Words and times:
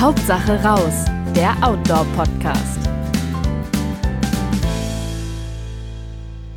Hauptsache 0.00 0.62
raus, 0.62 1.06
der 1.34 1.56
Outdoor-Podcast. 1.60 2.78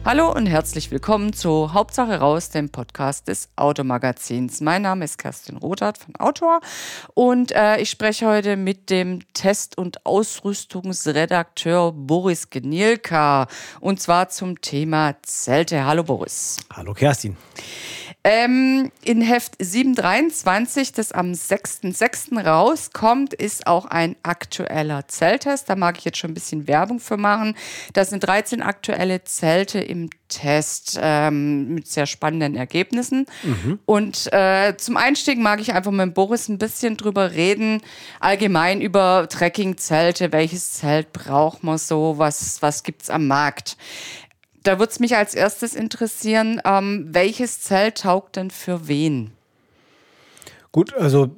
Hallo 0.05 0.31
und 0.31 0.45
herzlich 0.45 0.91
willkommen 0.91 1.33
zu 1.33 1.73
Hauptsache 1.73 2.19
raus, 2.19 2.51
dem 2.51 2.69
Podcast 2.69 3.27
des 3.27 3.49
Automagazins. 3.55 4.61
Mein 4.61 4.83
Name 4.83 5.05
ist 5.05 5.17
Kerstin 5.17 5.57
Rothart 5.57 5.97
von 5.97 6.15
Autor 6.17 6.59
und 7.15 7.51
äh, 7.53 7.81
ich 7.81 7.89
spreche 7.89 8.27
heute 8.27 8.57
mit 8.57 8.91
dem 8.91 9.21
Test- 9.33 9.75
und 9.75 10.05
Ausrüstungsredakteur 10.05 11.93
Boris 11.93 12.51
Genielka 12.51 13.47
und 13.79 13.99
zwar 13.99 14.29
zum 14.29 14.61
Thema 14.61 15.15
Zelte. 15.23 15.83
Hallo 15.83 16.03
Boris. 16.03 16.57
Hallo 16.71 16.93
Kerstin. 16.93 17.35
Ähm, 18.23 18.91
in 19.03 19.21
Heft 19.21 19.55
723, 19.57 20.91
das 20.91 21.11
am 21.11 21.31
6.6. 21.31 22.39
rauskommt, 22.39 23.33
ist 23.33 23.65
auch 23.65 23.85
ein 23.85 24.15
aktueller 24.21 25.07
Zelttest. 25.07 25.67
Da 25.69 25.75
mag 25.75 25.97
ich 25.97 26.05
jetzt 26.05 26.19
schon 26.19 26.31
ein 26.31 26.35
bisschen 26.35 26.67
Werbung 26.67 26.99
für 26.99 27.17
machen. 27.17 27.55
Das 27.93 28.11
sind 28.11 28.19
13 28.19 28.61
aktuelle 28.61 29.23
Zelte 29.23 29.79
im 29.79 30.11
Test 30.27 30.99
ähm, 31.01 31.73
mit 31.73 31.87
sehr 31.87 32.05
spannenden 32.05 32.55
Ergebnissen. 32.55 33.25
Mhm. 33.41 33.79
Und 33.85 34.31
äh, 34.31 34.77
zum 34.77 34.97
Einstieg 34.97 35.39
mag 35.39 35.59
ich 35.59 35.73
einfach 35.73 35.91
mit 35.91 36.13
Boris 36.13 36.47
ein 36.47 36.59
bisschen 36.59 36.97
drüber 36.97 37.31
reden, 37.31 37.81
allgemein 38.19 38.81
über 38.81 39.27
Trekkingzelte. 39.29 40.31
Welches 40.31 40.73
Zelt 40.73 41.11
braucht 41.11 41.63
man 41.63 41.79
so? 41.79 42.19
Was, 42.19 42.61
was 42.61 42.83
gibt 42.83 43.01
es 43.01 43.09
am 43.09 43.25
Markt? 43.25 43.77
Da 44.63 44.77
würde 44.77 44.91
es 44.91 44.99
mich 44.99 45.15
als 45.15 45.33
erstes 45.33 45.73
interessieren, 45.73 46.61
ähm, 46.65 47.07
welches 47.09 47.61
Zelt 47.61 47.99
taugt 47.99 48.35
denn 48.35 48.51
für 48.51 48.87
wen? 48.87 49.31
Gut, 50.71 50.93
also 50.93 51.35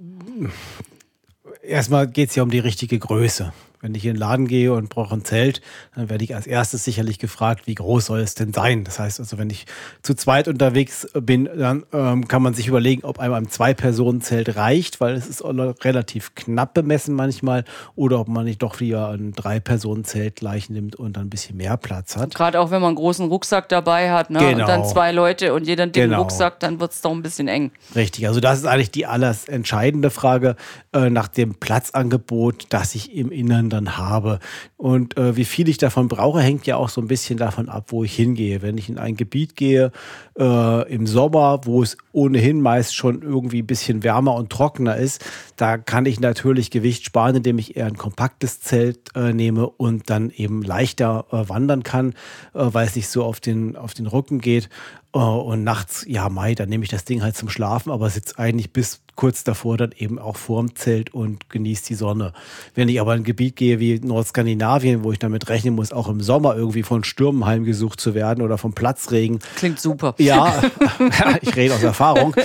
erstmal 1.62 2.08
geht 2.08 2.30
es 2.30 2.36
ja 2.36 2.44
um 2.44 2.52
die 2.52 2.60
richtige 2.60 3.00
Größe. 3.00 3.54
Wenn 3.84 3.94
ich 3.96 4.06
in 4.06 4.14
den 4.14 4.20
Laden 4.20 4.48
gehe 4.48 4.72
und 4.72 4.88
brauche 4.88 5.14
ein 5.14 5.26
Zelt, 5.26 5.62
dann 5.94 6.10
werde 6.10 6.24
ich 6.24 6.34
als 6.36 6.48
erstes 6.48 6.86
sicherlich 6.86 7.20
gefragt, 7.20 7.68
wie 7.68 7.76
groß 7.76 8.06
soll 8.06 8.22
es 8.22 8.34
denn 8.36 8.54
sein? 8.54 8.86
Das 8.86 9.00
heißt 9.00 9.20
also, 9.20 9.38
wenn 9.38 9.50
ich 9.50 9.66
zu 10.04 10.14
zweit 10.14 10.48
unterwegs 10.48 11.06
bin, 11.14 11.50
dann 11.56 11.84
ähm, 11.92 12.28
kann 12.28 12.42
man 12.42 12.54
sich 12.54 12.68
überlegen, 12.68 13.04
ob 13.04 13.20
einem 13.20 13.34
ein 13.34 13.50
Zwei-Personen-Zelt 13.50 14.56
reicht, 14.56 15.02
weil 15.02 15.16
es 15.16 15.28
ist 15.28 15.44
relativ 15.44 16.34
knapp 16.36 16.74
bemessen 16.74 17.14
manchmal, 17.14 17.66
oder 17.96 18.22
ob 18.22 18.30
man 18.30 18.46
nicht 18.46 18.62
doch 18.64 18.80
wieder 18.80 19.10
ein 19.10 19.34
Drei-Personen-Zelt 19.34 20.38
gleich 20.38 20.70
nimmt 20.70 20.96
und 20.96 21.18
dann 21.18 21.26
ein 21.26 21.30
bisschen 21.30 21.58
mehr 21.58 21.76
Platz 21.76 22.16
hat. 22.16 22.34
Gerade 22.34 22.62
auch 22.62 22.72
wenn 22.72 22.82
man 22.82 22.90
einen 22.90 22.96
großen 22.96 23.28
Rucksack 23.28 23.68
dabei 23.68 24.12
hat 24.12 24.30
ne? 24.30 24.40
genau. 24.40 24.62
und 24.62 24.70
dann 24.70 24.86
zwei 24.86 25.12
Leute 25.12 25.54
und 25.54 25.68
jeder 25.68 25.84
einen 25.84 25.92
dicken 25.92 26.04
Genau. 26.14 26.22
Rucksack, 26.22 26.60
dann 26.60 26.80
wird 26.80 26.92
es 26.92 27.02
doch 27.02 27.12
ein 27.12 27.24
bisschen 27.24 27.48
eng. 27.48 27.72
Richtig, 27.96 28.28
also 28.28 28.40
das 28.40 28.60
ist 28.60 28.66
eigentlich 28.66 28.92
die 28.92 29.06
alles 29.06 29.48
entscheidende 29.48 30.10
Frage 30.10 30.56
äh, 30.94 31.10
nach 31.10 31.28
dem 31.28 31.56
Platzangebot, 31.56 32.68
das 32.70 32.96
ich 32.96 33.16
im 33.16 33.32
Innern 33.32 33.70
dann 33.74 33.98
habe. 33.98 34.40
Und 34.78 35.18
äh, 35.18 35.36
wie 35.36 35.46
viel 35.46 35.68
ich 35.68 35.78
davon 35.78 36.08
brauche, 36.08 36.40
hängt 36.40 36.66
ja 36.66 36.78
auch 36.78 36.90
so 36.90 37.02
ein 37.02 37.08
bisschen 37.08 37.38
davon 37.38 37.70
ab, 37.70 37.88
wo 37.88 38.04
ich 38.04 38.16
hingehe. 38.16 38.62
Wenn 38.62 38.78
ich 38.78 38.90
in 38.90 38.98
ein 38.98 39.18
Gebiet 39.18 39.56
gehe 39.56 39.92
äh, 40.38 40.94
im 40.94 41.08
Sommer, 41.08 41.62
wo 41.66 41.84
es 41.84 41.98
ohnehin 42.12 42.62
meist 42.62 42.96
schon 42.96 43.22
irgendwie 43.22 43.62
ein 43.62 43.68
bisschen 43.68 44.04
wärmer 44.04 44.36
und 44.36 44.50
trockener 44.50 44.96
ist, 44.96 45.24
da 45.58 45.78
kann 45.78 46.06
ich 46.06 46.20
natürlich 46.20 46.72
Gewicht 46.72 47.06
sparen, 47.06 47.36
indem 47.36 47.58
ich 47.60 47.76
eher 47.76 47.88
ein 47.88 47.98
kompaktes 47.98 48.62
Zelt 48.62 49.16
äh, 49.16 49.34
nehme 49.34 49.68
und 49.68 50.10
dann 50.10 50.30
eben 50.30 50.62
leichter 50.62 51.26
äh, 51.32 51.50
wandern 51.50 51.84
kann, 51.84 52.12
äh, 52.54 52.66
weil 52.72 52.88
es 52.88 52.96
nicht 52.96 53.10
so 53.10 53.24
auf 53.24 53.40
den, 53.40 53.76
auf 53.76 53.94
den 53.94 54.08
Rücken 54.08 54.40
geht. 54.40 54.70
Äh, 55.14 55.18
Und 55.18 55.64
nachts, 55.64 56.06
ja, 56.08 56.30
Mai, 56.30 56.56
dann 56.56 56.70
nehme 56.70 56.84
ich 56.84 56.90
das 56.90 57.06
Ding 57.06 57.22
halt 57.22 57.36
zum 57.38 57.50
Schlafen, 57.50 57.92
aber 57.92 58.10
sitze 58.10 58.38
eigentlich 58.40 58.72
bis 58.72 59.02
kurz 59.16 59.44
davor 59.44 59.78
dann 59.78 59.92
eben 59.96 60.18
auch 60.18 60.38
vorm 60.38 60.76
Zelt 60.76 61.14
und 61.14 61.50
genieße 61.52 61.86
die 61.86 61.94
Sonne. 61.94 62.34
Wenn 62.74 62.90
ich 62.90 63.00
aber 63.00 63.14
in 63.14 63.22
ein 63.22 63.24
Gebiet 63.24 63.56
gehe 63.56 63.80
wie 63.80 64.00
Nordskandinavien, 64.00 65.04
wo 65.04 65.12
ich 65.12 65.20
damit 65.20 65.50
rechnen 65.50 65.76
muss, 65.76 65.92
auch 65.92 66.10
im 66.10 66.20
Sommer 66.22 66.56
irgendwie 66.56 66.82
von 66.82 67.04
Stürmen 67.04 67.46
heimgesucht 67.46 68.00
zu 68.00 68.16
werden 68.16 68.44
oder 68.44 68.58
vom 68.58 68.74
Platzregen. 68.74 69.38
Klingt 69.56 69.80
super. 69.80 70.16
Ja, 70.18 70.64
ich 71.42 71.56
rede 71.56 71.76
aus 71.76 71.84
Erfahrung. 71.84 72.36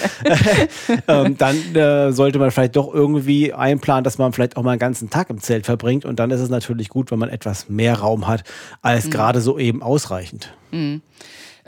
ähm, 1.08 1.38
dann 1.38 1.74
äh, 1.74 2.12
sollte 2.12 2.38
man 2.38 2.50
vielleicht 2.50 2.76
doch 2.76 2.92
irgendwie 2.92 3.54
einplanen, 3.54 4.04
dass 4.04 4.18
man 4.18 4.34
vielleicht 4.34 4.58
auch 4.58 4.62
mal 4.62 4.72
einen 4.72 4.78
ganzen 4.78 5.08
Tag 5.08 5.30
im 5.30 5.40
Zelt 5.40 5.64
verbringt. 5.64 6.04
Und 6.04 6.18
dann 6.18 6.30
ist 6.30 6.40
es 6.40 6.50
natürlich 6.50 6.90
gut, 6.90 7.10
wenn 7.10 7.18
man 7.18 7.30
etwas 7.30 7.70
mehr 7.70 7.98
Raum 7.98 8.26
hat, 8.26 8.44
als 8.82 9.08
gerade 9.08 9.40
so 9.40 9.58
eben 9.58 9.82
ausreichend. 9.82 10.52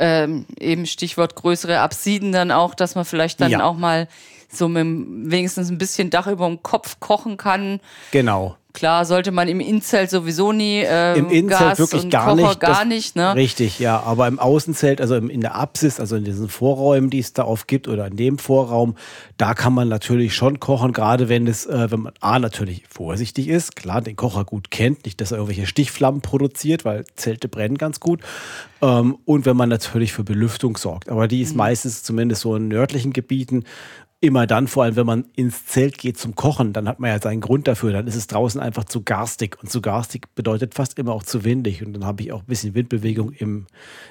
Ähm, 0.00 0.47
eben 0.59 0.87
Stichwort 0.87 1.37
größere 1.37 1.78
Absiden 1.78 2.33
dann 2.33 2.50
auch, 2.50 2.75
dass 2.75 2.94
man 2.97 3.05
vielleicht 3.05 3.41
dann 3.41 3.53
Ja. 3.53 3.62
auch 3.65 3.77
mal 3.77 4.09
so 4.53 4.66
mit 4.69 4.84
wenigstens 5.31 5.71
ein 5.71 5.78
bisschen 5.78 6.11
Dach 6.11 6.27
über 6.27 6.47
dem 6.47 6.62
Kopf 6.62 6.99
kochen 6.99 7.37
kann. 7.37 7.78
Genau. 8.10 8.56
Klar, 8.73 9.05
sollte 9.05 9.33
man 9.33 9.49
im 9.49 9.59
Innenzelt 9.61 10.11
sowieso 10.11 10.53
nie. 10.53 10.79
Äh, 10.81 11.19
Im 11.19 11.29
Innenzelt 11.31 11.79
wirklich 11.79 12.09
gar 12.09 12.27
Kocher 12.37 12.47
nicht. 12.49 12.61
gar 12.61 12.85
nicht, 12.85 13.17
ne? 13.17 13.35
Richtig, 13.35 13.79
ja. 13.79 14.01
Aber 14.01 14.29
im 14.29 14.39
Außenzelt, 14.39 15.01
also 15.01 15.17
in 15.17 15.41
der 15.41 15.57
Apsis, 15.57 15.99
also 15.99 16.17
in 16.17 16.25
diesen 16.25 16.49
Vorräumen, 16.49 17.11
die 17.11 17.19
es 17.19 17.33
da 17.33 17.45
oft 17.45 17.67
gibt 17.69 17.89
oder 17.89 18.07
in 18.07 18.17
dem 18.17 18.39
Vorraum, 18.39 18.95
da 19.37 19.55
kann 19.55 19.73
man 19.73 19.89
natürlich 19.89 20.35
schon 20.35 20.61
kochen, 20.61 20.93
gerade 20.93 21.29
wenn 21.29 21.47
es, 21.47 21.67
äh, 21.67 21.91
wenn 21.91 22.01
man 22.01 22.13
A 22.21 22.39
natürlich 22.39 22.85
vorsichtig 22.89 23.49
ist, 23.49 23.77
klar, 23.77 24.01
den 24.03 24.17
Kocher 24.17 24.45
gut 24.45 24.71
kennt, 24.71 25.05
nicht, 25.05 25.21
dass 25.21 25.33
er 25.33 25.39
irgendwelche 25.39 25.67
Stichflammen 25.67 26.21
produziert, 26.21 26.85
weil 26.85 27.05
Zelte 27.17 27.49
brennen 27.49 27.77
ganz 27.79 27.99
gut. 28.01 28.21
Ähm, 28.83 29.19
und 29.25 29.47
wenn 29.47 29.57
man 29.57 29.69
natürlich 29.69 30.13
für 30.13 30.25
Belüftung 30.25 30.77
sorgt. 30.77 31.09
Aber 31.09 31.27
die 31.29 31.37
Mhm. 31.39 31.43
ist 31.43 31.57
meistens 31.57 32.03
zumindest 32.03 32.43
so 32.43 32.55
in 32.57 32.69
nördlichen 32.69 33.13
Gebieten 33.13 33.65
immer 34.23 34.47
dann, 34.47 34.69
vor 34.69 34.85
allem 34.85 34.97
wenn 34.97 35.07
man 35.07 35.25
ins 35.35 35.65
Zelt 35.65 35.97
geht 35.97 36.19
zum 36.19 36.35
Kochen, 36.35 36.75
dann 36.75 36.87
hat 36.87 37.01
man 37.01 37.09
ja 37.11 37.19
seinen 37.23 37.41
Grund 37.41 37.67
dafür. 37.67 37.91
Dann 37.93 38.07
ist 38.07 38.17
es 38.17 38.27
draußen 38.27 38.61
einfach 38.61 38.85
zu 38.85 39.03
garstig. 39.03 39.57
Und 39.63 39.71
zu 39.71 39.81
garstig 39.81 40.27
bedeutet 40.35 40.75
fast 40.75 40.99
immer 40.99 41.13
auch 41.15 41.23
zu 41.23 41.43
windig. 41.43 41.83
Und 41.83 41.95
dann 41.95 42.05
habe 42.05 42.23
ich 42.23 42.31
auch 42.33 42.41
ein 42.41 42.47
bisschen 42.47 42.75
Windbewegung 42.75 43.33
im, 43.33 43.67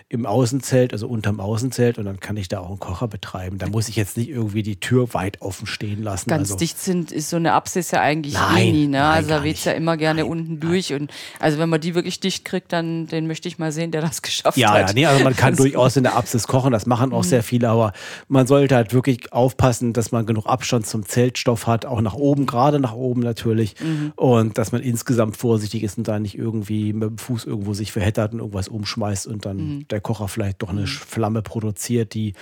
im 0.07 0.25
Außenzelt, 0.25 0.93
also 0.93 1.07
unterm 1.07 1.39
Außenzelt. 1.39 1.99
Und 1.99 2.05
dann 2.05 2.19
kann 2.19 2.37
ich 2.37 2.47
da 2.47 2.59
auch 2.59 2.69
einen 2.69 2.79
Kocher 2.79 3.07
betreiben. 3.07 3.59
Da 3.59 3.67
muss 3.67 3.87
ich 3.87 3.97
jetzt 3.97 4.17
nicht 4.17 4.29
irgendwie 4.29 4.63
die 4.63 4.79
Tür 4.79 5.13
weit 5.13 5.43
offen 5.43 5.67
stehen 5.67 6.01
lassen. 6.01 6.27
Ganz 6.27 6.49
also, 6.49 6.57
dicht 6.57 6.79
sind, 6.79 7.11
ist 7.11 7.29
so 7.29 7.35
eine 7.35 7.53
Apsis 7.53 7.91
ja 7.91 8.01
eigentlich 8.01 8.33
eh 8.33 8.37
Nein, 8.39 8.71
nie, 8.71 8.87
ne? 8.87 8.97
nein, 8.97 9.11
Also 9.17 9.29
da 9.29 9.43
weht 9.43 9.57
es 9.57 9.65
ja 9.65 9.73
immer 9.73 9.95
gerne 9.95 10.21
Nein, 10.21 10.31
unten 10.31 10.59
durch. 10.59 10.91
Und 10.91 11.11
also 11.39 11.59
wenn 11.59 11.69
man 11.69 11.81
die 11.81 11.93
wirklich 11.93 12.19
dicht 12.19 12.45
kriegt, 12.45 12.73
dann 12.73 13.05
den 13.05 13.27
möchte 13.27 13.47
ich 13.47 13.59
mal 13.59 13.71
sehen, 13.71 13.91
der 13.91 14.01
das 14.01 14.21
geschafft 14.23 14.57
Ja, 14.57 14.71
hat. 14.73 14.87
ja, 14.87 14.93
nee, 14.93 15.05
also 15.05 15.23
man 15.23 15.35
kann 15.35 15.51
Also- 15.51 15.65
durchaus 15.65 15.97
in 15.97 16.03
der 16.03 16.15
Apsis 16.17 16.47
kochen, 16.47 16.71
das 16.71 16.87
machen 16.87 17.13
auch 17.13 17.23
sehr 17.23 17.43
viele, 17.43 17.69
aber 17.69 17.93
man 18.27 18.47
sollte 18.47 18.73
halt 18.75 18.91
wirklich 18.91 19.31
aufpassen, 19.31 19.93
dass 19.99 20.11
man 20.11 20.25
genug 20.25 20.45
Abstand 20.45 20.87
zum 20.87 21.05
Zeltstoff 21.05 21.67
hat, 21.67 21.85
auch 21.85 22.01
nach 22.01 22.15
oben, 22.15 22.45
gerade 22.45 22.79
nach 22.79 22.93
oben 22.93 23.21
natürlich, 23.21 23.75
und 24.15 24.57
dass 24.57 24.71
man 24.71 24.81
insgesamt 24.81 25.37
vorsichtig 25.37 25.83
ist 25.83 25.97
und 25.97 26.07
da 26.07 26.19
nicht 26.19 26.37
irgendwie 26.37 26.93
mit 26.93 27.09
dem 27.09 27.17
Fuß 27.17 27.45
irgendwo 27.45 27.73
sich 27.73 27.91
verheddert 27.91 28.33
und 28.33 28.39
irgendwas 28.39 28.69
umschmeißt 28.69 29.27
und 29.27 29.45
dann 29.45 29.85
der 29.89 30.01
Kocher 30.01 30.27
vielleicht 30.27 30.61
doch 30.61 30.69
eine 30.69 30.87
Flamme 30.87 31.41
produziert, 31.41 32.13
die, 32.13 32.33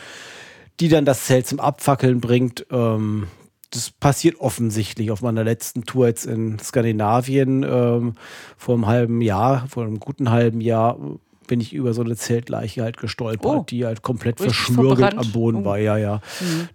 die 0.79 0.89
dann 0.89 1.05
das 1.05 1.25
Zelt 1.25 1.47
zum 1.47 1.59
Abfackeln 1.59 2.21
bringt. 2.21 2.65
Ähm, 2.71 3.27
das 3.71 3.91
passiert 3.91 4.39
offensichtlich 4.39 5.11
auf 5.11 5.21
meiner 5.21 5.43
letzten 5.43 5.83
Tour 5.83 6.07
jetzt 6.07 6.25
in 6.25 6.57
Skandinavien 6.59 7.63
ähm, 7.63 8.13
vor 8.55 8.75
einem 8.75 8.87
halben 8.87 9.21
Jahr, 9.21 9.67
vor 9.67 9.83
einem 9.83 9.99
guten 9.99 10.29
halben 10.29 10.61
Jahr 10.61 10.97
bin 11.47 11.59
ich 11.61 11.73
über 11.73 11.93
so 11.93 12.01
eine 12.01 12.15
Zeltleiche 12.15 12.83
halt 12.83 12.97
gestolpert, 12.97 13.45
Oh. 13.59 13.65
die 13.67 13.85
halt 13.85 14.01
komplett 14.01 14.39
verschmürgelt 14.39 14.99
verbrannt. 14.99 15.25
am 15.27 15.31
Boden 15.31 15.57
Oh. 15.61 15.65
war. 15.65 15.77
Ja, 15.77 15.97
ja. 15.97 16.21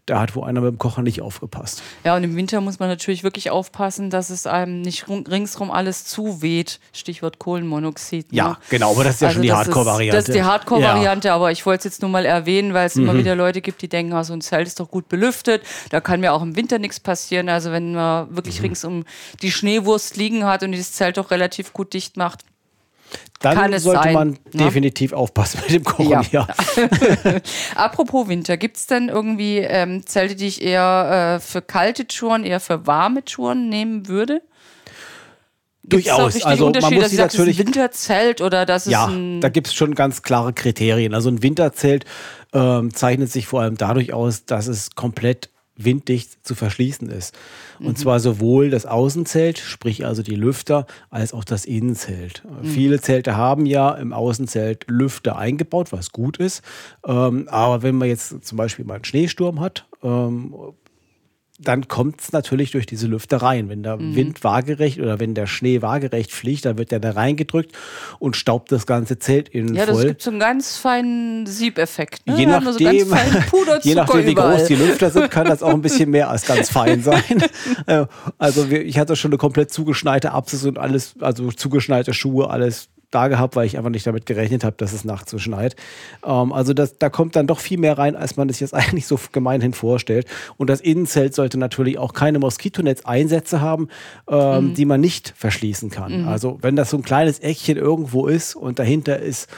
Da 0.07 0.21
hat 0.21 0.35
wohl 0.35 0.45
einer 0.45 0.61
mit 0.61 0.73
dem 0.73 0.79
Kocher 0.79 1.03
nicht 1.03 1.21
aufgepasst. 1.23 1.83
Ja, 2.05 2.17
und 2.17 2.25
im 2.25 2.35
Winter 2.37 2.61
muss 2.61 2.79
man 2.79 2.89
natürlich 2.89 3.23
wirklich 3.23 3.51
aufpassen, 3.51 4.11
dass 4.11 4.31
es 4.31 4.47
einem 4.47 4.81
nicht 4.83 5.09
rum- 5.09 5.25
ringsrum 5.31 5.71
alles 5.71 6.05
zuweht. 6.05 6.81
Stichwort 6.93 7.39
Kohlenmonoxid. 7.39 8.33
ne? 8.33 8.37
Ja, 8.39 8.59
genau, 8.71 8.93
aber 8.93 9.05
das 9.05 9.15
ist 9.17 9.21
ja 9.23 9.31
schon 9.31 9.43
die 9.43 9.53
Hardcore-Variante. 9.53 10.17
Das 10.17 10.29
ist 10.29 10.35
die 10.35 10.43
Hardcore-Variante, 10.43 11.33
aber 11.33 11.53
ich 11.53 11.65
wollte 11.67 11.79
es 11.81 11.85
jetzt 11.85 12.03
nur 12.03 12.11
mal 12.11 12.25
erwähnen, 12.25 12.75
weil 12.75 12.87
es 12.87 12.95
Mhm. 12.97 13.03
immer 13.05 13.19
wieder 13.19 13.35
Leute 13.37 13.61
gibt, 13.61 13.83
die 13.83 13.89
denken, 13.89 14.13
ah, 14.15 14.25
so 14.25 14.33
ein 14.33 14.41
Zelt 14.41 14.67
ist 14.67 14.81
doch 14.81 14.91
gut 14.91 15.09
belüftet. 15.09 15.63
Da 15.91 16.01
kann 16.01 16.21
mir 16.21 16.33
auch 16.33 16.43
im 16.43 16.57
Winter 16.57 16.79
nichts 16.79 16.99
passieren. 17.01 17.49
Also 17.49 17.71
wenn 17.73 17.95
man 17.95 18.35
wirklich 18.35 18.59
Mhm. 18.59 18.65
ringsum 18.67 19.05
die 19.43 19.53
Schneewurst 19.53 20.17
liegen 20.17 20.45
hat 20.45 20.63
und 20.63 20.73
dieses 20.73 20.93
Zelt 20.93 21.17
doch 21.19 21.31
relativ 21.31 21.73
gut 21.73 21.93
dicht 21.95 22.17
macht. 22.17 22.41
Dann 23.41 23.57
kann 23.57 23.73
es 23.73 23.83
sollte 23.83 24.05
sein, 24.05 24.15
man 24.15 24.29
ne? 24.31 24.39
definitiv 24.53 25.13
aufpassen 25.13 25.61
mit 25.63 25.71
dem 25.73 25.85
Kochen. 25.85 26.09
Ja. 26.09 26.23
Ja. 26.31 26.47
Apropos 27.75 28.29
Winter, 28.29 28.57
gibt 28.57 28.77
es 28.77 28.87
denn 28.87 29.09
irgendwie 29.09 29.59
ähm, 29.59 30.07
Zelte, 30.07 30.37
die 30.37 30.47
ich 30.47 30.63
eher 30.63 31.39
äh, 31.39 31.41
für 31.41 31.61
kalte 31.61 32.07
Touren, 32.07 32.45
eher 32.45 32.61
für 32.61 32.87
warme 32.87 33.25
Touren 33.25 33.69
nehmen 33.69 34.07
würde? 34.07 34.43
Gibt's 35.85 36.07
Durchaus. 36.07 36.43
Also 36.45 36.71
man 36.71 36.73
muss 36.73 36.83
dass 36.83 36.89
sie 36.91 36.95
ich 36.95 37.01
sag, 37.01 37.01
das 37.01 37.13
ist 37.13 37.39
natürlich 37.39 37.59
ein 37.59 37.67
Winterzelt 37.67 38.41
oder 38.41 38.65
das 38.65 38.87
ist 38.87 38.93
Ja, 38.93 39.07
ein 39.07 39.41
da 39.41 39.49
gibt 39.49 39.67
es 39.67 39.75
schon 39.75 39.97
ganz 39.97 40.23
klare 40.23 40.53
Kriterien. 40.53 41.13
Also 41.13 41.29
ein 41.29 41.43
Winterzelt 41.43 42.05
ähm, 42.53 42.95
zeichnet 42.95 43.33
sich 43.33 43.47
vor 43.47 43.63
allem 43.63 43.77
dadurch 43.77 44.13
aus, 44.13 44.45
dass 44.45 44.69
es 44.69 44.95
komplett 44.95 45.51
winddicht 45.77 46.47
zu 46.47 46.55
verschließen 46.55 47.09
ist. 47.09 47.35
Und 47.81 47.99
zwar 47.99 48.21
sowohl 48.21 48.71
das 48.71 48.87
Außenzelt, 48.87 49.59
sprich 49.59 50.05
also 50.05 50.23
die 50.23 50.35
Lüfter, 50.35 50.87
als 51.11 51.33
auch 51.33 51.45
das 51.45 51.65
Innenzelt. 51.65 52.43
Viele 52.63 53.01
Zelte 53.01 53.37
haben 53.37 53.67
ja 53.67 53.93
im 53.93 54.13
Außenzelt 54.13 54.85
Lüfter 54.89 55.37
eingebaut, 55.37 55.93
was 55.93 56.13
gut 56.13 56.37
ist. 56.37 56.63
Ähm, 57.07 57.49
aber 57.49 57.83
wenn 57.83 57.97
man 57.97 58.09
jetzt 58.09 58.45
zum 58.45 58.57
Beispiel 58.57 58.85
mal 58.85 58.95
einen 58.95 59.05
Schneesturm 59.05 59.61
hat, 59.61 59.87
ähm, 60.03 60.55
dann 61.65 61.89
kommt 61.89 62.21
es 62.21 62.33
natürlich 62.33 62.71
durch 62.73 62.87
diese 62.87 63.07
Lüfter 63.07 63.39
rein. 63.39 63.69
Wenn 63.69 63.83
der 63.83 63.97
Mhm. 63.97 64.15
Wind 64.17 64.45
waagerecht 64.45 64.99
oder 65.01 65.21
wenn 65.21 65.35
der 65.35 65.47
Schnee 65.47 65.83
waagerecht 65.83 66.33
fliegt, 66.33 66.65
dann 66.65 66.79
wird 66.79 66.91
der 66.91 67.01
da 67.01 67.11
reingedrückt 67.13 67.73
und 68.19 68.37
staubt 68.37 68.71
das 68.73 68.87
ganze 68.87 69.19
Zelt 69.19 69.49
innen 69.49 69.75
Ja, 69.75 69.87
das 69.87 69.97
voll. 69.97 70.07
gibt 70.09 70.23
so 70.23 70.31
einen 70.31 70.41
ganz 70.41 70.77
feinen 70.77 71.47
Siebeffekt. 71.47 72.27
Ne? 72.27 72.37
Je 72.37 72.45
so 72.45 72.51
nachdem, 72.51 73.09
Puderzucker 73.51 73.81
je 73.83 73.95
nachdem, 73.95 74.27
wie 74.27 74.35
groß 74.35 74.65
die 74.67 74.75
Lüfter 74.75 75.11
sind, 75.11 75.31
kann 75.31 75.47
das 75.47 75.63
auch 75.63 75.73
ein 75.73 75.83
bisschen 75.83 76.11
mehr 76.11 76.29
als 76.31 76.47
ganz 76.47 76.71
fein 76.71 77.03
sein. 77.03 77.23
Äh, 77.87 78.07
also 78.39 78.67
ich 78.67 78.99
hatte 78.99 79.17
schon 79.17 79.31
eine 79.31 79.39
komplett 79.39 79.73
zugeschneite 79.73 80.33
Apsis 80.33 80.65
und 80.65 80.79
alles, 80.79 81.15
also 81.21 81.51
zugeschneite 81.53 82.15
Schuhe, 82.15 82.51
alles 82.51 82.89
da 83.15 83.29
gehabt, 83.29 83.57
weil 83.57 83.67
ich 83.67 83.77
einfach 83.79 83.91
nicht 83.91 84.07
damit 84.07 84.27
gerechnet 84.27 84.65
habe, 84.65 84.77
dass 84.79 84.93
es 84.93 85.05
nachts 85.05 85.31
so 85.31 85.39
schneit. 85.39 85.77
Ähm, 86.25 86.53
also 86.53 86.75
das, 86.75 86.99
da 86.99 87.11
kommt 87.11 87.37
dann 87.37 87.47
doch 87.47 87.61
viel 87.61 87.79
mehr 87.79 87.97
rein, 87.99 88.17
als 88.17 88.37
man 88.37 88.49
es 88.49 88.61
jetzt 88.61 88.75
eigentlich 88.75 89.07
so 89.07 89.19
gemeinhin 89.33 89.73
vorstellt. 89.73 90.27
Und 90.57 90.69
das 90.71 90.81
Innenzelt 90.81 91.35
sollte 91.35 91.59
natürlich 91.59 91.99
auch 91.99 92.13
keine 92.13 92.39
Moskitonetz-Einsätze 92.39 93.61
haben, 93.61 93.89
ähm, 94.29 94.69
Mhm. 94.71 94.75
die 94.75 94.85
man 94.85 95.01
nicht 95.01 95.33
verschließen 95.37 95.91
kann. 95.91 96.27
Also 96.27 96.59
wenn 96.63 96.77
das 96.77 96.91
so 96.91 96.97
ein 96.97 97.03
kleines 97.03 97.39
Eckchen 97.41 97.77
irgendwo 97.77 98.27
ist 98.27 98.55
und 98.55 98.79
dahinter 98.79 99.19
ist 99.19 99.49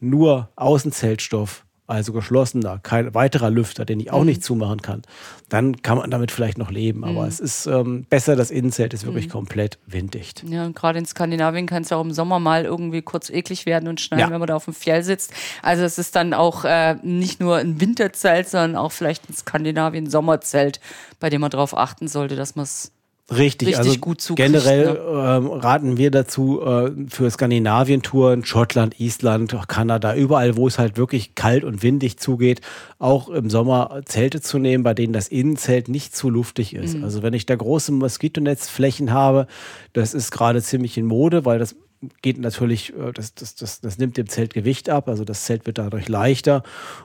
nur 0.00 0.48
Außenzeltstoff, 0.56 1.65
also 1.88 2.12
geschlossener, 2.12 2.80
kein 2.82 3.14
weiterer 3.14 3.50
Lüfter, 3.50 3.84
den 3.84 4.00
ich 4.00 4.10
auch 4.12 4.20
Mhm. 4.20 4.26
nicht 4.26 4.42
zumachen 4.44 4.82
kann, 4.82 5.02
dann 5.48 5.82
kann 5.82 5.98
man 5.98 6.10
damit 6.10 6.32
vielleicht 6.32 6.58
noch 6.58 6.70
leben. 6.70 7.04
Aber 7.04 7.26
es 7.28 7.38
ist 7.38 7.66
ähm, 7.66 8.04
besser, 8.10 8.34
das 8.34 8.50
Innenzelt 8.50 8.92
ist 8.94 9.04
Mhm. 9.04 9.08
wirklich 9.08 9.28
komplett 9.28 9.78
winddicht. 9.86 10.42
Ja, 10.48 10.64
und 10.66 10.74
gerade 10.74 10.98
in 10.98 11.06
Skandinavien 11.06 11.66
kann 11.66 11.82
es 11.82 11.90
ja 11.90 11.96
auch 11.96 12.04
im 12.04 12.12
Sommer 12.12 12.40
mal 12.40 12.64
irgendwie 12.64 13.02
kurz 13.02 13.30
eklig 13.30 13.66
werden 13.66 13.88
und 13.88 14.00
schneien, 14.00 14.20
Ja. 14.20 14.30
wenn 14.30 14.40
man 14.40 14.48
da 14.48 14.56
auf 14.56 14.64
dem 14.64 14.74
Fjell 14.74 15.02
sitzt. 15.04 15.32
Also 15.62 15.84
es 15.84 15.98
ist 15.98 16.16
dann 16.16 16.34
auch 16.34 16.64
äh, 16.64 16.96
nicht 17.02 17.38
nur 17.40 17.56
ein 17.56 17.80
Winterzelt, 17.80 18.48
sondern 18.48 18.76
auch 18.76 18.90
vielleicht 18.92 19.30
ein 19.30 19.34
Skandinavien-Sommerzelt, 19.34 20.80
bei 21.20 21.30
dem 21.30 21.40
man 21.40 21.50
darauf 21.50 21.76
achten 21.76 22.08
sollte, 22.08 22.36
dass 22.36 22.56
man 22.56 22.64
es 22.64 22.92
Richtig, 23.28 23.68
Richtig 23.68 23.88
also 23.88 23.98
gut 23.98 24.20
zukriegt, 24.20 24.52
generell 24.52 24.84
ne? 24.84 24.98
ähm, 25.00 25.46
raten 25.48 25.96
wir 25.96 26.12
dazu 26.12 26.62
äh, 26.62 26.92
für 27.08 27.28
Skandinavien-Touren, 27.28 28.44
Schottland, 28.44 29.00
Island, 29.00 29.56
Kanada, 29.66 30.14
überall, 30.14 30.56
wo 30.56 30.68
es 30.68 30.78
halt 30.78 30.96
wirklich 30.96 31.34
kalt 31.34 31.64
und 31.64 31.82
windig 31.82 32.18
zugeht, 32.18 32.60
auch 33.00 33.28
im 33.28 33.50
Sommer 33.50 34.02
Zelte 34.04 34.40
zu 34.40 34.58
nehmen, 34.58 34.84
bei 34.84 34.94
denen 34.94 35.12
das 35.12 35.26
Innenzelt 35.26 35.88
nicht 35.88 36.14
zu 36.14 36.30
luftig 36.30 36.72
ist. 36.76 36.98
Mhm. 36.98 37.02
Also 37.02 37.24
wenn 37.24 37.34
ich 37.34 37.46
da 37.46 37.56
große 37.56 37.90
Moskitonetzflächen 37.90 39.12
habe, 39.12 39.48
das 39.92 40.14
ist 40.14 40.30
gerade 40.30 40.62
ziemlich 40.62 40.96
in 40.96 41.06
Mode, 41.06 41.44
weil 41.44 41.58
das 41.58 41.74
geht 42.22 42.38
natürlich, 42.38 42.94
äh, 42.94 43.12
das, 43.12 43.34
das, 43.34 43.54
das, 43.54 43.80
das 43.80 43.98
nimmt 43.98 44.16
dem 44.16 44.28
Zelt 44.28 44.54
Gewicht 44.54 44.88
ab, 44.88 45.08
also 45.08 45.24
das 45.24 45.44
Zelt 45.44 45.66
wird 45.66 45.78
dadurch 45.78 46.08
leichter. 46.08 46.62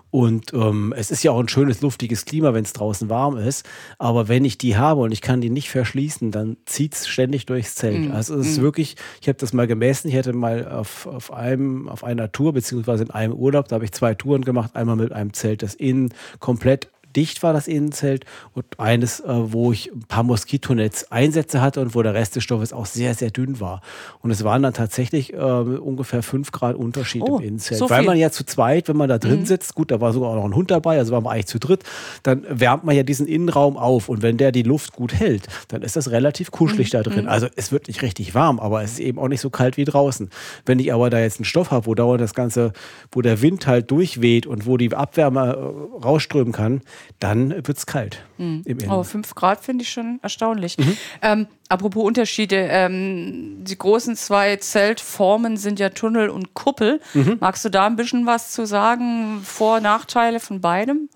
Und 0.10 0.54
ähm, 0.54 0.94
es 0.96 1.10
ist 1.10 1.24
ja 1.24 1.32
auch 1.32 1.40
ein 1.40 1.48
schönes, 1.48 1.82
luftiges 1.82 2.26
Klima, 2.26 2.54
wenn 2.54 2.64
es 2.64 2.74
draußen 2.74 3.10
warm 3.10 3.38
ist, 3.38 3.68
aber 3.98 4.28
wenn 4.28 4.44
ich 4.44 4.58
die 4.58 4.76
habe 4.76 5.02
und 5.02 5.12
ich 5.12 5.22
kann 5.22 5.40
die 5.40 5.50
nicht 5.50 5.70
verschließen, 5.70 6.32
dann 6.32 6.58
zieht 6.66 6.94
es 6.96 7.08
ständig 7.08 7.46
durchs 7.46 7.76
Zelt. 7.76 8.12
Also 8.12 8.36
es 8.36 8.48
ist 8.48 8.62
wirklich, 8.62 8.96
ich 9.22 9.28
habe 9.28 9.38
das 9.38 9.54
mal 9.54 9.68
gemessen, 9.68 10.10
ich 10.10 10.18
hatte 10.18 10.34
mal 10.34 10.68
auf, 10.68 11.08
auf, 11.08 11.32
einem, 11.32 11.88
auf 11.88 12.04
einer 12.04 12.32
Tour, 12.32 12.54
beziehungsweise 12.54 13.04
in 13.04 13.12
einem 13.12 13.34
Urlaub, 13.34 13.70
da 13.70 13.76
habe 13.76 13.86
ich 13.86 13.94
zwei 13.94 14.14
Touren 14.14 14.44
gemacht, 14.44 14.76
einmal 14.76 14.98
mit 14.98 15.14
einem 15.14 15.34
Zelt, 15.34 15.64
das 15.64 15.76
innen 15.76 16.14
komplett 16.40 16.90
dicht 17.16 17.44
war 17.44 17.54
das 17.54 17.68
Innenzelt 17.68 18.26
und 18.54 18.66
eines, 18.80 19.20
äh, 19.20 19.26
wo 19.28 19.72
ich 19.72 19.92
ein 19.92 20.04
paar 20.08 20.24
Moskitonetz-Einsätze 20.24 21.62
hatte 21.62 21.82
und 21.82 21.96
wo 21.96 22.02
der 22.02 22.14
Rest 22.14 22.36
des 22.36 22.44
Stoffes 22.44 22.74
auch 22.74 22.86
sehr, 22.86 23.14
sehr 23.14 23.32
dünn 23.32 23.60
war. 23.60 23.82
Und 24.22 24.32
es 24.32 24.44
waren 24.44 24.64
dann 24.64 24.74
tatsächlich 24.74 25.34
äh, 25.34 25.38
ungefähr 25.38 26.24
fünf 26.24 26.52
Grad 26.52 26.76
Unterschied 26.76 27.22
Oh, 27.24 27.38
im 27.38 27.44
Innenzelt. 27.48 27.80
so 27.80 27.90
Weil 27.90 28.04
man 28.04 28.18
ja 28.18 28.32
zu 28.32 28.46
zweit, 28.46 28.88
wenn 28.88 28.98
man 28.98 29.10
da 29.10 29.18
drin 29.18 29.46
sitzt, 29.46 29.76
gut, 29.76 29.92
da 29.92 30.02
war 30.02 30.14
sogar 30.14 30.30
auch 30.32 30.36
noch 30.36 30.46
ein 30.46 30.56
Hund 30.56 30.72
dabei, 30.72 30.98
also 30.98 31.12
waren 31.12 31.24
wir 31.24 31.32
eigentlich 31.32 31.48
zu 31.48 31.60
dritt, 31.60 31.84
dann 32.24 32.46
wärmt 32.50 32.84
man 32.84 32.96
ja 32.96 33.04
diesen 33.04 33.28
Innenraum 33.28 33.78
auf 33.78 34.10
und 34.10 34.22
wenn 34.22 34.38
der 34.38 34.52
die 34.52 34.64
Luft 34.64 34.94
gut 34.94 35.14
hält, 35.14 35.48
dann 35.70 35.82
ist 35.82 35.96
das 35.96 36.12
relativ 36.12 36.52
kuschelig 36.52 36.90
da 36.90 37.04
drin. 37.04 37.28
Also 37.28 37.48
es 37.56 37.72
wird 37.72 37.88
nicht 37.88 38.02
richtig 38.02 38.34
warm, 38.36 38.60
aber 38.60 38.84
es 38.84 38.94
ist 38.94 39.00
eben 39.00 39.20
auch 39.20 39.28
nicht 39.28 39.42
so 39.42 39.50
kalt 39.50 39.78
wie 39.78 39.86
draußen. 39.86 40.30
Wenn 40.66 40.80
ich 40.80 40.94
aber 40.94 41.10
da 41.10 41.20
jetzt 41.20 41.40
einen 41.40 41.46
Stoff 41.46 41.72
habe, 41.72 41.86
wo 41.86 41.96
dauernd 41.96 42.22
das 42.22 42.34
Ganze, 42.34 42.74
wo 43.12 43.22
der 43.22 43.42
Wind 43.42 43.68
halt 43.68 43.92
durchweht 43.92 44.46
und 44.46 44.66
wo 44.66 44.78
die 44.78 44.94
Abwärme 44.94 45.40
äh, 45.42 46.04
rausströmen 46.04 46.54
kann, 46.54 46.82
dann 47.20 47.52
wird 47.52 47.78
es 47.78 47.86
kalt 47.86 48.24
im 48.38 48.64
Innen. 48.66 48.90
Aber 48.90 49.04
5 49.04 49.36
Grad 49.36 49.64
finde 49.64 49.84
ich 49.84 49.92
schon 49.92 50.20
erstaunlich. 50.22 50.78
Mhm. 50.78 50.98
Ähm, 51.22 51.48
apropos 51.70 52.04
Unterschiede, 52.04 52.56
ähm, 52.56 53.64
die 53.64 53.78
großen 53.78 54.16
zwei 54.16 54.56
Zeltformen 54.56 55.58
sind 55.58 55.80
ja 55.80 55.90
Tunnel 55.90 56.30
und 56.30 56.54
Kuppel. 56.54 57.00
Mhm. 57.14 57.38
Magst 57.40 57.64
du 57.66 57.70
da 57.70 57.86
ein 57.86 57.96
bisschen 57.96 58.26
was 58.26 58.52
zu 58.52 58.66
sagen? 58.66 59.42
Vor- 59.44 59.78
und 59.78 59.84
Nachteile 59.84 60.40
von 60.40 60.62
beidem? 60.62 61.10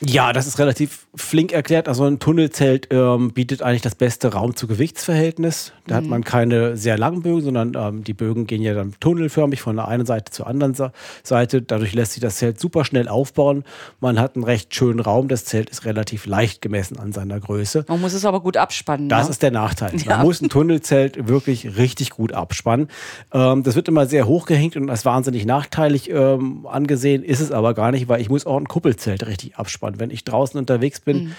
Ja, 0.00 0.32
das 0.32 0.46
ist 0.46 0.58
relativ 0.58 1.06
flink 1.14 1.52
erklärt. 1.52 1.88
Also 1.88 2.04
ein 2.04 2.18
Tunnelzelt 2.20 2.88
ähm, 2.90 3.32
bietet 3.32 3.62
eigentlich 3.62 3.82
das 3.82 3.94
beste 3.94 4.32
Raum-zu-Gewichtsverhältnis. 4.32 5.72
Da 5.86 5.96
hat 5.96 6.04
man 6.04 6.22
keine 6.22 6.76
sehr 6.76 6.96
langen 6.96 7.22
Bögen, 7.22 7.42
sondern 7.42 7.72
ähm, 7.76 8.04
die 8.04 8.14
Bögen 8.14 8.46
gehen 8.46 8.62
ja 8.62 8.74
dann 8.74 8.94
tunnelförmig 9.00 9.60
von 9.60 9.74
der 9.74 9.88
einen 9.88 10.06
Seite 10.06 10.30
zur 10.30 10.46
anderen 10.46 10.76
Seite. 11.24 11.62
Dadurch 11.62 11.94
lässt 11.94 12.12
sich 12.12 12.22
das 12.22 12.36
Zelt 12.36 12.60
super 12.60 12.84
schnell 12.84 13.08
aufbauen. 13.08 13.64
Man 13.98 14.20
hat 14.20 14.36
einen 14.36 14.44
recht 14.44 14.72
schönen 14.74 15.00
Raum. 15.00 15.26
Das 15.26 15.44
Zelt 15.44 15.68
ist 15.68 15.84
relativ 15.84 16.26
leicht 16.26 16.62
gemessen 16.62 16.98
an 16.98 17.12
seiner 17.12 17.40
Größe. 17.40 17.84
Man 17.88 18.00
muss 18.00 18.12
es 18.12 18.24
aber 18.24 18.40
gut 18.40 18.56
abspannen. 18.56 19.08
Das 19.08 19.26
ne? 19.26 19.30
ist 19.30 19.42
der 19.42 19.50
Nachteil. 19.50 19.90
Ja. 19.96 20.18
Man 20.18 20.26
muss 20.26 20.40
ein 20.40 20.48
Tunnelzelt 20.48 21.28
wirklich 21.28 21.76
richtig 21.76 22.10
gut 22.10 22.32
abspannen. 22.32 22.88
Ähm, 23.32 23.64
das 23.64 23.74
wird 23.74 23.88
immer 23.88 24.06
sehr 24.06 24.26
hochgehängt 24.28 24.76
und 24.76 24.88
als 24.88 25.04
wahnsinnig 25.04 25.44
nachteilig 25.44 26.08
ähm, 26.10 26.66
angesehen, 26.66 27.24
ist 27.24 27.40
es 27.40 27.50
aber 27.50 27.74
gar 27.74 27.90
nicht, 27.90 28.08
weil 28.08 28.20
ich 28.20 28.28
muss 28.28 28.46
auch 28.46 28.56
ein 28.56 28.68
Kuppelzelt 28.68 29.26
richtig 29.26 29.56
abspannen. 29.56 29.98
Wenn 29.98 30.10
ich 30.10 30.22
draußen 30.24 30.58
unterwegs 30.58 30.99
bin 31.04 31.24
Mhm. 31.24 31.32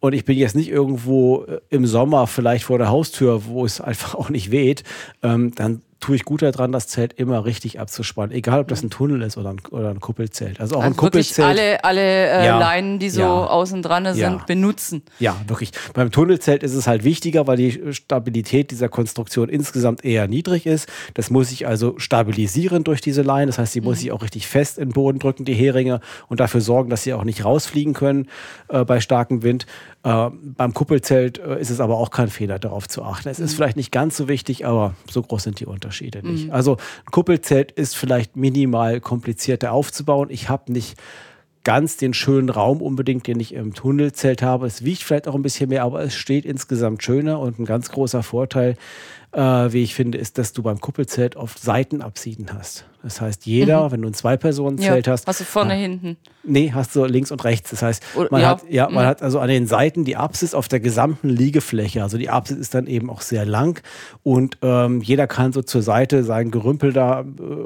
und 0.00 0.12
ich 0.14 0.24
bin 0.24 0.36
jetzt 0.36 0.56
nicht 0.56 0.68
irgendwo 0.68 1.44
äh, 1.44 1.60
im 1.70 1.86
Sommer 1.86 2.26
vielleicht 2.26 2.64
vor 2.64 2.78
der 2.78 2.88
Haustür, 2.88 3.46
wo 3.46 3.64
es 3.64 3.80
einfach 3.80 4.14
auch 4.16 4.30
nicht 4.30 4.50
weht, 4.50 4.82
ähm, 5.22 5.52
dann 5.54 5.82
tue 6.02 6.16
ich 6.16 6.24
gut 6.24 6.42
daran, 6.42 6.72
das 6.72 6.88
Zelt 6.88 7.14
immer 7.14 7.44
richtig 7.46 7.80
abzuspannen. 7.80 8.32
Egal, 8.36 8.60
ob 8.60 8.68
das 8.68 8.82
ein 8.82 8.90
Tunnel 8.90 9.22
ist 9.22 9.38
oder 9.38 9.50
ein, 9.50 9.60
oder 9.70 9.88
ein 9.90 10.00
Kuppelzelt. 10.00 10.60
Also 10.60 10.76
auch 10.76 10.80
ein 10.82 10.92
also 10.92 11.02
wirklich 11.04 11.28
Kuppelzelt. 11.34 11.48
alle, 11.48 11.84
alle 11.84 12.00
äh, 12.02 12.46
Ja. 12.46 12.58
Leinen, 12.58 12.98
die 12.98 13.08
so 13.08 13.20
Ja. 13.22 13.46
außen 13.46 13.80
dran 13.82 14.04
sind, 14.06 14.16
Ja. 14.18 14.44
benutzen. 14.46 15.02
Ja, 15.20 15.36
wirklich. 15.46 15.70
Beim 15.94 16.10
Tunnelzelt 16.10 16.64
ist 16.64 16.74
es 16.74 16.88
halt 16.88 17.04
wichtiger, 17.04 17.46
weil 17.46 17.56
die 17.56 17.94
Stabilität 17.94 18.72
dieser 18.72 18.88
Konstruktion 18.88 19.48
insgesamt 19.48 20.04
eher 20.04 20.26
niedrig 20.26 20.66
ist. 20.66 20.88
Das 21.14 21.30
muss 21.30 21.52
ich 21.52 21.68
also 21.68 21.94
stabilisieren 21.98 22.82
durch 22.82 23.00
diese 23.00 23.22
Leine. 23.22 23.46
Das 23.46 23.58
heißt, 23.58 23.72
die 23.74 23.80
muss 23.80 24.02
ich 24.02 24.10
auch 24.10 24.22
richtig 24.24 24.48
fest 24.48 24.78
in 24.78 24.88
den 24.88 24.92
Boden 24.94 25.20
drücken, 25.20 25.44
die 25.44 25.54
Heringe, 25.54 26.00
und 26.26 26.40
dafür 26.40 26.60
sorgen, 26.60 26.90
dass 26.90 27.04
sie 27.04 27.14
auch 27.14 27.22
nicht 27.24 27.44
rausfliegen 27.44 27.94
können 27.94 28.28
äh, 28.68 28.84
bei 28.84 28.98
starkem 29.00 29.44
Wind. 29.44 29.66
Äh, 30.02 30.30
beim 30.32 30.74
Kuppelzelt 30.74 31.38
äh, 31.38 31.60
ist 31.60 31.70
es 31.70 31.78
aber 31.78 31.96
auch 31.98 32.10
kein 32.10 32.26
Fehler, 32.28 32.58
darauf 32.58 32.88
zu 32.88 33.04
achten. 33.04 33.28
Es 33.28 33.38
ist 33.38 33.54
vielleicht 33.54 33.76
nicht 33.76 33.92
ganz 33.92 34.16
so 34.16 34.26
wichtig, 34.26 34.66
aber 34.66 34.94
so 35.08 35.22
groß 35.22 35.44
sind 35.44 35.60
die 35.60 35.66
Unterschiede 35.66 35.91
nicht. 36.22 36.50
Also 36.52 36.76
ein 36.76 37.10
Kuppelzelt 37.10 37.72
ist 37.72 37.96
vielleicht 37.96 38.36
minimal 38.36 39.00
komplizierter 39.00 39.72
aufzubauen. 39.72 40.28
Ich 40.30 40.48
habe 40.48 40.72
nicht 40.72 40.96
ganz 41.64 41.96
den 41.96 42.14
schönen 42.14 42.48
Raum 42.48 42.82
unbedingt, 42.82 43.26
den 43.26 43.38
ich 43.38 43.54
im 43.54 43.74
Tunnelzelt 43.74 44.42
habe. 44.42 44.66
Es 44.66 44.84
wiegt 44.84 45.02
vielleicht 45.02 45.28
auch 45.28 45.34
ein 45.34 45.42
bisschen 45.42 45.68
mehr, 45.68 45.84
aber 45.84 46.02
es 46.02 46.14
steht 46.14 46.44
insgesamt 46.44 47.02
schöner 47.02 47.38
und 47.38 47.58
ein 47.58 47.64
ganz 47.64 47.90
großer 47.90 48.22
Vorteil, 48.22 48.76
äh, 49.32 49.40
wie 49.72 49.82
ich 49.82 49.94
finde, 49.94 50.18
ist, 50.18 50.38
dass 50.38 50.52
du 50.52 50.62
beim 50.62 50.80
Kuppelzelt 50.80 51.36
oft 51.36 51.58
Seitenabsieden 51.58 52.52
hast. 52.52 52.84
Das 53.04 53.20
heißt, 53.20 53.46
jeder, 53.46 53.90
wenn 53.90 54.00
du 54.00 54.08
ein 54.08 54.14
Zwei-Personen-Zelt 54.14 55.08
hast, 55.08 55.26
hast 55.26 55.40
du 55.40 55.44
vorne, 55.44 55.74
hinten. 55.74 56.16
Nee, 56.44 56.70
hast 56.72 56.94
du 56.94 57.04
links 57.04 57.32
und 57.32 57.42
rechts. 57.42 57.70
Das 57.70 57.82
heißt, 57.82 58.00
Oder- 58.14 58.28
man, 58.30 58.40
ja. 58.42 58.48
hat, 58.50 58.62
ja, 58.70 58.88
man 58.88 59.04
Mhm. 59.04 59.08
hat 59.08 59.22
also 59.22 59.40
an 59.40 59.48
den 59.48 59.66
Seiten 59.66 60.04
die 60.04 60.14
Apsis 60.16 60.54
auf 60.54 60.68
der 60.68 60.78
gesamten 60.78 61.28
Liegefläche. 61.28 62.00
Also 62.04 62.16
die 62.16 62.30
Apsis 62.30 62.58
ist 62.58 62.74
dann 62.74 62.86
eben 62.86 63.10
auch 63.10 63.20
sehr 63.20 63.44
lang 63.44 63.82
und 64.22 64.58
ähm, 64.62 65.02
jeder 65.02 65.26
kann 65.26 65.52
so 65.52 65.62
zur 65.62 65.82
Seite 65.82 66.22
sein 66.22 66.52
Gerümpel 66.52 66.92
da 66.92 67.22
äh, 67.22 67.24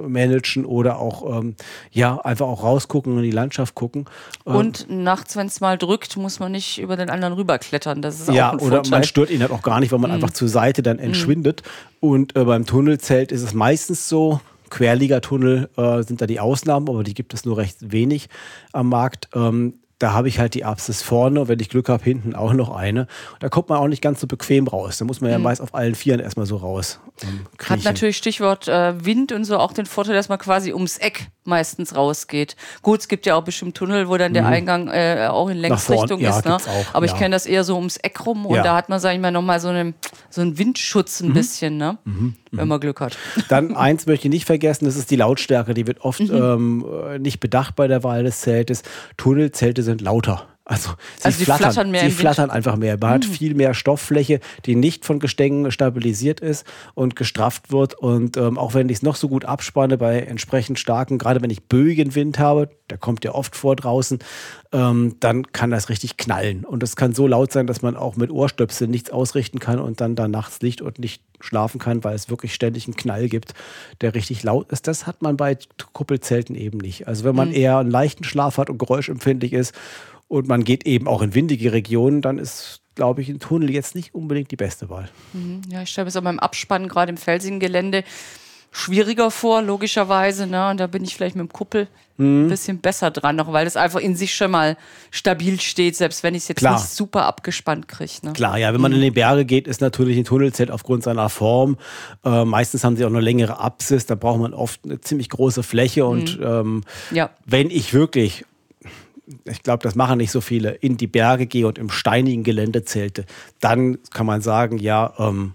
managen 0.09 0.65
oder 0.65 0.99
auch 0.99 1.39
ähm, 1.41 1.55
ja 1.91 2.17
einfach 2.19 2.47
auch 2.47 2.63
rausgucken 2.63 3.13
und 3.13 3.19
in 3.19 3.25
die 3.25 3.31
Landschaft 3.31 3.75
gucken. 3.75 4.07
Ähm, 4.47 4.57
Und 4.57 4.87
nachts, 4.89 5.37
wenn 5.37 5.49
es 5.49 5.61
mal 5.61 5.77
drückt, 5.77 6.17
muss 6.17 6.39
man 6.41 6.53
nicht 6.53 6.79
über 6.81 6.97
den 6.97 7.11
anderen 7.11 7.35
rüberklettern. 7.35 8.01
Das 8.01 8.21
ist 8.21 8.31
ja, 8.31 8.49
auch 8.49 8.53
ein 8.55 8.61
oder 8.61 8.77
Vorteil. 8.77 8.91
man 8.91 9.05
stört 9.05 9.29
ihn 9.31 9.43
halt 9.43 9.51
auch 9.53 9.63
gar 9.63 9.81
nicht, 9.81 9.93
weil 9.93 9.99
man 9.99 10.11
einfach 10.11 10.31
zur 10.31 10.49
Seite 10.49 10.83
dann 10.83 10.99
entschwindet. 10.99 11.56
Und 12.01 12.37
äh, 12.37 12.45
beim 12.45 12.67
Tunnelzelt 12.67 13.33
ist 13.33 13.43
es 13.43 13.55
meistens 13.55 14.09
so, 14.09 14.41
Querliga-Tunnel 14.71 15.71
äh, 15.77 16.03
sind 16.03 16.21
da 16.21 16.27
die 16.27 16.41
Ausnahmen, 16.41 16.89
aber 16.89 17.05
die 17.05 17.15
gibt 17.15 17.35
es 17.35 17.45
nur 17.45 17.57
recht 17.57 17.93
wenig 17.93 18.29
am 18.73 18.89
Markt. 18.89 19.29
Ähm, 19.35 19.75
da 19.99 20.13
habe 20.13 20.29
ich 20.29 20.39
halt 20.39 20.55
die 20.55 20.65
Apsis 20.65 21.01
vorne, 21.03 21.49
wenn 21.49 21.59
ich 21.59 21.71
Glück 21.71 21.89
habe, 21.89 22.05
hinten 22.05 22.35
auch 22.35 22.53
noch 22.53 22.75
eine. 22.75 23.07
Da 23.41 23.49
kommt 23.49 23.71
man 23.71 23.79
auch 23.79 23.89
nicht 23.89 24.03
ganz 24.03 24.21
so 24.21 24.27
bequem 24.27 24.67
raus. 24.69 24.99
Da 24.99 25.07
muss 25.07 25.21
man 25.21 25.31
ja 25.31 25.39
meist 25.39 25.63
auf 25.63 25.75
allen 25.75 25.95
Vieren 25.95 26.21
erstmal 26.21 26.45
so 26.45 26.57
raus. 26.57 27.01
Ähm, 27.23 27.47
Hat 27.65 27.85
natürlich 27.85 28.19
Stichwort 28.19 28.69
äh, 28.69 29.05
Wind 29.05 29.33
und 29.33 29.45
so 29.45 29.57
auch 29.57 29.73
den 29.73 29.87
Vorteil, 29.87 30.15
dass 30.15 30.29
man 30.29 30.39
quasi 30.39 30.73
ums 30.73 30.99
Eck 30.99 31.29
meistens 31.47 31.95
rausgeht. 31.95 32.57
Gut, 32.83 33.01
es 33.01 33.09
gibt 33.09 33.27
ja 33.27 33.35
auch 33.37 33.45
bestimmt 33.45 33.77
Tunnel, 33.77 34.09
wo 34.09 34.17
dann 34.17 34.35
der 34.35 34.47
Eingang 34.47 34.89
äh, 34.89 35.29
auch 35.31 35.49
in 35.49 35.59
Längsrichtung 35.59 36.21
ja, 36.21 36.37
ist. 36.37 36.45
Ne? 36.45 36.57
auch, 36.57 36.61
Aber 36.93 37.07
ich 37.07 37.13
ja. 37.13 37.19
kenne 37.19 37.35
das 37.35 37.47
eher 37.47 37.65
so 37.65 37.77
ums 37.77 37.97
Eck 37.97 38.27
rum 38.27 38.47
und 38.47 38.57
Ja. 38.57 38.63
da 38.63 38.77
hat 38.77 38.89
man, 38.89 39.01
sag 39.01 39.15
ich 39.15 39.21
mal, 39.21 39.31
nochmal 39.31 39.61
so, 39.61 39.69
eine, 39.69 39.95
so 40.31 40.41
einen 40.41 40.59
Windschutz 40.59 41.21
ein 41.21 41.33
bisschen, 41.33 41.77
ne? 41.77 41.99
wenn 42.53 42.69
man 42.69 42.81
Glück 42.81 43.01
hat. 43.01 43.17
Dann 43.49 43.77
eins 43.77 44.07
möchte 44.07 44.29
ich 44.29 44.33
nicht 44.33 44.47
vergessen, 44.47 44.85
das 44.87 44.97
ist 44.97 45.11
die 45.11 45.17
Lautstärke. 45.17 45.75
Die 45.75 45.87
wird 45.87 46.01
oft 46.01 46.21
ähm, 46.21 46.85
äh, 47.09 47.19
nicht 47.19 47.41
bedacht 47.41 47.77
bei 47.77 47.89
der 47.89 48.03
Wahl 48.03 48.25
des 48.25 48.41
Zeltes. 48.41 48.83
Tunnelzelte 49.17 49.83
sind 49.83 50.01
lauter 50.01 50.47
Also 50.69 50.91
sie 51.19 51.27
Also 51.27 51.45
flattern, 51.45 51.73
flattern 51.73 51.91
mehr 51.93 52.01
sie 52.01 52.07
Wind. 52.09 52.19
flattern 52.19 52.51
einfach 52.51 52.75
mehr. 52.75 52.99
Man 53.01 53.11
hat 53.11 53.25
viel 53.25 53.55
mehr 53.55 53.73
Stofffläche, 53.73 54.41
die 54.65 54.75
nicht 54.75 55.05
von 55.05 55.21
Gestängen 55.21 55.71
stabilisiert 55.71 56.41
ist 56.41 56.67
und 56.95 57.15
gestrafft 57.15 57.71
wird. 57.71 57.95
Und 57.95 58.37
ähm, 58.37 58.59
auch 58.59 58.75
wenn 58.75 58.89
ich 58.89 58.97
es 58.97 59.03
noch 59.03 59.15
so 59.15 59.29
gut 59.29 59.45
abspanne 59.45 59.97
bei 59.97 60.19
entsprechend 60.19 60.81
starken, 60.81 61.19
gerade 61.19 61.41
wenn 61.41 61.51
ich 61.51 61.63
Bögenwind 61.69 62.41
habe, 62.41 62.69
der 62.91 62.99
kommt 62.99 63.25
ja 63.25 63.33
oft 63.33 63.55
vor 63.55 63.77
draußen, 63.77 64.19
ähm, 64.73 65.15
dann 65.21 65.53
kann 65.53 65.71
das 65.71 65.89
richtig 65.89 66.17
knallen. 66.17 66.65
Und 66.65 66.83
es 66.83 66.97
kann 66.97 67.15
so 67.15 67.29
laut 67.29 67.53
sein, 67.53 67.69
dass 67.69 67.83
man 67.83 67.97
auch 67.97 68.17
mit 68.17 68.33
Ohrstöpseln 68.33 68.91
nichts 68.91 69.11
ausrichten 69.11 69.61
kann 69.61 69.79
und 69.79 70.01
dann 70.01 70.17
da 70.17 70.27
nachts 70.27 70.63
liegt 70.63 70.83
und 70.83 70.99
nicht 70.99 71.23
schlafen 71.41 71.79
kann, 71.79 72.03
weil 72.03 72.17
es 72.17 72.29
wirklich 72.29 72.55
ständig 72.55 72.87
einen 72.87 72.97
Knall 72.97 73.29
gibt, 73.29 73.55
der 74.01 74.15
richtig 74.15 74.43
laut 74.43 74.73
ist. 74.73 74.89
Das 74.89 75.07
hat 75.07 75.23
man 75.23 75.37
bei 75.37 75.57
Kuppelzelten 75.93 76.57
eben 76.57 76.79
nicht. 76.79 77.07
Also 77.07 77.23
wenn 77.23 77.37
man 77.37 77.53
eher 77.53 77.79
einen 77.79 77.91
leichten 77.91 78.25
Schlaf 78.25 78.59
hat 78.59 78.69
und 78.69 78.79
geräuschempfindlich 78.79 79.53
ist 79.53 79.75
und 80.29 80.49
man 80.49 80.65
geht 80.65 80.87
eben 80.87 81.07
auch 81.09 81.23
in 81.23 81.35
windige 81.35 81.73
Regionen, 81.73 82.21
dann 82.23 82.39
ist, 82.39 82.81
glaube 82.95 83.23
ich, 83.23 83.29
ein 83.29 83.39
Tunnel 83.41 83.71
jetzt 83.71 83.95
nicht 83.95 84.15
unbedingt 84.15 84.51
die 84.51 84.57
beste 84.57 84.89
Wahl. 84.91 85.09
Ja, 85.71 85.83
ich 85.83 85.91
stelle 85.91 86.07
mir 86.07 86.09
es 86.09 86.17
auch 86.17 86.23
beim 86.23 86.39
Abspannen 86.39 86.89
gerade 86.89 87.11
im 87.11 87.17
felsigen 87.17 87.61
Gelände 87.61 88.03
schwieriger 88.73 89.31
vor, 89.31 89.63
logischerweise. 89.63 90.47
Ne? 90.47 90.69
Und 90.71 90.81
da 90.81 90.87
bin 90.87 91.03
ich 91.05 91.15
vielleicht 91.15 91.37
mit 91.37 91.49
dem 91.49 91.53
Kuppel 91.53 91.89
Mhm. 92.19 92.47
ein 92.47 92.49
bisschen 92.49 92.79
besser 92.79 93.11
dran, 93.11 93.37
noch, 93.37 93.53
weil 93.53 93.67
das 93.67 93.77
einfach 93.77 94.01
in 94.01 94.17
sich 94.17 94.35
schon 94.35 94.51
mal 94.51 94.79
stabil 95.11 95.61
steht, 95.61 95.97
selbst 95.97 96.23
wenn 96.23 96.35
ich 96.35 96.45
es 96.45 96.49
jetzt 96.49 96.59
Klar. 96.61 96.73
nicht 96.81 96.89
super 96.89 97.27
abgespannt 97.27 97.89
kriege. 97.89 98.11
Ne? 98.23 98.33
Klar, 98.33 98.57
ja, 98.57 98.73
wenn 98.73 98.81
man 98.81 98.93
in 98.93 99.03
die 99.03 99.11
Berge 99.11 99.45
geht, 99.45 99.69
ist 99.69 99.83
natürlich 99.83 100.17
ein 100.17 100.25
Tunnelzelt 100.25 100.71
aufgrund 100.71 101.03
seiner 101.03 101.29
Form. 101.29 101.77
Äh, 102.25 102.47
meistens 102.47 102.85
haben 102.85 102.97
sie 102.97 103.05
auch 103.05 103.11
eine 103.11 103.21
längere 103.21 103.61
Apsis, 103.61 104.07
da 104.07 104.15
braucht 104.15 104.41
man 104.41 104.55
oft 104.55 104.81
eine 104.87 104.99
ziemlich 105.03 105.29
große 105.29 105.63
Fläche. 105.63 106.07
Und 106.07 106.39
ähm, 106.43 106.85
Ja. 107.11 107.29
wenn 107.45 107.69
ich 107.71 107.93
wirklich, 107.93 108.47
ich 109.45 109.63
glaube, 109.63 109.83
das 109.83 109.95
machen 109.95 110.19
nicht 110.19 110.31
so 110.31 110.41
viele, 110.41 110.71
in 110.71 110.97
die 110.97 111.07
Berge 111.07 111.47
gehe 111.47 111.67
und 111.67 111.79
im 111.79 111.91
steinigen 111.91 112.45
Gelände 112.45 112.85
zelte, 112.85 113.25
dann 113.61 113.99
kann 114.11 114.27
man 114.27 114.41
sagen, 114.41 114.79
ja, 114.79 115.15
ähm, 115.19 115.55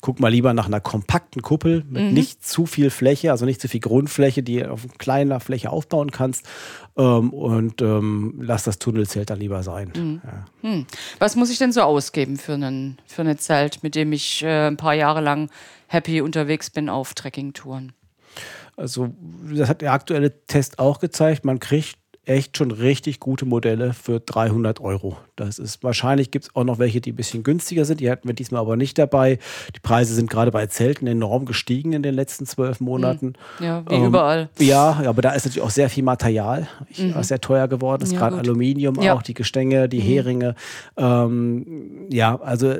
guck 0.00 0.18
mal 0.18 0.28
lieber 0.28 0.54
nach 0.54 0.66
einer 0.66 0.80
kompakten 0.80 1.42
Kuppel 1.42 1.84
mit 1.88 2.12
nicht 2.12 2.46
zu 2.46 2.66
viel 2.66 2.90
Fläche, 2.90 3.30
also 3.30 3.44
nicht 3.44 3.60
zu 3.60 3.68
viel 3.68 3.80
Grundfläche, 3.80 4.42
die 4.42 4.60
du 4.60 4.70
auf 4.70 4.86
kleiner 4.98 5.40
Fläche 5.40 5.70
aufbauen 5.70 6.10
kannst. 6.10 6.46
Ähm, 6.96 7.30
und 7.30 7.82
ähm, 7.82 8.38
lass 8.40 8.64
das 8.64 8.78
Tunnelzelt 8.78 9.30
dann 9.30 9.38
lieber 9.38 9.62
sein. 9.62 10.20
Ja. 10.62 10.84
Was 11.18 11.36
muss 11.36 11.50
ich 11.50 11.58
denn 11.58 11.72
so 11.72 11.82
ausgeben 11.82 12.36
für 12.36 12.54
einen 12.54 12.98
für 13.06 13.22
ein 13.22 13.38
Zelt, 13.38 13.82
mit 13.82 13.94
dem 13.94 14.12
ich 14.12 14.42
äh, 14.42 14.68
ein 14.68 14.76
paar 14.76 14.94
Jahre 14.94 15.20
lang 15.20 15.50
happy 15.86 16.20
unterwegs 16.20 16.70
bin 16.70 16.88
auf 16.88 17.14
Trekkingtouren? 17.14 17.92
Also, 18.76 19.10
das 19.52 19.68
hat 19.68 19.82
der 19.82 19.92
aktuelle 19.92 20.46
Test 20.46 20.78
auch 20.78 21.00
gezeigt. 21.00 21.44
Man 21.44 21.60
kriegt 21.60 21.99
echt 22.26 22.56
schon 22.58 22.70
richtig 22.70 23.18
gute 23.18 23.46
Modelle 23.46 23.92
für 23.94 24.20
300 24.20 24.80
Euro. 24.80 25.16
Das 25.36 25.58
ist 25.58 25.82
wahrscheinlich 25.82 26.30
gibt 26.30 26.44
es 26.46 26.54
auch 26.54 26.64
noch 26.64 26.78
welche, 26.78 27.00
die 27.00 27.12
ein 27.12 27.16
bisschen 27.16 27.42
günstiger 27.42 27.84
sind. 27.84 28.00
Die 28.00 28.10
hatten 28.10 28.28
wir 28.28 28.34
diesmal 28.34 28.60
aber 28.60 28.76
nicht 28.76 28.98
dabei. 28.98 29.38
Die 29.74 29.80
Preise 29.80 30.14
sind 30.14 30.28
gerade 30.30 30.50
bei 30.50 30.66
Zelten 30.66 31.06
enorm 31.06 31.46
gestiegen 31.46 31.92
in 31.92 32.02
den 32.02 32.14
letzten 32.14 32.44
zwölf 32.46 32.78
Monaten. 32.80 33.32
Ja, 33.58 33.84
wie 33.88 33.94
Ähm, 33.94 34.04
überall. 34.06 34.50
Ja, 34.58 35.02
aber 35.06 35.22
da 35.22 35.30
ist 35.30 35.46
natürlich 35.46 35.64
auch 35.64 35.70
sehr 35.70 35.88
viel 35.88 36.04
Material, 36.04 36.68
ich, 36.88 37.14
was 37.14 37.28
sehr 37.28 37.40
teuer 37.40 37.68
geworden 37.68 38.02
ist, 38.02 38.12
Ja, 38.12 38.18
gerade. 38.18 38.36
Aluminium 38.38 39.00
Ja. 39.00 39.14
auch, 39.14 39.22
die 39.22 39.34
Gestänge, 39.34 39.88
die 39.88 40.00
Heringe. 40.00 40.54
Ähm, 40.96 42.06
ja, 42.10 42.38
also 42.40 42.74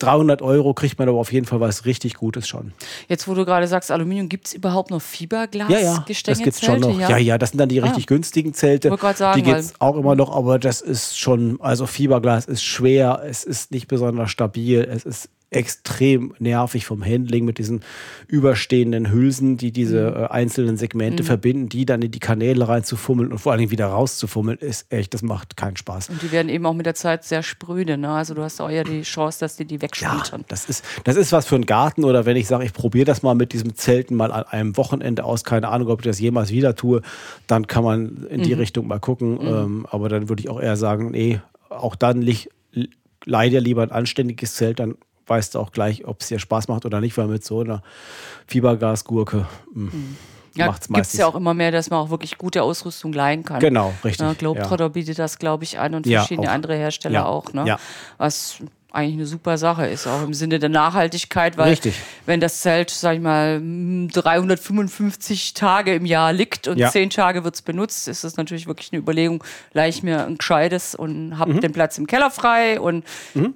300 0.00 0.42
Euro 0.42 0.74
kriegt 0.74 0.98
man 0.98 1.08
aber 1.08 1.18
auf 1.18 1.32
jeden 1.32 1.46
Fall 1.46 1.60
was 1.60 1.84
richtig 1.84 2.14
Gutes 2.14 2.48
schon. 2.48 2.72
Jetzt, 3.08 3.28
wo 3.28 3.34
du 3.34 3.44
gerade 3.44 3.66
sagst, 3.68 3.90
Aluminium, 3.90 4.28
gibt 4.28 4.48
es 4.48 4.54
überhaupt 4.54 4.90
noch 4.90 5.00
Fiberglas? 5.00 5.68
Ja, 5.70 5.78
ja, 5.78 6.04
das 6.24 6.38
gibt's 6.38 6.64
schon 6.64 6.80
noch. 6.80 6.98
Ja, 6.98 7.16
ja, 7.16 7.38
das 7.38 7.50
sind 7.50 7.58
dann 7.58 7.68
die 7.68 7.78
richtig 7.78 8.06
günstigen 8.06 8.54
Zelte. 8.54 8.90
Grad 8.90 9.16
sagen, 9.18 9.42
die 9.42 9.50
gibt's 9.50 9.74
weil- 9.78 9.88
auch 9.88 9.96
immer 9.96 10.16
noch, 10.16 10.34
aber 10.34 10.58
das 10.58 10.80
ist 10.80 11.18
schon, 11.18 11.60
also 11.60 11.86
Fiberglas 11.86 12.46
ist 12.46 12.62
schwer, 12.62 13.22
es 13.24 13.44
ist 13.44 13.70
nicht 13.70 13.88
besonders 13.88 14.30
stabil, 14.30 14.80
es 14.90 15.04
ist 15.04 15.28
extrem 15.54 16.34
nervig 16.38 16.84
vom 16.84 17.04
Handling 17.04 17.44
mit 17.44 17.58
diesen 17.58 17.80
überstehenden 18.26 19.10
Hülsen, 19.12 19.56
die 19.56 19.70
diese 19.72 20.10
Mhm. 20.10 20.22
äh, 20.22 20.26
einzelnen 20.26 20.76
Segmente 20.76 21.22
verbinden, 21.22 21.68
die 21.68 21.86
dann 21.86 22.02
in 22.02 22.10
die 22.10 22.18
Kanäle 22.18 22.66
reinzufummeln 22.68 23.30
und 23.30 23.38
vor 23.38 23.52
allen 23.52 23.60
Dingen 23.60 23.70
wieder 23.70 23.86
rauszufummeln, 23.86 24.58
ist 24.58 24.90
echt, 24.92 25.14
das 25.14 25.22
macht 25.22 25.56
keinen 25.56 25.76
Spaß. 25.76 26.08
Und 26.08 26.20
die 26.22 26.32
werden 26.32 26.48
eben 26.48 26.66
auch 26.66 26.74
mit 26.74 26.86
der 26.86 26.94
Zeit 26.94 27.24
sehr 27.24 27.42
spröde. 27.42 27.96
Ne? 27.96 28.10
Also 28.10 28.34
du 28.34 28.42
hast 28.42 28.60
auch 28.60 28.70
ja 28.70 28.82
die 28.82 29.02
Chance, 29.02 29.40
dass 29.40 29.56
die 29.56 29.64
die 29.64 29.76
Ja, 29.76 29.82
wegschultern. 29.82 30.44
das 30.48 30.64
ist, 30.68 30.84
das 31.04 31.16
ist 31.16 31.30
was 31.32 31.46
für 31.46 31.54
einen 31.54 31.66
Garten 31.66 32.04
oder 32.04 32.26
wenn 32.26 32.36
ich 32.36 32.46
sage, 32.48 32.64
ich 32.64 32.72
probiere 32.72 33.04
das 33.04 33.22
mal 33.22 33.34
mit 33.34 33.52
diesem 33.52 33.74
Zelten 33.76 34.16
mal 34.16 34.32
an 34.32 34.44
einem 34.44 34.76
Wochenende 34.76 35.24
aus, 35.24 35.44
keine 35.44 35.68
Ahnung, 35.68 35.88
ob 35.88 36.00
ich 36.00 36.06
das 36.06 36.18
jemals 36.18 36.50
wieder 36.50 36.74
tue, 36.74 37.02
dann 37.46 37.66
kann 37.68 37.84
man 37.84 38.26
in 38.28 38.42
die 38.42 38.52
Richtung 38.54 38.86
mal 38.88 38.98
gucken. 38.98 39.38
Ähm, 39.42 39.86
aber 39.90 40.08
dann 40.08 40.28
würde 40.28 40.40
ich 40.40 40.48
auch 40.50 40.60
eher 40.60 40.76
sagen, 40.76 41.12
nee, 41.12 41.40
auch 41.70 41.94
dann 41.94 42.26
leider 43.24 43.60
lieber 43.60 43.82
ein 43.82 43.90
anständiges 43.90 44.54
Zelt, 44.54 44.80
dann 44.80 44.96
weißt 45.26 45.54
du 45.54 45.58
auch 45.60 45.72
gleich, 45.72 46.04
ob 46.06 46.20
es 46.20 46.28
dir 46.28 46.38
Spaß 46.38 46.68
macht 46.68 46.84
oder 46.86 47.00
nicht, 47.00 47.16
weil 47.16 47.26
mit 47.28 47.44
so 47.44 47.60
einer 47.60 47.82
Fibergasgurke 48.46 49.46
mh, 49.72 49.92
Ja, 50.56 50.66
macht's 50.66 50.86
gibt 50.88 50.96
es 50.98 51.02
meistens. 51.04 51.20
ja 51.20 51.26
auch 51.26 51.34
immer 51.34 51.54
mehr, 51.54 51.70
dass 51.72 51.90
man 51.90 51.98
auch 52.00 52.10
wirklich 52.10 52.38
gute 52.38 52.62
Ausrüstung 52.62 53.12
leihen 53.12 53.44
kann. 53.44 53.60
Genau, 53.60 53.94
richtig, 54.04 54.20
Ja, 54.26 54.34
Globetrotter 54.34 54.90
bietet 54.90 55.18
das, 55.18 55.38
glaube 55.38 55.64
ich, 55.64 55.78
an 55.78 55.94
und 55.94 56.06
Ja, 56.06 56.20
verschiedene 56.20 56.48
auch. 56.48 56.52
andere 56.54 56.76
Hersteller 56.76 57.14
Ja, 57.14 57.24
auch. 57.26 57.52
Ne? 57.52 57.66
ja. 57.66 57.78
Was 58.18 58.56
eigentlich 58.92 59.14
eine 59.14 59.26
super 59.26 59.58
Sache 59.58 59.86
ist, 59.88 60.06
auch 60.06 60.22
im 60.22 60.32
Sinne 60.34 60.60
der 60.60 60.68
Nachhaltigkeit, 60.68 61.56
weil 61.56 61.70
Richtig. 61.70 61.96
wenn 62.26 62.38
das 62.40 62.60
Zelt, 62.60 62.90
sag 62.90 63.14
ich 63.16 63.20
mal, 63.20 63.56
m, 63.56 64.08
355 64.12 65.54
Tage 65.54 65.94
im 65.96 66.06
Jahr 66.06 66.32
liegt 66.32 66.68
und 66.68 66.78
Ja. 66.78 66.90
10 66.90 67.10
Tage 67.10 67.42
wird 67.42 67.56
es 67.56 67.62
benutzt, 67.62 68.06
ist 68.06 68.22
das 68.22 68.36
natürlich 68.36 68.68
wirklich 68.68 68.92
eine 68.92 69.00
Überlegung, 69.02 69.42
leih 69.72 69.88
ich 69.88 70.04
mir 70.04 70.24
ein 70.26 70.38
gescheites 70.38 70.94
und 70.94 71.30
Mhm. 71.30 71.38
habe 71.38 71.54
den 71.54 71.72
Platz 71.72 71.98
im 71.98 72.06
Keller 72.06 72.30
frei 72.30 72.78
und 72.80 73.04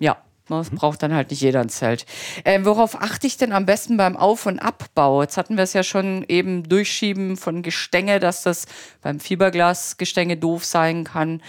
ja. 0.00 0.16
Das 0.48 0.70
braucht 0.70 1.02
dann 1.02 1.14
halt 1.14 1.30
nicht 1.30 1.42
jeder 1.42 1.60
ein 1.60 1.68
Zelt. 1.68 2.06
Ähm, 2.44 2.64
worauf 2.64 3.00
achte 3.00 3.26
ich 3.26 3.36
denn 3.36 3.52
am 3.52 3.66
besten 3.66 3.96
beim 3.96 4.16
Auf- 4.16 4.46
und 4.46 4.58
Abbau? 4.58 5.22
Jetzt 5.22 5.36
hatten 5.36 5.56
wir 5.56 5.64
es 5.64 5.72
ja 5.72 5.82
schon 5.82 6.24
eben 6.28 6.68
Durchschieben 6.68 7.36
von 7.36 7.62
Gestänge, 7.62 8.20
dass 8.20 8.42
das 8.42 8.66
beim 9.02 9.20
Fiberglasgestänge 9.20 10.36
doof 10.36 10.64
sein 10.64 11.04
kann. 11.04 11.42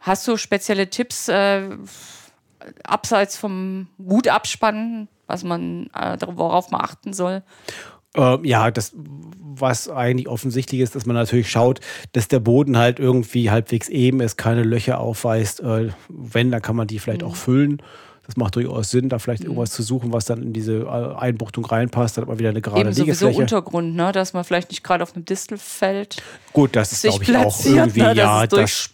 Hast 0.00 0.26
du 0.26 0.36
spezielle 0.36 0.90
Tipps 0.90 1.28
äh, 1.28 1.62
abseits 2.84 3.36
vom 3.36 3.88
gut 4.04 4.28
abspannen, 4.28 5.08
was 5.26 5.44
man, 5.44 5.88
äh, 5.94 6.16
worauf 6.26 6.70
man 6.70 6.80
achten 6.80 7.12
soll? 7.12 7.42
Ähm, 8.14 8.44
ja, 8.44 8.70
das, 8.70 8.92
was 8.94 9.88
eigentlich 9.88 10.28
offensichtlich 10.28 10.80
ist, 10.80 10.94
dass 10.94 11.06
man 11.06 11.16
natürlich 11.16 11.50
schaut, 11.50 11.80
dass 12.12 12.28
der 12.28 12.40
Boden 12.40 12.76
halt 12.76 12.98
irgendwie 12.98 13.50
halbwegs 13.50 13.88
eben 13.88 14.20
ist, 14.20 14.36
keine 14.36 14.64
Löcher 14.64 14.98
aufweist. 14.98 15.60
Äh, 15.60 15.90
wenn, 16.08 16.50
dann 16.50 16.62
kann 16.62 16.76
man 16.76 16.86
die 16.86 16.98
vielleicht 16.98 17.22
auch 17.22 17.36
füllen. 17.36 17.82
Das 18.26 18.36
macht 18.36 18.54
durchaus 18.54 18.90
Sinn, 18.90 19.08
da 19.08 19.18
vielleicht 19.18 19.42
irgendwas 19.42 19.72
zu 19.72 19.82
suchen, 19.82 20.12
was 20.12 20.26
dann 20.26 20.42
in 20.42 20.52
diese 20.52 20.82
äh, 20.82 21.16
Einbuchtung 21.16 21.64
reinpasst. 21.64 22.16
Dann 22.16 22.22
hat 22.22 22.28
man 22.28 22.38
wieder 22.38 22.50
eine 22.50 22.60
gerade 22.60 22.80
Eben 22.80 22.92
sowieso 22.92 23.26
Liegefläche. 23.26 23.40
Untergrund, 23.40 23.96
ne? 23.96 24.12
dass 24.12 24.32
man 24.32 24.44
vielleicht 24.44 24.70
nicht 24.70 24.84
gerade 24.84 25.02
auf 25.02 25.14
einem 25.14 25.24
Distel 25.24 25.58
fällt. 25.58 26.22
Gut, 26.52 26.76
das 26.76 26.92
ist, 26.92 27.02
glaube 27.02 27.24
ich, 27.24 27.36
auch 27.36 27.64
irgendwie, 27.64 28.00
ne, 28.00 28.14
ja, 28.14 28.46
das, 28.46 28.90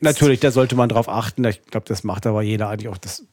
natürlich, 0.00 0.40
da 0.40 0.50
sollte 0.50 0.74
man 0.74 0.88
drauf 0.88 1.08
achten. 1.08 1.44
Ich 1.44 1.62
glaube, 1.66 1.86
das 1.88 2.02
macht 2.02 2.26
aber 2.26 2.42
jeder 2.42 2.68
eigentlich 2.68 2.88
auch. 2.88 2.98
Das, 2.98 3.24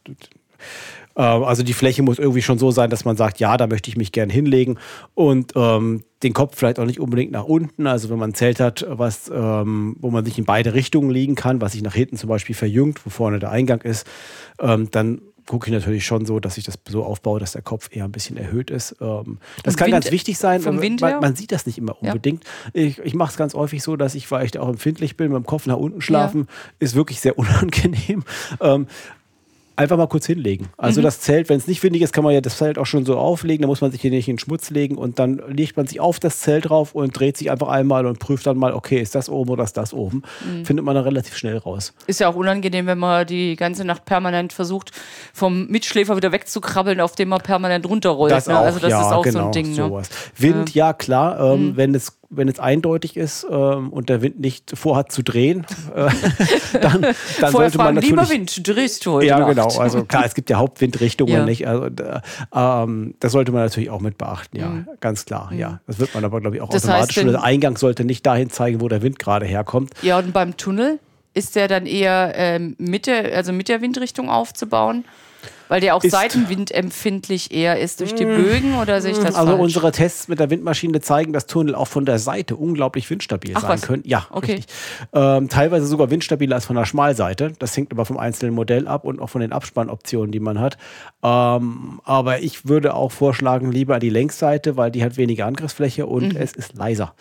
äh, 1.16 1.22
also 1.22 1.64
die 1.64 1.74
Fläche 1.74 2.04
muss 2.04 2.20
irgendwie 2.20 2.42
schon 2.42 2.58
so 2.60 2.72
sein, 2.72 2.90
dass 2.90 3.06
man 3.06 3.18
sagt, 3.18 3.40
ja, 3.40 3.58
da 3.58 3.68
möchte 3.68 3.90
ich 3.90 3.98
mich 3.98 4.12
gern 4.12 4.30
hinlegen 4.30 4.78
und 5.16 5.54
ähm, 5.56 6.04
den 6.24 6.34
Kopf 6.34 6.58
vielleicht 6.58 6.80
auch 6.80 6.86
nicht 6.86 7.00
unbedingt 7.00 7.32
nach 7.32 7.46
unten. 7.46 7.88
Also 7.88 8.10
wenn 8.10 8.20
man 8.20 8.32
ein 8.32 8.36
Zelt 8.36 8.60
hat, 8.60 8.86
was, 8.88 9.30
ähm, 9.34 9.96
wo 10.00 10.12
man 10.12 10.26
sich 10.26 10.38
in 10.38 10.46
beide 10.46 10.74
Richtungen 10.74 11.10
liegen 11.10 11.36
kann, 11.36 11.62
was 11.62 11.74
sich 11.74 11.82
nach 11.82 11.96
hinten 11.96 12.18
zum 12.18 12.30
Beispiel 12.30 12.56
verjüngt, 12.56 13.06
wo 13.06 13.10
vorne 13.10 13.40
der 13.40 13.52
Eingang 13.52 13.82
ist, 13.82 14.08
ähm, 14.60 14.90
dann 14.92 15.22
gucke 15.50 15.68
ich 15.68 15.74
natürlich 15.74 16.06
schon 16.06 16.26
so, 16.26 16.40
dass 16.40 16.58
ich 16.58 16.64
das 16.64 16.78
so 16.88 17.04
aufbaue, 17.04 17.40
dass 17.40 17.54
der 17.54 17.64
Kopf 17.64 17.90
eher 17.92 18.06
ein 18.06 18.12
bisschen 18.12 18.38
erhöht 18.38 18.70
ist. 18.70 18.96
Ähm, 19.02 19.40
das 19.64 19.76
kann 19.76 19.88
Wind- 19.88 19.94
ganz 19.96 20.12
wichtig 20.12 20.38
sein. 20.38 20.62
vom 20.62 20.80
Wind 20.82 21.02
man, 21.02 21.20
man 21.20 21.36
sieht 21.36 21.52
das 21.52 21.66
nicht 21.66 21.78
immer 21.80 21.96
Ja. 22.02 22.10
unbedingt. 22.12 22.44
Ich, 22.74 23.00
ich 23.00 23.16
mache 23.16 23.32
es 23.32 23.38
ganz 23.38 23.56
häufig 23.56 23.82
so, 23.84 23.96
dass 23.98 24.14
ich, 24.16 24.30
weil 24.32 24.46
ich 24.46 24.52
da 24.52 24.62
auch 24.62 24.70
empfindlich 24.70 25.18
bin, 25.18 25.32
mit 25.32 25.38
dem 25.44 25.46
Kopf 25.48 25.66
nach 25.66 25.78
unten 25.78 26.02
schlafen, 26.02 26.48
ist 26.78 26.94
wirklich 26.96 27.20
sehr 27.20 27.38
unangenehm. 27.40 28.24
Ähm, 28.62 28.86
einfach 29.80 29.98
mal 29.98 30.08
kurz 30.08 30.26
hinlegen. 30.26 30.66
Mhm. 30.66 30.72
Also 30.78 31.02
das 31.02 31.22
Zelt, 31.22 31.50
wenn 31.50 31.58
es 31.58 31.68
nicht 31.68 31.82
windig 31.84 32.02
ist, 32.02 32.14
kann 32.14 32.24
man 32.24 32.34
ja 32.34 32.42
das 32.42 32.58
Zelt 32.58 32.78
auch 32.78 32.86
schon 32.86 33.06
so 33.06 33.18
auflegen. 33.18 33.62
Da 33.62 33.68
muss 33.68 33.82
man 33.82 33.92
sich 33.92 34.02
hier 34.02 34.12
nicht 34.12 34.28
in 34.28 34.36
den 34.36 34.40
Schmutz 34.40 34.70
legen 34.70 34.98
und 34.98 35.20
dann 35.20 35.42
legt 35.48 35.78
man 35.78 35.88
sich 35.88 36.00
auf 36.00 36.20
das 36.20 36.42
Zelt 36.42 36.70
drauf 36.70 36.94
und 36.94 37.18
dreht 37.18 37.38
sich 37.38 37.50
einfach 37.50 37.70
einmal 37.70 38.06
und 38.06 38.20
prüft 38.20 38.46
dann 38.46 38.58
mal, 38.58 38.74
okay, 38.74 39.00
ist 39.00 39.16
das 39.16 39.30
oben 39.30 39.52
oder 39.52 39.64
ist 39.64 39.78
das 39.78 39.94
oben? 39.94 40.24
Mhm. 40.46 40.66
Findet 40.66 40.86
man 40.86 40.96
dann 40.96 41.06
relativ 41.06 41.38
schnell 41.38 41.58
raus. 41.58 41.94
Ist 42.08 42.20
ja 42.20 42.28
auch 42.28 42.36
unangenehm, 42.36 42.86
wenn 42.88 43.00
man 43.00 43.26
die 43.26 43.56
ganze 43.56 43.86
Nacht 43.86 44.06
permanent 44.06 44.54
versucht, 44.54 44.92
vom 45.34 45.68
Mitschläfer 45.68 46.16
wieder 46.18 46.32
wegzukrabbeln, 46.32 47.00
auf 47.00 47.16
dem 47.16 47.30
man 47.30 47.42
permanent 47.42 47.88
runterrollt. 47.88 48.32
Das 48.32 48.48
ne? 48.48 48.60
auch, 48.60 48.66
also 48.66 48.80
das 48.80 48.92
ja, 48.92 49.02
ist 49.02 49.14
auch 49.14 49.24
genau, 49.24 49.40
so 49.40 49.46
ein 49.46 49.52
Ding. 49.52 49.76
Ne? 49.76 50.02
Wind, 50.38 50.74
ja 50.76 50.94
klar, 50.94 51.40
ähm, 51.40 51.76
wenn 51.76 51.96
es 51.96 52.19
wenn 52.32 52.48
es 52.48 52.60
eindeutig 52.60 53.18
ist 53.18 53.46
ähm, 53.50 53.90
und 53.90 54.10
der 54.10 54.22
Wind 54.22 54.40
nicht 54.40 54.72
vorhat 54.78 55.12
zu 55.12 55.24
drehen, 55.24 55.66
äh, 55.96 56.10
dann, 56.80 57.06
dann 57.42 57.52
sollte 57.52 57.78
man 57.80 57.96
natürlich 57.96 58.10
lieber 58.12 58.30
Wind, 58.30 58.68
drehst 58.68 59.06
du 59.06 59.14
heute 59.14 59.26
Ja, 59.28 59.40
Nacht? 59.40 59.50
genau. 59.50 59.68
Also 59.80 60.06
klar, 60.06 60.26
es 60.26 60.36
gibt 60.36 60.50
ja 60.50 60.58
Hauptwindrichtungen 60.58 61.34
Ja. 61.34 61.46
nicht. 61.46 61.68
Also 61.68 61.90
ähm, 62.54 63.16
das 63.20 63.32
sollte 63.32 63.52
man 63.52 63.64
natürlich 63.64 63.90
auch 63.90 64.02
mit 64.02 64.18
beachten, 64.18 64.58
ja, 64.58 64.86
ganz 65.00 65.26
klar. 65.26 65.52
Ja, 65.54 65.80
das 65.88 66.00
wird 66.00 66.14
man 66.14 66.24
aber 66.26 66.40
glaube 66.42 66.56
ich 66.56 66.62
auch 66.62 66.68
Mhm. 66.70 66.74
Das 66.74 66.86
automatisch. 66.86 67.18
heißt, 67.18 67.28
der 67.28 67.44
Eingang 67.44 67.78
sollte 67.78 68.04
nicht 68.06 68.26
dahin 68.26 68.50
zeigen, 68.50 68.80
wo 68.82 68.88
der 68.88 69.02
Wind 69.02 69.18
gerade 69.20 69.46
herkommt. 69.46 69.92
Ja, 70.02 70.20
und 70.20 70.32
beim 70.34 70.56
Tunnel? 70.58 71.00
ist 71.36 71.56
der 71.56 71.68
dann 71.68 71.86
eher 71.86 72.34
ähm, 72.36 72.76
mit, 72.80 73.06
der, 73.06 73.36
also 73.36 73.54
mit 73.54 73.70
der 73.70 73.82
Windrichtung 73.82 74.30
aufzubauen? 74.30 75.06
Weil 75.70 75.80
der 75.82 75.96
auch 75.96 76.04
Ist- 76.04 76.12
seitenwindempfindlich 76.12 77.52
eher 77.54 77.80
ist 77.80 78.00
durch 78.02 78.14
die 78.16 78.26
Bögen 78.26 78.76
oder 78.80 79.02
sehe 79.02 79.12
ich 79.12 79.18
das 79.20 79.36
also 79.36 79.52
falsch? 79.52 79.62
unsere 79.62 79.92
Tests 79.92 80.28
mit 80.28 80.40
der 80.40 80.50
Windmaschine 80.50 81.00
zeigen, 81.00 81.32
dass 81.32 81.46
Tunnel 81.46 81.76
auch 81.76 81.88
von 81.88 82.06
der 82.06 82.20
Seite 82.20 82.56
unglaublich 82.56 83.10
windstabil 83.10 83.54
Ach 83.56 83.62
sein 83.62 83.70
was. 83.72 83.82
können. 83.84 84.04
Ja, 84.06 84.26
Okay. 84.32 84.56
richtig. 84.56 84.76
Ähm, 85.14 85.48
teilweise 85.48 85.86
sogar 85.86 86.10
windstabiler 86.10 86.56
als 86.56 86.66
von 86.66 86.76
der 86.76 86.86
Schmalseite. 86.86 87.54
Das 87.60 87.78
hängt 87.78 87.92
aber 87.92 88.06
vom 88.06 88.18
einzelnen 88.18 88.54
Modell 88.56 88.88
ab 88.88 89.06
und 89.06 89.22
auch 89.22 89.30
von 89.30 89.42
den 89.42 89.54
Abspannoptionen, 89.54 90.32
die 90.32 90.40
man 90.40 90.60
hat. 90.60 90.78
Ähm, 91.24 92.02
aber 92.04 92.40
ich 92.42 92.68
würde 92.68 92.94
auch 92.94 93.12
vorschlagen, 93.12 93.72
lieber 93.72 94.00
die 94.00 94.10
Längsseite, 94.10 94.78
weil 94.78 94.92
die 94.92 95.04
hat 95.04 95.18
weniger 95.18 95.46
Angriffsfläche 95.46 96.06
und 96.06 96.34
Mhm. 96.34 96.38
es 96.38 96.54
ist 96.54 96.76
leiser. 96.76 97.14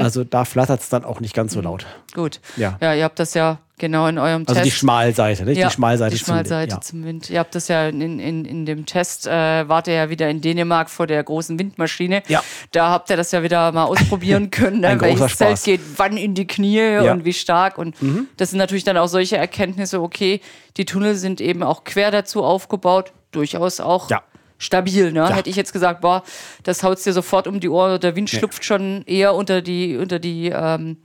Also 0.00 0.24
da 0.24 0.44
flattert 0.44 0.80
es 0.80 0.88
dann 0.88 1.04
auch 1.04 1.20
nicht 1.20 1.34
ganz 1.34 1.52
so 1.52 1.60
laut. 1.60 1.86
Gut. 2.14 2.40
Ja. 2.56 2.78
ja, 2.80 2.94
ihr 2.94 3.04
habt 3.04 3.18
das 3.18 3.34
ja 3.34 3.58
genau 3.82 4.06
in 4.06 4.16
eurem 4.16 4.44
Also 4.46 4.54
Test. 4.54 4.64
die 4.66 4.70
Schmalseite, 4.70 5.44
nicht? 5.44 5.58
Ja, 5.58 5.68
die 5.68 5.74
Schmalseite, 5.74 6.16
die 6.16 6.22
zum 6.22 6.34
Wind, 6.34 6.46
Schmalseite 6.46 6.74
ja. 6.76 6.80
zum 6.80 7.04
Wind. 7.04 7.28
Ihr 7.30 7.38
habt 7.40 7.54
das 7.54 7.68
ja 7.68 7.88
in, 7.88 8.00
in, 8.18 8.44
in 8.46 8.64
dem 8.64 8.86
Test, 8.86 9.26
äh, 9.26 9.68
wart 9.68 9.88
ihr 9.88 9.94
ja 9.94 10.08
wieder 10.08 10.30
in 10.30 10.40
Dänemark 10.40 10.88
vor 10.88 11.06
der 11.06 11.22
großen 11.22 11.58
Windmaschine. 11.58 12.22
Ja. 12.28 12.42
Da 12.70 12.88
habt 12.90 13.10
ihr 13.10 13.16
das 13.18 13.32
ja 13.32 13.42
wieder 13.42 13.70
mal 13.72 13.84
ausprobieren 13.84 14.50
können, 14.50 14.84
Ein 14.84 14.96
ne? 14.96 15.00
welches 15.02 15.20
großer 15.20 15.36
Zelt 15.36 15.50
Spaß. 15.50 15.64
geht 15.64 15.80
wann 15.96 16.16
in 16.16 16.34
die 16.34 16.46
Knie 16.46 16.78
Ja. 16.78 17.02
Mhm. 17.02 17.10
und 17.20 17.24
wie 17.26 17.32
stark. 17.34 17.76
Und 17.76 17.96
das 18.38 18.50
sind 18.50 18.58
natürlich 18.58 18.84
dann 18.84 18.96
auch 18.96 19.08
solche 19.08 19.36
Erkenntnisse, 19.36 20.00
okay, 20.00 20.40
die 20.78 20.84
Tunnel 20.86 21.16
sind 21.16 21.40
eben 21.42 21.62
auch 21.62 21.84
quer 21.84 22.10
dazu 22.10 22.42
aufgebaut, 22.42 23.12
durchaus 23.32 23.80
auch 23.80 24.08
Ja. 24.10 24.22
stabil. 24.58 25.10
Ne? 25.12 25.34
Hätte 25.34 25.50
ich 25.50 25.56
jetzt 25.56 25.72
gesagt, 25.72 26.00
boah, 26.02 26.22
das 26.62 26.82
haut 26.82 27.04
dir 27.04 27.12
sofort 27.12 27.46
um 27.48 27.58
die 27.60 27.68
Ohren, 27.68 28.00
der 28.00 28.14
Wind 28.16 28.30
schlupft 28.30 28.64
schon 28.64 29.02
eher 29.06 29.34
unter 29.34 29.60
die, 29.60 29.96
unter 29.96 30.18
die, 30.20 30.48
ähm, 30.54 30.98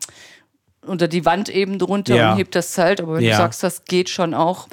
unter 0.87 1.07
die 1.07 1.25
Wand 1.25 1.49
eben 1.49 1.79
drunter 1.79 2.15
Ja. 2.15 2.31
und 2.31 2.37
hebt 2.37 2.55
das 2.55 2.71
Zelt. 2.71 3.01
Aber 3.01 3.15
wenn 3.15 3.23
Ja. 3.23 3.31
du 3.31 3.37
sagst, 3.37 3.63
das 3.63 3.85
geht 3.85 4.09
schon 4.09 4.33
auch. 4.33 4.67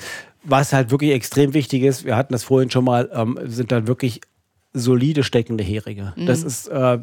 Was 0.45 0.73
halt 0.73 0.91
wirklich 0.91 1.13
extrem 1.13 1.55
wichtig 1.55 1.83
ist, 1.83 2.05
wir 2.05 2.17
hatten 2.17 2.33
das 2.33 2.45
vorhin 2.45 2.71
schon 2.71 2.85
mal, 2.85 3.09
ähm, 3.15 3.39
sind 3.45 3.73
dann 3.73 3.87
wirklich 3.87 4.21
solide 4.75 5.23
steckende 5.23 5.63
Heringe. 5.63 6.15
Das 6.27 6.43
ist, 6.43 6.67
äh, 6.67 6.99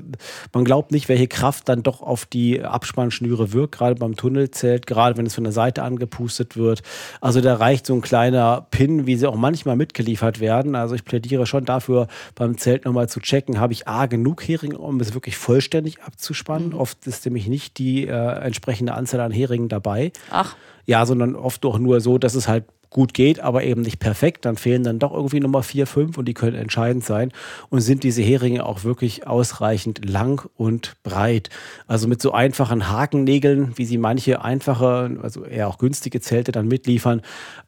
man 0.53 0.65
glaubt 0.65 0.91
nicht, 0.91 1.07
welche 1.07 1.27
Kraft 1.27 1.69
dann 1.69 1.83
doch 1.83 2.01
auf 2.01 2.25
die 2.25 2.61
Abspannschnüre 2.61 3.53
wirkt, 3.53 3.77
gerade 3.77 3.95
beim 3.95 4.17
Tunnelzelt, 4.17 4.85
gerade 4.85 5.17
wenn 5.17 5.25
es 5.25 5.35
von 5.35 5.45
der 5.45 5.53
Seite 5.53 5.83
angepustet 5.83 6.57
wird. 6.57 6.83
Also 7.21 7.39
da 7.39 7.55
reicht 7.55 7.85
so 7.85 7.93
ein 7.95 8.01
kleiner 8.01 8.67
Pin, 8.71 9.07
wie 9.07 9.15
sie 9.15 9.25
auch 9.25 9.37
manchmal 9.37 9.77
mitgeliefert 9.77 10.41
werden. 10.41 10.75
Also 10.75 10.95
ich 10.95 11.05
plädiere 11.05 11.45
schon 11.45 11.63
dafür, 11.63 12.07
beim 12.35 12.57
Zelt 12.57 12.83
nochmal 12.83 13.07
zu 13.07 13.21
checken, 13.21 13.61
habe 13.61 13.71
ich 13.71 13.87
A, 13.87 14.05
genug 14.05 14.45
Heringe, 14.45 14.77
um 14.77 14.99
es 14.99 15.13
wirklich 15.13 15.37
vollständig 15.37 16.03
abzuspannen. 16.03 16.73
Oft 16.73 17.07
ist 17.07 17.23
nämlich 17.25 17.47
nicht 17.47 17.77
die 17.77 18.05
äh, 18.05 18.11
entsprechende 18.11 18.93
Anzahl 18.95 19.21
an 19.21 19.31
Heringen 19.31 19.69
dabei. 19.69 20.11
Ach, 20.29 20.57
Ja, 20.85 21.05
sondern 21.05 21.35
oft 21.35 21.63
doch 21.63 21.79
nur 21.79 22.01
so, 22.01 22.17
dass 22.17 22.35
es 22.35 22.49
halt 22.49 22.65
gut 22.91 23.13
geht, 23.13 23.39
aber 23.39 23.63
eben 23.63 23.81
nicht 23.81 23.99
perfekt. 23.99 24.45
Dann 24.45 24.57
fehlen 24.57 24.83
dann 24.83 24.99
doch 24.99 25.13
irgendwie 25.13 25.39
Nummer 25.39 25.63
vier, 25.63 25.87
fünf 25.87 26.17
und 26.17 26.25
die 26.25 26.33
können 26.35 26.57
entscheidend 26.57 27.03
sein. 27.03 27.31
Und 27.69 27.81
sind 27.81 28.03
diese 28.03 28.21
Heringe 28.21 28.65
auch 28.65 28.83
wirklich 28.83 29.25
ausreichend 29.25 30.07
lang 30.07 30.47
und 30.55 30.95
breit. 31.01 31.49
Also 31.87 32.07
mit 32.07 32.21
so 32.21 32.33
einfachen 32.33 32.89
Hakennägeln, 32.89 33.77
wie 33.77 33.85
sie 33.85 33.97
manche 33.97 34.43
einfache, 34.43 35.17
also 35.23 35.45
eher 35.45 35.67
auch 35.67 35.79
günstige 35.79 36.21
Zelte 36.21 36.51
dann 36.51 36.67
mitliefern, 36.67 37.21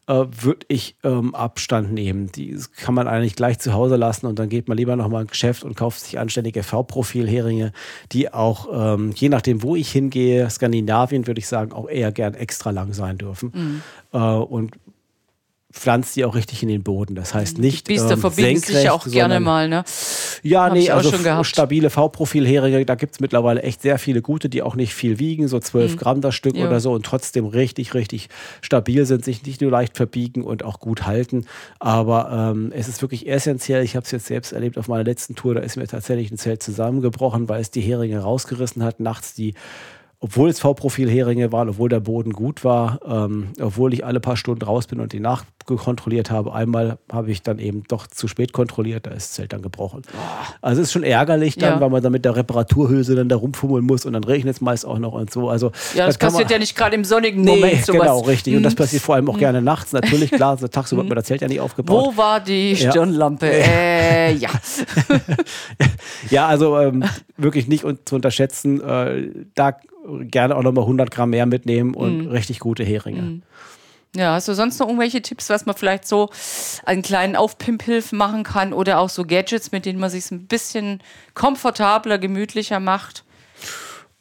äh, 0.06 0.24
würde 0.30 0.66
ich 0.68 0.96
ähm, 1.02 1.34
Abstand 1.34 1.92
nehmen. 1.92 2.30
Die 2.30 2.58
kann 2.76 2.94
man 2.94 3.08
eigentlich 3.08 3.34
gleich 3.34 3.58
zu 3.58 3.72
Hause 3.72 3.96
lassen 3.96 4.26
und 4.26 4.38
dann 4.38 4.50
geht 4.50 4.68
man 4.68 4.76
lieber 4.76 4.94
nochmal 4.96 5.22
ins 5.22 5.30
Geschäft 5.30 5.64
und 5.64 5.74
kauft 5.74 6.00
sich 6.00 6.18
anständige 6.18 6.62
V-Profil-Heringe, 6.62 7.72
die 8.12 8.32
auch, 8.32 8.68
ähm, 8.94 9.12
je 9.14 9.30
nachdem, 9.30 9.62
wo 9.62 9.74
ich 9.74 9.90
hingehe, 9.90 10.48
Skandinavien 10.50 11.26
würde 11.26 11.38
ich 11.38 11.48
sagen, 11.48 11.72
auch 11.72 11.88
eher 11.88 12.12
gern 12.12 12.34
extra 12.34 12.70
lang 12.70 12.92
sein 12.92 13.16
dürfen. 13.16 13.82
Äh, 14.12 14.18
und 14.18 14.72
pflanzt 15.74 16.14
die 16.14 16.24
auch 16.24 16.34
richtig 16.34 16.62
in 16.62 16.68
den 16.68 16.82
Boden. 16.82 17.14
Das 17.14 17.34
heißt 17.34 17.58
nicht 17.58 17.88
Biester 17.88 18.12
ähm, 18.12 18.20
verbiegen 18.20 18.60
sich 18.60 18.84
ja 18.84 18.92
auch 18.92 19.06
gerne 19.06 19.40
mal, 19.40 19.68
ne? 19.68 19.84
ja, 20.42 20.64
Hab 20.66 20.72
nee, 20.72 20.88
also 20.90 21.12
stabile 21.42 21.90
V-Profil-Heringe, 21.90 22.86
da 22.86 22.94
gibt 22.94 23.14
es 23.14 23.20
mittlerweile 23.20 23.62
echt 23.62 23.82
sehr 23.82 23.98
viele 23.98 24.22
gute, 24.22 24.48
die 24.48 24.62
auch 24.62 24.76
nicht 24.76 24.94
viel 24.94 25.18
wiegen, 25.18 25.48
so 25.48 25.58
12 25.58 25.96
Gramm 25.96 26.20
das 26.20 26.34
Stück. 26.34 26.56
Ja. 26.56 26.68
oder 26.68 26.78
so 26.78 26.92
und 26.92 27.04
trotzdem 27.04 27.46
richtig, 27.46 27.94
richtig 27.94 28.28
stabil 28.60 29.04
sind, 29.04 29.24
sich 29.24 29.44
nicht 29.44 29.60
nur 29.60 29.72
leicht 29.72 29.96
verbiegen 29.96 30.44
und 30.44 30.64
auch 30.64 30.78
gut 30.78 31.06
halten. 31.06 31.46
Aber 31.80 32.52
ähm, 32.52 32.70
es 32.74 32.86
ist 32.86 33.02
wirklich 33.02 33.28
essentiell, 33.28 33.82
ich 33.82 33.96
habe 33.96 34.04
es 34.04 34.12
jetzt 34.12 34.26
selbst 34.26 34.52
erlebt 34.52 34.78
auf 34.78 34.86
meiner 34.86 35.04
letzten 35.04 35.34
Tour, 35.34 35.54
da 35.54 35.60
ist 35.60 35.76
mir 35.76 35.88
tatsächlich 35.88 36.30
ein 36.30 36.38
Zelt 36.38 36.62
zusammengebrochen, 36.62 37.48
weil 37.48 37.60
es 37.60 37.72
die 37.72 37.80
Heringe 37.80 38.20
rausgerissen 38.20 38.84
hat, 38.84 39.00
nachts 39.00 39.34
die 39.34 39.54
obwohl 40.24 40.48
es 40.48 40.58
V-Profil-Heringe 40.60 41.52
waren, 41.52 41.68
obwohl 41.68 41.90
der 41.90 42.00
Boden 42.00 42.32
gut 42.32 42.64
war, 42.64 42.98
ähm, 43.06 43.48
obwohl 43.60 43.92
ich 43.92 44.06
alle 44.06 44.20
paar 44.20 44.38
Stunden 44.38 44.64
raus 44.64 44.86
bin 44.86 44.98
und 45.00 45.12
die 45.12 45.20
nachgekontrolliert 45.20 46.30
habe. 46.30 46.54
Einmal 46.54 46.96
habe 47.12 47.30
ich 47.30 47.42
dann 47.42 47.58
eben 47.58 47.82
doch 47.88 48.06
zu 48.06 48.26
spät 48.26 48.54
kontrolliert, 48.54 49.04
da 49.04 49.10
ist 49.10 49.28
das 49.28 49.32
Zelt 49.34 49.52
dann 49.52 49.60
gebrochen. 49.60 50.00
Also 50.62 50.80
es 50.80 50.88
ist 50.88 50.92
schon 50.94 51.02
ärgerlich 51.02 51.56
dann, 51.56 51.74
Ja. 51.74 51.80
weil 51.82 51.90
man 51.90 52.02
dann 52.02 52.12
mit 52.12 52.24
der 52.24 52.36
Reparaturhülse 52.36 53.14
dann 53.16 53.28
da 53.28 53.36
rumfummeln 53.36 53.84
muss 53.84 54.06
und 54.06 54.14
dann 54.14 54.24
regnet 54.24 54.54
es 54.56 54.60
meist 54.62 54.86
auch 54.86 54.98
noch 54.98 55.12
und 55.12 55.30
so. 55.30 55.50
Also 55.50 55.72
Ja, 55.94 56.06
das 56.06 56.18
kann 56.18 56.30
passiert 56.30 56.48
man, 56.48 56.52
ja 56.54 56.58
nicht 56.60 56.74
gerade 56.74 56.94
im 56.96 57.04
sonnigen 57.04 57.42
Nee, 57.42 57.56
Moment. 57.56 57.84
Sowas. 57.84 58.00
genau, 58.00 58.20
richtig. 58.20 58.56
Und 58.56 58.62
das 58.62 58.74
passiert 58.74 59.02
vor 59.02 59.16
allem 59.16 59.28
auch 59.28 59.36
gerne 59.38 59.60
nachts. 59.60 59.92
Natürlich, 59.92 60.30
klar, 60.30 60.56
so 60.56 60.68
tagsüber 60.68 61.02
wird 61.02 61.10
man 61.10 61.16
das 61.16 61.26
Zelt 61.26 61.42
ja 61.42 61.48
nicht 61.48 61.60
aufgebaut. 61.60 62.02
Wo 62.02 62.16
war 62.16 62.40
die 62.40 62.72
Ja. 62.72 62.90
Stirnlampe? 62.90 63.46
Äh, 63.52 64.32
ja. 64.36 64.48
Ja, 66.30 66.46
also 66.46 66.78
ähm, 66.78 67.04
wirklich 67.36 67.68
nicht 67.68 67.84
zu 68.06 68.14
unterschätzen. 68.14 68.80
Äh, 68.80 69.28
da 69.54 69.76
gerne 70.22 70.56
auch 70.56 70.62
nochmal 70.62 70.84
100 70.84 71.10
Gramm 71.10 71.30
mehr 71.30 71.46
mitnehmen 71.46 71.94
und 71.94 72.26
richtig 72.26 72.60
gute 72.60 72.84
Heringe. 72.84 73.42
Ja, 74.16 74.34
hast 74.34 74.46
du 74.46 74.54
sonst 74.54 74.78
noch 74.78 74.86
irgendwelche 74.86 75.22
Tipps, 75.22 75.50
was 75.50 75.66
man 75.66 75.74
vielleicht 75.74 76.06
so 76.06 76.30
an 76.84 77.02
kleinen 77.02 77.34
Aufpimphilfen 77.34 78.16
machen 78.16 78.44
kann 78.44 78.72
oder 78.72 79.00
auch 79.00 79.08
so 79.08 79.24
Gadgets, 79.24 79.72
mit 79.72 79.86
denen 79.86 79.98
man 79.98 80.10
sich 80.10 80.30
ein 80.30 80.46
bisschen 80.46 81.00
komfortabler, 81.34 82.18
gemütlicher 82.18 82.78
macht? 82.78 83.24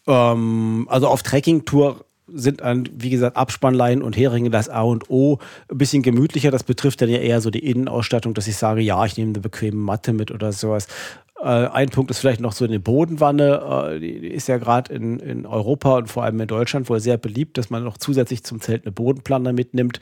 Ähm, 0.07 0.87
also 0.89 1.07
auf 1.07 1.21
Trekkingtour 1.21 2.05
sind 2.27 2.61
an, 2.63 2.89
wie 2.91 3.11
gesagt, 3.11 3.37
Abspannleinen 3.37 4.03
und 4.03 4.17
Heringe 4.17 4.49
das 4.49 4.69
A 4.69 4.81
und 4.81 5.09
O. 5.09 5.37
Ein 5.69 5.77
bisschen 5.77 6.01
gemütlicher, 6.01 6.49
das 6.49 6.63
betrifft 6.63 7.01
dann 7.01 7.09
ja 7.09 7.19
eher 7.19 7.41
so 7.41 7.51
die 7.51 7.69
Innenausstattung, 7.69 8.33
dass 8.33 8.47
ich 8.47 8.55
sage, 8.55 8.81
ja, 8.81 9.05
ich 9.05 9.17
nehme 9.17 9.29
eine 9.29 9.41
bequeme 9.41 9.77
Matte 9.77 10.13
mit 10.13 10.31
oder 10.31 10.51
sowas. 10.51 10.87
Äh, 11.43 11.67
ein 11.67 11.89
Punkt 11.89 12.09
ist 12.09 12.19
vielleicht 12.19 12.39
noch 12.39 12.53
so 12.53 12.63
eine 12.63 12.79
Bodenwanne. 12.79 13.91
Äh, 13.95 13.99
die 13.99 14.27
ist 14.27 14.47
ja 14.47 14.57
gerade 14.57 14.93
in, 14.93 15.19
in 15.19 15.45
Europa 15.45 15.97
und 15.97 16.07
vor 16.07 16.23
allem 16.23 16.39
in 16.39 16.47
Deutschland 16.47 16.89
wohl 16.89 17.01
sehr 17.01 17.17
beliebt, 17.17 17.57
dass 17.57 17.69
man 17.69 17.83
noch 17.83 17.97
zusätzlich 17.97 18.43
zum 18.45 18.61
Zelt 18.61 18.85
eine 18.85 18.93
Bodenplatte 18.93 19.51
mitnimmt. 19.51 19.99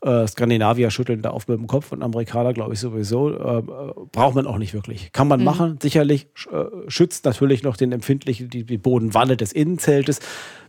Äh, 0.00 0.26
Skandinavier 0.26 0.90
schütteln 0.90 1.20
da 1.20 1.32
oft 1.32 1.48
mit 1.48 1.58
dem 1.58 1.66
Kopf 1.66 1.92
und 1.92 2.02
Amerikaner, 2.02 2.54
glaube 2.54 2.72
ich, 2.72 2.80
sowieso. 2.80 3.30
Äh, 3.30 3.62
braucht 4.12 4.34
man 4.34 4.46
auch 4.46 4.56
nicht 4.56 4.72
wirklich. 4.72 5.12
Kann 5.12 5.28
man 5.28 5.44
machen, 5.44 5.78
sicherlich. 5.82 6.28
Äh, 6.50 6.64
schützt 6.88 7.26
natürlich 7.26 7.62
noch 7.62 7.76
den 7.76 7.92
empfindlichen, 7.92 8.48
die, 8.48 8.64
die 8.64 8.78
Bodenwanne 8.78 9.36
des 9.36 9.52
Innenzeltes. 9.52 10.20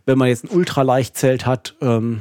Wenn 0.04 0.18
man 0.18 0.28
jetzt 0.28 0.44
ein 0.44 0.50
Ultraleichtzelt 0.50 1.46
hat, 1.46 1.76
ähm, 1.80 2.20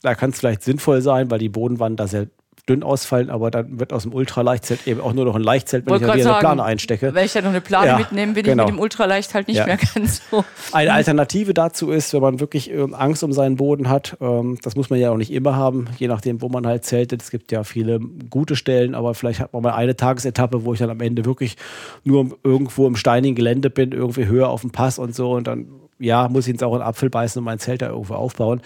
da 0.00 0.14
kann 0.14 0.30
es 0.30 0.38
vielleicht 0.38 0.62
sinnvoll 0.62 1.02
sein, 1.02 1.30
weil 1.30 1.38
die 1.38 1.50
Bodenwannen 1.50 1.96
da 1.96 2.06
sehr 2.06 2.28
dünn 2.70 2.82
ausfallen, 2.82 3.28
aber 3.30 3.50
dann 3.50 3.80
wird 3.80 3.92
aus 3.92 4.04
dem 4.04 4.14
Ultraleichtzelt 4.14 4.86
eben 4.86 5.00
auch 5.00 5.12
nur 5.12 5.24
noch 5.24 5.34
ein 5.34 5.42
Leichtzelt, 5.42 5.84
wenn 5.86 5.90
Wollte 6.00 6.18
ich 6.18 6.24
da 6.24 6.30
eine 6.32 6.40
Plane 6.40 6.62
einstecke. 6.62 7.12
Wenn 7.12 7.24
ich 7.26 7.32
da 7.32 7.42
noch 7.42 7.50
eine 7.50 7.60
Plane 7.60 7.86
Ja, 7.88 7.98
mitnehme, 7.98 8.32
bin 8.32 8.44
genau. 8.44 8.62
ich 8.62 8.70
mit 8.70 8.78
dem 8.78 8.80
Ultraleicht 8.80 9.34
halt 9.34 9.48
nicht 9.48 9.58
Ja. 9.58 9.66
mehr 9.66 9.76
ganz 9.94 10.22
so. 10.30 10.44
Eine 10.72 10.92
Alternative 10.92 11.52
dazu 11.52 11.90
ist, 11.90 12.14
wenn 12.14 12.22
man 12.22 12.40
wirklich 12.40 12.70
ähm, 12.70 12.94
Angst 12.94 13.24
um 13.24 13.32
seinen 13.32 13.56
Boden 13.56 13.88
hat, 13.88 14.16
ähm, 14.20 14.58
das 14.62 14.76
muss 14.76 14.88
man 14.88 14.98
ja 15.00 15.10
auch 15.10 15.16
nicht 15.16 15.32
immer 15.32 15.56
haben, 15.56 15.88
je 15.98 16.08
nachdem, 16.08 16.40
wo 16.40 16.48
man 16.48 16.66
halt 16.66 16.84
zeltet. 16.84 17.22
Es 17.22 17.30
gibt 17.30 17.52
ja 17.52 17.64
viele 17.64 17.98
gute 18.30 18.54
Stellen, 18.56 18.94
aber 18.94 19.14
vielleicht 19.14 19.40
hat 19.40 19.52
man 19.52 19.62
mal 19.62 19.72
eine 19.72 19.96
Tagesetappe, 19.96 20.64
wo 20.64 20.72
ich 20.72 20.78
dann 20.78 20.90
am 20.90 21.00
Ende 21.00 21.24
wirklich 21.24 21.56
nur 22.04 22.30
irgendwo 22.44 22.86
im 22.86 22.96
steinigen 22.96 23.34
Gelände 23.34 23.70
bin, 23.70 23.92
irgendwie 23.92 24.26
höher 24.26 24.48
auf 24.48 24.60
dem 24.60 24.70
Pass 24.70 24.98
und 24.98 25.14
so 25.14 25.32
und 25.32 25.46
dann 25.46 25.66
ja, 26.02 26.28
muss 26.28 26.46
ich 26.46 26.52
ins 26.52 26.60
sauren 26.60 26.80
Apfel 26.80 27.10
beißen 27.10 27.40
und 27.40 27.44
mein 27.44 27.58
Zelt 27.58 27.82
da 27.82 27.88
irgendwo 27.90 28.14
aufbauen. 28.14 28.62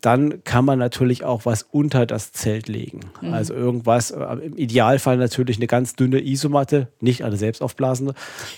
Dann 0.00 0.42
kann 0.44 0.64
man 0.64 0.78
natürlich 0.78 1.22
auch 1.22 1.44
was 1.44 1.62
unter 1.70 2.06
das 2.06 2.32
Zelt 2.32 2.66
legen. 2.66 3.00
Also 3.30 3.47
irgendwas, 3.50 4.10
äh, 4.10 4.22
im 4.42 4.56
Idealfall 4.56 5.16
natürlich 5.16 5.56
eine 5.56 5.66
ganz 5.66 5.94
dünne 5.94 6.20
Isomatte, 6.20 6.88
nicht 7.00 7.24
eine 7.24 7.36
selbstaufblasende. 7.36 8.14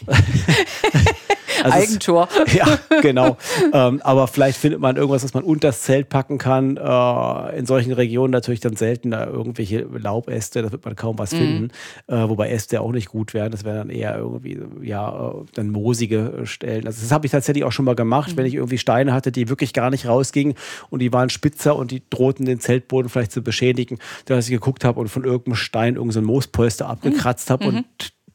Also 1.64 1.78
es- 1.78 1.88
Eigentor. 1.90 2.28
ja, 2.54 2.78
genau. 3.02 3.36
ähm, 3.72 4.00
aber 4.02 4.26
vielleicht 4.28 4.58
findet 4.58 4.80
man 4.80 4.96
irgendwas, 4.96 5.24
was 5.24 5.34
man 5.34 5.44
unter 5.44 5.68
das 5.68 5.82
Zelt 5.82 6.08
packen 6.08 6.38
kann. 6.38 6.76
Äh, 6.76 7.58
in 7.58 7.66
solchen 7.66 7.92
Regionen 7.92 8.30
natürlich 8.32 8.60
dann 8.60 8.76
seltener 8.76 9.26
irgendwelche 9.26 9.80
Laubäste, 9.80 10.62
da 10.62 10.72
wird 10.72 10.84
man 10.84 10.96
kaum 10.96 11.18
was 11.18 11.30
finden. 11.30 11.70
Äh, 12.06 12.28
wobei 12.28 12.50
Äste 12.50 12.80
auch 12.80 12.92
nicht 12.92 13.08
gut 13.08 13.34
wären. 13.34 13.50
Das 13.52 13.64
wären 13.64 13.76
dann 13.76 13.90
eher 13.90 14.16
irgendwie, 14.16 14.60
ja, 14.82 15.30
äh, 15.30 15.32
dann 15.54 15.70
moosige 15.70 16.42
Stellen. 16.44 16.86
Also 16.86 17.02
das 17.02 17.12
habe 17.12 17.26
ich 17.26 17.32
tatsächlich 17.32 17.64
auch 17.64 17.72
schon 17.72 17.84
mal 17.84 17.94
gemacht, 17.94 18.36
wenn 18.36 18.46
ich 18.46 18.54
irgendwie 18.54 18.78
Steine 18.78 19.12
hatte, 19.12 19.32
die 19.32 19.48
wirklich 19.48 19.72
gar 19.72 19.90
nicht 19.90 20.06
rausgingen 20.06 20.54
und 20.90 21.00
die 21.00 21.12
waren 21.12 21.30
spitzer 21.30 21.76
und 21.76 21.90
die 21.90 22.02
drohten 22.10 22.46
den 22.46 22.60
Zeltboden 22.60 23.08
vielleicht 23.08 23.32
zu 23.32 23.42
beschädigen, 23.42 23.98
dass 24.24 24.46
ich 24.46 24.50
geguckt 24.52 24.84
habe 24.84 25.00
und 25.00 25.08
von 25.08 25.24
irgendeinem 25.24 25.56
Stein 25.56 25.94
irgendein 25.96 26.22
so 26.22 26.22
Moospolster 26.22 26.88
abgekratzt 26.88 27.50
habe 27.50 27.66
und 27.66 27.84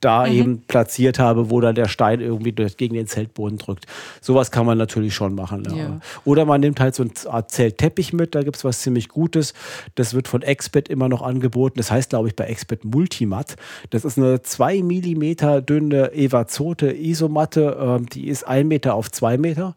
da 0.06 0.28
eben 0.28 0.62
platziert 0.68 1.18
habe, 1.18 1.50
wo 1.50 1.60
dann 1.62 1.74
der 1.74 1.88
Stein 1.88 2.22
irgendwie 2.22 2.52
durch, 2.52 2.78
gegen 2.78 2.94
den 2.94 3.08
Zeltboden 3.08 3.58
drückt. 3.58 3.86
Sowas 4.22 4.52
kann 4.52 4.65
man 4.65 4.78
natürlich 4.78 5.15
schon 5.15 5.34
machen. 5.34 5.63
Ja. 5.72 5.76
Ja. 5.76 6.00
Oder 6.26 6.46
man 6.46 6.62
nimmt 6.62 6.80
halt 6.80 6.94
so 6.94 7.04
eine 7.04 7.12
Art 7.34 7.50
Zeltteppich 7.52 8.13
mit, 8.13 8.36
da 8.36 8.44
gibt 8.44 8.56
es 8.56 8.63
was 8.63 8.82
ziemlich 8.82 9.10
Gutes. 9.10 9.56
Das 9.96 10.13
wird 10.13 10.28
von 10.28 10.44
Expert 10.44 10.89
immer 10.89 11.10
noch 11.10 11.24
angeboten. 11.24 11.78
Das 11.78 11.89
heißt, 11.89 12.12
glaube 12.12 12.28
ich, 12.28 12.36
bei 12.36 12.46
Expert 12.46 12.86
Multimat. 12.86 13.56
Das 13.89 14.06
ist 14.06 14.20
eine 14.20 14.44
2 14.44 14.84
mm 14.84 15.65
dünne 15.65 16.13
Evazote 16.13 16.96
Isomatte, 16.96 17.76
ähm, 17.80 18.06
die 18.08 18.28
ist 18.28 18.48
1 18.48 18.68
Meter 18.68 18.94
auf 18.94 19.12
2 19.12 19.39
Meter. 19.39 19.74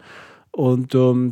Und 0.51 0.95
ähm, 0.95 1.31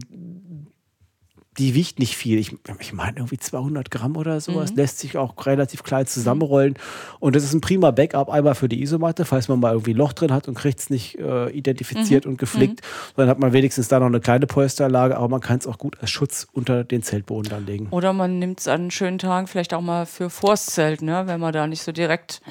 die 1.59 1.75
wiegt 1.75 1.99
nicht 1.99 2.17
viel. 2.17 2.39
Ich, 2.39 2.55
ich 2.81 2.93
meine 2.93 3.17
irgendwie 3.17 3.39
200 3.39 3.91
Gramm 3.91 4.17
oder 4.17 4.41
sowas. 4.41 4.73
Mhm. 4.73 4.77
Lässt 4.77 4.99
sich 4.99 5.17
auch 5.17 5.35
relativ 5.47 5.83
klein 5.83 6.07
zusammenrollen. 6.07 6.75
Und 7.21 7.35
das 7.35 7.45
ist 7.45 7.55
ein 7.55 7.61
prima 7.61 7.91
Backup 7.91 8.29
einmal 8.29 8.55
für 8.55 8.69
die 8.69 8.83
Isomatte, 8.83 9.25
falls 9.25 9.49
man 9.49 9.61
mal 9.61 9.73
irgendwie 9.73 9.93
ein 9.95 9.97
Loch 9.97 10.13
drin 10.13 10.33
hat 10.33 10.49
und 10.49 10.55
kriegt 10.55 10.79
es 10.81 10.91
nicht 10.91 11.19
äh, 11.19 11.49
identifiziert 11.51 12.25
Mhm. 12.25 12.33
und 12.33 12.39
geflickt. 12.39 12.81
Dann 13.17 13.29
hat 13.29 13.39
man 13.39 13.53
wenigstens 13.53 13.89
da 13.89 13.99
noch 14.01 14.07
eine 14.07 14.21
kleine 14.21 14.47
Polsterlage, 14.47 15.17
aber 15.17 15.29
man 15.29 15.41
kann 15.41 15.59
es 15.59 15.67
auch 15.67 15.79
gut 15.79 15.97
als 16.01 16.11
Schutz 16.11 16.47
unter 16.53 16.85
den 16.85 17.03
Zeltboden 17.03 17.51
dann 17.51 17.67
legen. 17.67 17.89
Oder 17.91 18.13
man 18.13 18.39
nimmt 18.39 18.61
es 18.61 18.69
an 18.69 18.91
schönen 18.91 19.19
Tagen 19.19 19.47
vielleicht 19.47 19.73
auch 19.73 19.81
mal 19.81 20.07
für 20.07 20.31
Forstzelt, 20.31 21.03
ne? 21.03 21.23
wenn 21.27 21.41
man 21.41 21.53
da 21.53 21.67
nicht 21.67 21.83
so 21.83 21.93
direkt 21.93 22.43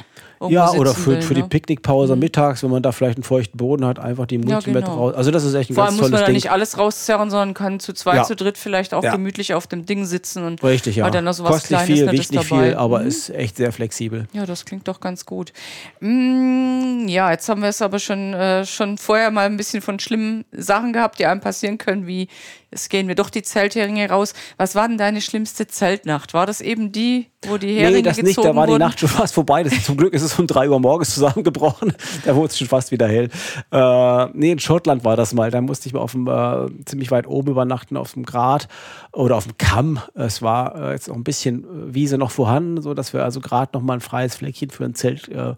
Ja, 0.50 0.72
oder 0.72 0.94
für, 0.94 1.12
will, 1.12 1.22
für 1.22 1.34
ne? 1.34 1.42
die 1.44 1.48
Picknickpause 1.50 2.16
mittags, 2.16 2.64
wenn 2.64 2.70
man 2.72 2.82
da 2.84 2.92
vielleicht 2.92 3.18
einen 3.18 3.24
feuchten 3.24 3.58
Boden 3.58 3.86
hat, 3.86 4.00
einfach 4.00 4.26
die 4.26 4.38
Multimet 4.38 4.86
genau. 4.86 4.98
raus. 4.98 5.14
Also 5.16 5.32
das 5.32 5.44
ist 5.44 5.54
echt 5.54 5.70
ein 5.70 5.76
Vor 5.76 5.86
ganz 5.86 5.94
allem 5.94 5.98
muss 5.98 6.02
man 6.04 6.12
tolles 6.12 6.22
da 6.22 6.26
Ding. 6.28 6.36
nicht 6.36 6.52
alles 6.52 6.78
rauszerren, 6.78 7.30
sondern 7.30 7.54
kann 7.54 7.80
zu 7.80 7.94
zweit, 7.94 8.16
Ja. 8.18 8.24
zu 8.24 8.36
dritt 8.36 8.58
vielleicht 8.58 8.94
auch 8.94 9.04
Ja. 9.04 9.12
gemütlich 9.12 9.54
auf 9.54 9.68
dem 9.68 9.86
Ding 9.86 10.06
sitzen 10.06 10.44
und 10.44 10.64
Richtig, 10.64 10.98
ja. 10.98 11.06
hat 11.06 11.14
dann 11.16 11.24
noch 11.26 11.34
so 11.34 11.44
was 11.44 11.52
Kostet 11.52 11.70
Kleines, 11.70 11.86
viel, 11.88 12.12
wiegt 12.12 12.32
nicht 12.32 12.36
dabei. 12.52 12.68
viel, 12.70 12.76
aber 12.76 13.00
Mhm. 13.02 13.08
ist 13.08 13.30
echt 13.30 13.58
sehr 13.58 13.72
flexibel. 13.72 14.28
Ja, 14.34 14.46
das 14.46 14.66
klingt 14.66 14.88
doch 14.88 15.00
ganz 15.00 15.26
gut. 15.26 15.52
Mm, 16.00 17.08
ja, 17.08 17.32
jetzt 17.32 17.48
haben 17.50 17.62
wir 17.62 17.70
es 17.70 17.82
aber 17.82 18.00
schon, 18.00 18.34
äh, 18.34 18.66
schon 18.66 18.98
vorher 18.98 19.32
mal 19.32 19.46
ein 19.46 19.58
bisschen 19.58 19.82
von 19.82 20.00
schlimmen 20.00 20.46
Sachen 20.52 20.94
gehabt, 20.94 21.20
die 21.20 21.26
einem 21.26 21.42
passieren 21.42 21.78
können, 21.78 22.08
wie 22.08 22.28
es 22.76 22.90
gehen 22.90 23.08
wir 23.08 23.16
doch 23.16 23.30
die 23.30 23.42
Zeltheringe 23.42 24.10
raus. 24.10 24.34
Was 24.58 24.76
war 24.76 24.88
denn 24.88 24.98
deine 24.98 25.22
schlimmste 25.22 25.66
Zeltnacht? 25.66 26.34
War 26.34 26.46
das 26.46 26.60
eben 26.60 26.92
die, 26.92 27.28
wo 27.48 27.58
die 27.58 27.76
Heringe 27.76 27.98
Nee, 27.98 28.02
das 28.02 28.18
gezogen 28.18 28.28
nicht, 28.28 28.38
da 28.44 28.56
war 28.56 28.68
die 28.68 28.74
wurden? 28.74 28.82
Nacht 28.82 29.00
schon 29.00 29.10
fast 29.10 29.34
vorbei. 29.34 29.64
Das, 29.64 29.84
zum 29.86 29.96
Glück 29.96 30.14
ist 30.14 30.22
es 30.22 30.38
um 30.38 30.46
3 30.46 30.70
Uhr 30.70 30.80
morgens 30.80 31.14
zusammengebrochen. 31.14 31.94
Da 32.26 32.36
wurde 32.36 32.48
es 32.48 32.58
schon 32.58 32.68
fast 32.68 32.92
wieder 32.92 33.08
hell. 33.08 33.30
Äh, 33.72 34.26
nee, 34.34 34.52
in 34.52 34.60
Schottland 34.60 35.06
war 35.06 35.16
das 35.16 35.34
mal. 35.34 35.52
Da 35.52 35.62
musste 35.62 35.88
ich 35.88 35.94
mal 35.94 36.02
auf 36.02 36.12
dem, 36.12 36.28
äh, 36.28 36.84
ziemlich 36.86 37.12
weit 37.12 37.28
oben 37.28 37.52
übernachten, 37.52 37.96
auf 37.96 38.14
dem 38.14 38.24
Grat 38.24 38.68
oder 39.14 39.38
auf 39.38 39.46
dem 39.46 39.58
Kamm. 39.58 40.00
Es 40.14 40.42
war 40.42 40.76
äh, 40.76 40.92
jetzt 40.92 41.08
noch 41.08 41.16
ein 41.16 41.24
bisschen 41.24 41.64
äh, 41.64 41.94
Wiese 41.94 42.18
noch 42.18 42.32
vorhanden, 42.32 42.82
sodass 42.82 43.14
wir 43.14 43.24
also 43.24 43.40
gerade 43.40 43.72
noch 43.74 43.82
mal 43.82 43.94
ein 43.94 44.02
freies 44.02 44.36
Fleckchen 44.36 44.70
für 44.70 44.84
ein 44.84 44.96
Zelt 44.96 45.30
äh, 45.30 45.56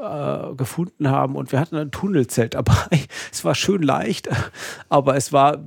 äh, 0.00 0.54
gefunden 0.56 1.08
haben. 1.08 1.36
Und 1.36 1.52
wir 1.52 1.60
hatten 1.60 1.76
ein 1.76 1.90
Tunnelzelt 1.90 2.54
dabei. 2.54 2.72
Es 3.32 3.44
war 3.44 3.54
schön 3.54 3.82
leicht, 3.82 4.28
aber 4.88 5.14
es 5.14 5.32
war 5.32 5.58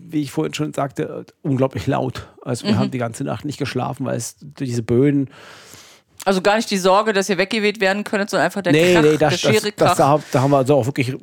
wie 0.00 0.22
ich 0.22 0.30
vorhin 0.32 0.54
schon 0.54 0.72
sagte, 0.72 1.26
unglaublich 1.42 1.86
laut. 1.86 2.28
Also 2.42 2.64
Mhm. 2.66 2.70
wir 2.70 2.78
haben 2.78 2.90
die 2.90 2.98
ganze 2.98 3.24
Nacht 3.24 3.44
nicht 3.44 3.58
geschlafen, 3.58 4.06
weil 4.06 4.16
es 4.16 4.36
diese 4.40 4.82
Böen. 4.82 5.28
Also 6.24 6.40
gar 6.40 6.56
nicht 6.56 6.70
die 6.70 6.78
Sorge, 6.78 7.12
dass 7.12 7.28
ihr 7.28 7.36
weggeweht 7.38 7.80
werden 7.80 8.04
könntet, 8.04 8.30
sondern 8.30 8.44
einfach 8.46 8.62
der 8.62 8.72
Nee, 8.72 8.92
Krach, 8.94 9.02
nee, 9.02 9.16
der 9.16 9.30
das, 9.30 9.40
das, 9.40 9.62
das, 9.62 9.74
Krach. 9.76 9.96
da, 9.96 10.20
da 10.30 10.40
haben 10.42 10.50
wir 10.52 10.58
also 10.58 10.76
auch 10.76 10.86
wirklich 10.86 11.16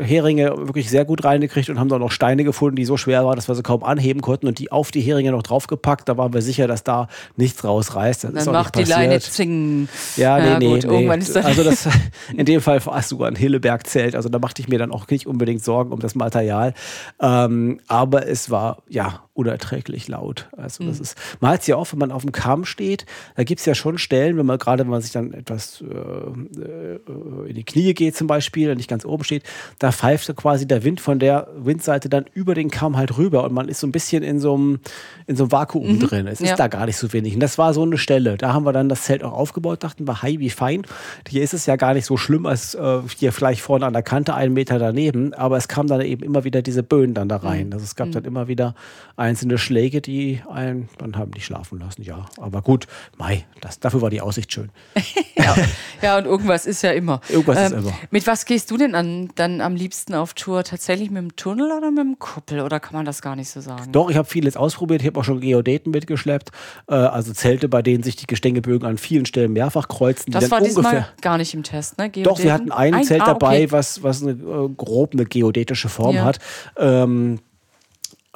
Heringe 0.00 0.52
wirklich 0.66 0.90
sehr 0.90 1.04
gut 1.04 1.24
reingekriegt 1.24 1.68
und 1.70 1.78
haben 1.78 1.88
dann 1.88 2.00
noch 2.00 2.10
Steine 2.10 2.42
gefunden, 2.44 2.76
die 2.76 2.84
so 2.84 2.96
schwer 2.96 3.24
waren, 3.24 3.36
dass 3.36 3.48
wir 3.48 3.54
sie 3.54 3.62
kaum 3.62 3.84
anheben 3.84 4.20
konnten 4.22 4.46
und 4.46 4.58
die 4.58 4.72
auf 4.72 4.90
die 4.90 5.00
Heringe 5.00 5.30
noch 5.30 5.42
draufgepackt. 5.42 6.08
Da 6.08 6.16
waren 6.16 6.32
wir 6.32 6.42
sicher, 6.42 6.66
dass 6.66 6.82
da 6.84 7.08
nichts 7.36 7.64
rausreißt. 7.64 8.24
Das 8.24 8.32
Dann 8.32 8.48
auch 8.48 8.52
macht 8.52 8.74
die 8.74 8.80
nicht 8.80 8.88
Leine 8.88 9.14
passiert. 9.14 9.32
zing. 9.34 9.88
Ja, 10.16 10.38
nee, 10.38 10.46
Ja, 10.50 10.58
nee, 10.58 10.66
gut, 10.68 10.84
nee. 10.84 10.94
irgendwann 10.94 11.20
ist 11.20 11.34
das- 11.36 11.44
Also 11.44 11.62
das, 11.62 11.88
in 12.36 12.44
dem 12.46 12.60
Fall 12.60 12.84
war 12.86 12.98
es 12.98 13.08
sogar 13.08 13.28
ein 13.28 13.36
Hilleberg-Zelt. 13.36 14.16
Also 14.16 14.28
da 14.28 14.38
machte 14.38 14.60
ich 14.62 14.68
mir 14.68 14.78
dann 14.78 14.90
auch 14.90 15.06
nicht 15.08 15.26
unbedingt 15.26 15.62
Sorgen 15.64 15.92
um 15.92 16.00
das 16.00 16.14
Material. 16.14 16.74
Ähm, 17.20 17.80
aber 17.88 18.26
es 18.26 18.50
war, 18.50 18.78
ja, 18.88 19.20
unerträglich 19.34 20.06
laut. 20.08 20.48
Also 20.56 20.84
Mhm. 20.84 20.88
das 20.88 21.00
ist, 21.00 21.16
man 21.40 21.50
hat 21.52 21.60
es 21.62 21.66
ja 21.66 21.74
auch, 21.76 21.90
wenn 21.92 21.98
man 21.98 22.12
auf 22.12 22.22
dem 22.22 22.30
Kamm 22.32 22.64
steht, 22.64 23.04
da 23.36 23.42
gibt 23.42 23.58
es 23.60 23.66
ja 23.66 23.74
schon 23.74 23.98
Stellen, 23.98 24.23
wenn 24.36 24.46
man 24.46 24.58
gerade, 24.58 24.82
wenn 24.84 24.90
man 24.90 25.02
sich 25.02 25.12
dann 25.12 25.32
etwas 25.32 25.82
äh, 25.82 25.84
äh, 25.86 27.48
in 27.48 27.54
die 27.54 27.64
Knie 27.64 27.94
geht 27.94 28.16
zum 28.16 28.26
Beispiel, 28.26 28.70
und 28.70 28.76
nicht 28.76 28.88
ganz 28.90 29.04
oben 29.04 29.24
steht, 29.24 29.44
da 29.78 29.92
pfeift 29.92 30.34
quasi 30.36 30.66
der 30.66 30.84
Wind 30.84 31.00
von 31.00 31.18
der 31.18 31.48
Windseite 31.56 32.08
dann 32.08 32.24
über 32.34 32.54
den 32.54 32.70
Kamm 32.70 32.96
halt 32.96 33.16
rüber 33.18 33.44
und 33.44 33.52
man 33.52 33.68
ist 33.68 33.80
so 33.80 33.86
ein 33.86 33.92
bisschen 33.92 34.22
in 34.22 34.40
so 34.40 34.54
einem, 34.54 34.80
in 35.26 35.36
so 35.36 35.44
einem 35.44 35.52
Vakuum 35.52 35.98
drin. 36.00 36.26
Es 36.26 36.40
Mhm. 36.40 36.46
Ja. 36.46 36.52
ist 36.52 36.58
da 36.58 36.68
gar 36.68 36.86
nicht 36.86 36.96
so 36.96 37.12
wenig. 37.12 37.34
Und 37.34 37.40
das 37.40 37.58
war 37.58 37.74
so 37.74 37.82
eine 37.82 37.98
Stelle. 37.98 38.36
Da 38.36 38.52
haben 38.52 38.64
wir 38.64 38.72
dann 38.72 38.88
das 38.88 39.02
Zelt 39.02 39.22
auch 39.24 39.32
aufgebaut, 39.32 39.82
dachten 39.84 40.06
wir, 40.06 40.22
hi, 40.22 40.38
wie 40.38 40.50
fein. 40.50 40.82
Hier 41.28 41.42
ist 41.42 41.54
es 41.54 41.66
ja 41.66 41.76
gar 41.76 41.94
nicht 41.94 42.06
so 42.06 42.16
schlimm, 42.16 42.46
als 42.46 42.74
äh, 42.74 43.00
hier 43.18 43.32
vielleicht 43.32 43.60
vorne 43.60 43.86
an 43.86 43.92
der 43.92 44.02
Kante 44.02 44.34
einen 44.34 44.54
Meter 44.54 44.78
daneben, 44.78 45.34
aber 45.34 45.56
es 45.56 45.68
kam 45.68 45.86
dann 45.86 46.00
eben 46.00 46.22
immer 46.22 46.44
wieder 46.44 46.62
diese 46.62 46.82
Böen 46.82 47.14
dann 47.14 47.28
da 47.28 47.38
Mhm. 47.38 47.46
rein. 47.46 47.72
Also 47.72 47.84
es 47.84 47.96
gab 47.96 48.10
dann 48.12 48.24
immer 48.24 48.48
wieder 48.48 48.74
einzelne 49.16 49.58
Schläge, 49.58 50.00
die 50.00 50.40
einen 50.50 50.88
dann 50.98 51.16
haben 51.16 51.32
die 51.32 51.40
schlafen 51.40 51.78
lassen, 51.80 52.02
ja. 52.02 52.26
Aber 52.38 52.62
gut, 52.62 52.86
Mai, 53.16 53.44
das, 53.60 53.80
dafür 53.80 54.02
war 54.02 54.10
die 54.10 54.13
Aussicht 54.20 54.52
schön. 54.52 54.70
ja. 55.36 55.54
ja, 56.02 56.18
und 56.18 56.26
irgendwas 56.26 56.66
ist 56.66 56.82
ja 56.82 56.90
immer. 56.92 57.20
Ähm, 57.28 57.34
Irgendwas 57.36 57.70
ist 57.70 57.78
immer. 57.78 57.92
Mit 58.10 58.26
was 58.26 58.44
gehst 58.44 58.70
du 58.70 58.76
denn 58.76 58.94
an, 58.94 59.30
dann 59.34 59.60
am 59.60 59.74
liebsten 59.76 60.14
auf 60.14 60.34
Tour? 60.34 60.64
Tatsächlich 60.64 61.10
mit 61.10 61.22
dem 61.22 61.36
Tunnel 61.36 61.72
oder 61.72 61.90
mit 61.90 62.00
dem 62.04 62.18
Kuppel? 62.18 62.60
Oder 62.60 62.80
kann 62.80 62.94
man 62.94 63.04
das 63.04 63.22
gar 63.22 63.36
nicht 63.36 63.48
so 63.50 63.60
sagen? 63.60 63.92
Doch, 63.92 64.10
ich 64.10 64.16
habe 64.16 64.28
vieles 64.28 64.56
ausprobiert. 64.56 65.02
Ich 65.02 65.06
habe 65.06 65.20
auch 65.20 65.24
schon 65.24 65.40
Geodäten 65.40 65.90
mitgeschleppt. 65.92 66.50
Äh, 66.88 66.94
also 66.94 67.32
Zelte, 67.32 67.68
bei 67.68 67.82
denen 67.82 68.02
sich 68.02 68.16
die 68.16 68.26
Gestängebögen 68.26 68.86
an 68.88 68.98
vielen 68.98 69.26
Stellen 69.26 69.52
mehrfach 69.52 69.88
kreuzen. 69.88 70.26
Die 70.26 70.32
Das 70.32 70.50
war 70.50 70.60
diesmal 70.60 71.08
gar 71.20 71.38
nicht 71.38 71.54
im 71.54 71.62
Test, 71.62 71.98
ne? 71.98 72.10
Doch, 72.10 72.38
wir 72.42 72.52
hatten 72.52 72.72
ein, 72.72 72.94
Ein- 72.94 73.04
Zelt 73.04 73.22
ah, 73.22 73.26
dabei, 73.26 73.64
okay. 73.64 73.72
was, 73.72 74.02
was 74.02 74.22
eine, 74.22 74.32
äh, 74.32 74.68
grob 74.76 75.12
eine 75.12 75.24
geodätische 75.24 75.88
Form 75.88 76.16
Ja. 76.16 76.24
hat. 76.24 76.38
Ähm, 76.76 77.40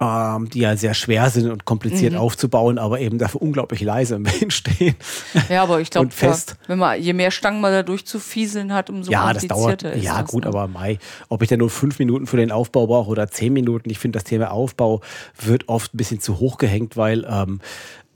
ähm, 0.00 0.48
die 0.50 0.60
ja 0.60 0.76
sehr 0.76 0.94
schwer 0.94 1.28
sind 1.30 1.50
und 1.50 1.64
kompliziert 1.64 2.12
Mhm. 2.12 2.18
aufzubauen, 2.20 2.78
aber 2.78 3.00
eben 3.00 3.18
dafür 3.18 3.42
unglaublich 3.42 3.80
leise 3.80 4.14
im 4.14 4.26
Wind 4.40 4.52
stehen. 4.52 4.94
Ja, 5.48 5.62
aber 5.64 5.80
ich 5.80 5.90
glaube, 5.90 6.10
wenn 6.68 6.78
man, 6.78 7.02
je 7.02 7.12
mehr 7.12 7.30
Stangen 7.32 7.60
man 7.60 7.72
da 7.72 7.82
durchzufieseln 7.82 8.72
hat, 8.72 8.90
umso 8.90 9.10
ja, 9.10 9.32
das 9.32 9.46
dauert. 9.46 9.60
komplizierter 9.82 9.92
ist 9.96 10.04
Ja, 10.04 10.22
das, 10.22 10.30
gut, 10.30 10.44
ne? 10.44 10.48
aber 10.50 10.68
Mai, 10.68 10.98
ob 11.28 11.42
ich 11.42 11.48
denn 11.48 11.58
nur 11.58 11.70
fünf 11.70 11.98
Minuten 11.98 12.26
für 12.28 12.36
den 12.36 12.52
Aufbau 12.52 12.86
brauche 12.86 13.10
oder 13.10 13.28
zehn 13.28 13.52
Minuten, 13.52 13.90
ich 13.90 13.98
finde, 13.98 14.16
das 14.18 14.24
Thema 14.24 14.52
Aufbau 14.52 15.00
wird 15.40 15.68
oft 15.68 15.94
ein 15.94 15.96
bisschen 15.96 16.20
zu 16.20 16.38
hoch 16.38 16.58
gehängt, 16.58 16.96
weil 16.96 17.26
ähm, 17.28 17.60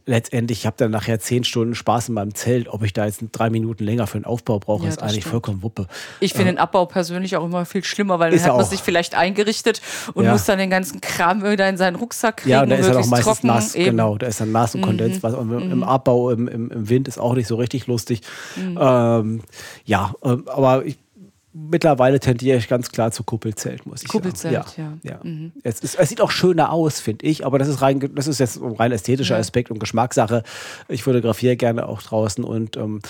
letztendlich, 0.07 0.61
ich 0.61 0.67
habe 0.67 0.77
dann 0.79 0.91
nachher 0.91 1.21
zehn 1.21 1.45
Stunden 1.45 1.75
Spaß 1.75 2.09
in 2.09 2.15
meinem 2.15 2.35
Zelt. 2.35 2.69
Ob 2.69 2.83
ich 2.83 2.93
da 2.93 3.07
jetzt 3.07 3.23
drei 3.33 3.51
Minuten 3.51 3.85
länger 3.85 4.07
für 4.07 4.19
den 4.19 4.25
Aufbau 4.25 4.59
brauche, 4.59 4.85
Ja, 4.85 4.89
ist 4.89 5.03
eigentlich 5.03 5.17
stimmt. 5.23 5.31
vollkommen 5.31 5.63
Wuppe. 5.63 5.87
Ich 6.21 6.33
finde 6.33 6.53
den 6.53 6.59
Abbau 6.59 6.87
persönlich 6.87 7.37
auch 7.37 7.45
immer 7.45 7.65
viel 7.65 7.85
schlimmer, 7.85 8.19
weil 8.19 8.31
dann 8.33 8.41
hat 8.43 8.49
man 8.57 8.61
auch. 8.65 8.69
sich 8.69 8.81
vielleicht 8.81 9.15
eingerichtet 9.15 9.81
und 10.15 10.25
Ja. 10.25 10.33
muss 10.33 10.45
dann 10.45 10.59
den 10.59 10.71
ganzen 10.71 11.01
Kram 11.01 11.43
wieder 11.45 11.69
in 11.69 11.77
seinen 11.77 11.97
Rucksack 11.97 12.39
kriegen. 12.39 12.51
Ja, 12.51 12.63
und 12.63 12.71
da 12.71 12.77
ist 12.77 12.87
er 12.87 12.95
doch 12.95 13.07
möglichst 13.07 13.11
meistens 13.11 13.35
trocken, 13.41 13.47
nass, 13.47 13.75
eben. 13.75 13.85
Mhm. 13.85 13.91
genau. 13.91 14.19
Da 14.19 14.27
ist 14.27 14.41
dann 14.41 14.53
nass 14.53 14.75
und 14.75 14.83
Kondenswasser. 14.83 15.39
Und 15.39 15.53
im- 15.53 15.71
im 15.73 15.83
Abbau, 15.85 16.31
im, 16.31 16.49
im, 16.49 16.71
im 16.71 16.89
Wind 16.89 17.09
ist 17.09 17.19
auch 17.19 17.35
nicht 17.35 17.47
so 17.47 17.57
richtig 17.57 17.87
lustig. 17.87 18.21
Mhm. 18.57 18.79
Ähm, 18.81 19.41
ja, 19.85 20.15
ähm, 20.25 20.45
aber 20.49 20.85
ich, 20.85 20.99
mittlerweile 21.53 22.19
tendiere 22.21 22.59
ich 22.59 22.69
ganz 22.69 22.91
klar 22.91 23.11
zu 23.13 23.25
Kuppelzelt, 23.25 23.87
muss 23.87 24.03
ich 24.03 24.09
Kuppelzelt, 24.09 24.69
sagen. 24.69 25.01
ja. 25.03 25.21
Mhm. 25.23 25.53
Es, 25.63 25.81
ist, 25.81 25.97
es 25.99 26.09
sieht 26.09 26.21
auch 26.21 26.31
schöner 26.31 26.73
aus, 26.73 27.01
finde 27.01 27.27
ich, 27.27 27.45
aber 27.45 27.59
das 27.59 27.69
ist 27.69 27.83
rein, 27.83 28.11
das 28.15 28.27
ist 28.27 28.39
jetzt 28.41 28.61
ein 28.61 28.73
rein 28.73 28.93
ästhetischer 28.93 29.35
Ja. 29.35 29.41
Aspekt 29.41 29.71
und 29.71 29.79
Geschmackssache. 29.79 30.43
Ich 30.89 31.03
fotografiere 31.03 31.57
gerne 31.57 31.87
auch 31.89 32.03
draußen 32.03 32.43
und 32.45 32.77
ähm, 32.77 33.01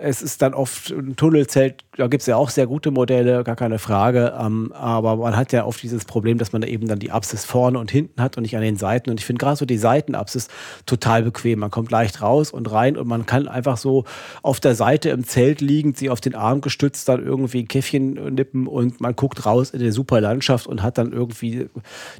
es 0.00 0.22
ist 0.22 0.42
dann 0.42 0.54
oft 0.54 0.90
ein 0.90 1.14
Tunnelzelt, 1.14 1.84
da 1.96 2.08
gibt 2.08 2.22
es 2.22 2.26
ja 2.26 2.34
auch 2.36 2.50
sehr 2.50 2.66
gute 2.66 2.90
Modelle, 2.90 3.44
gar 3.44 3.54
keine 3.54 3.78
Frage. 3.78 4.34
Ähm, 4.40 4.72
aber 4.72 5.16
man 5.16 5.36
hat 5.36 5.52
ja 5.52 5.64
oft 5.64 5.80
dieses 5.82 6.04
Problem, 6.04 6.36
dass 6.38 6.52
man 6.52 6.62
da 6.62 6.68
eben 6.68 6.88
dann 6.88 6.98
die 6.98 7.12
Apsis 7.12 7.44
vorne 7.44 7.78
und 7.78 7.92
hinten 7.92 8.20
hat 8.20 8.36
und 8.36 8.42
nicht 8.42 8.56
an 8.56 8.62
den 8.62 8.76
Seiten. 8.76 9.10
Und 9.10 9.20
ich 9.20 9.24
finde 9.26 9.38
gerade 9.38 9.56
so 9.56 9.64
die 9.66 9.78
Seitenapsis 9.78 10.48
total 10.84 11.22
bequem. 11.22 11.60
Man 11.60 11.70
kommt 11.70 11.92
leicht 11.92 12.20
raus 12.22 12.50
und 12.50 12.70
rein 12.72 12.96
und 12.96 13.06
man 13.06 13.24
kann 13.24 13.46
einfach 13.46 13.76
so 13.76 14.04
auf 14.42 14.58
der 14.58 14.74
Seite 14.74 15.10
im 15.10 15.24
Zelt 15.24 15.60
liegend, 15.60 15.96
sie 15.96 16.10
auf 16.10 16.20
den 16.20 16.34
Arm 16.34 16.60
gestützt, 16.60 17.08
dann 17.08 17.24
irgendwie 17.24 17.60
ein 17.60 17.68
Käffchen 17.68 18.34
nippen 18.34 18.66
und 18.66 19.00
man 19.00 19.14
guckt 19.14 19.46
raus 19.46 19.70
in 19.70 19.78
die 19.78 19.92
super 19.92 20.20
Landschaft 20.20 20.66
und 20.66 20.82
hat 20.82 20.98
dann 20.98 21.12
irgendwie 21.12 21.68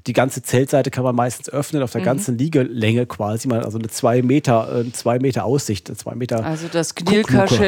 die 0.06 0.12
ganze 0.12 0.42
Zeltseite 0.42 0.92
kann 0.92 1.02
man 1.02 1.16
meistens 1.16 1.48
öffnen 1.48 1.82
auf 1.82 1.90
der 1.90 2.02
Mhm. 2.02 2.06
ganzen 2.06 2.38
Liegelänge 2.38 3.06
quasi. 3.06 3.48
Man, 3.48 3.64
also 3.64 3.78
eine 3.78 3.88
zwei 3.88 4.22
Meter, 4.22 4.80
äh, 4.86 4.92
zwei 4.92 5.18
Meter 5.18 5.44
Aussicht, 5.44 5.88
eine 5.88 5.96
zwei 5.96 6.14
Meter. 6.14 6.44
Also 6.44 6.68
das 6.68 6.94
Guckluke. 6.94 7.63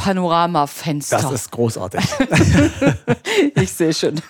Panoramafenster. 0.00 1.18
Das 1.18 1.30
ist 1.32 1.50
großartig. 1.52 2.00
ich 3.54 3.72
sehe 3.72 3.92
schon. 3.92 4.14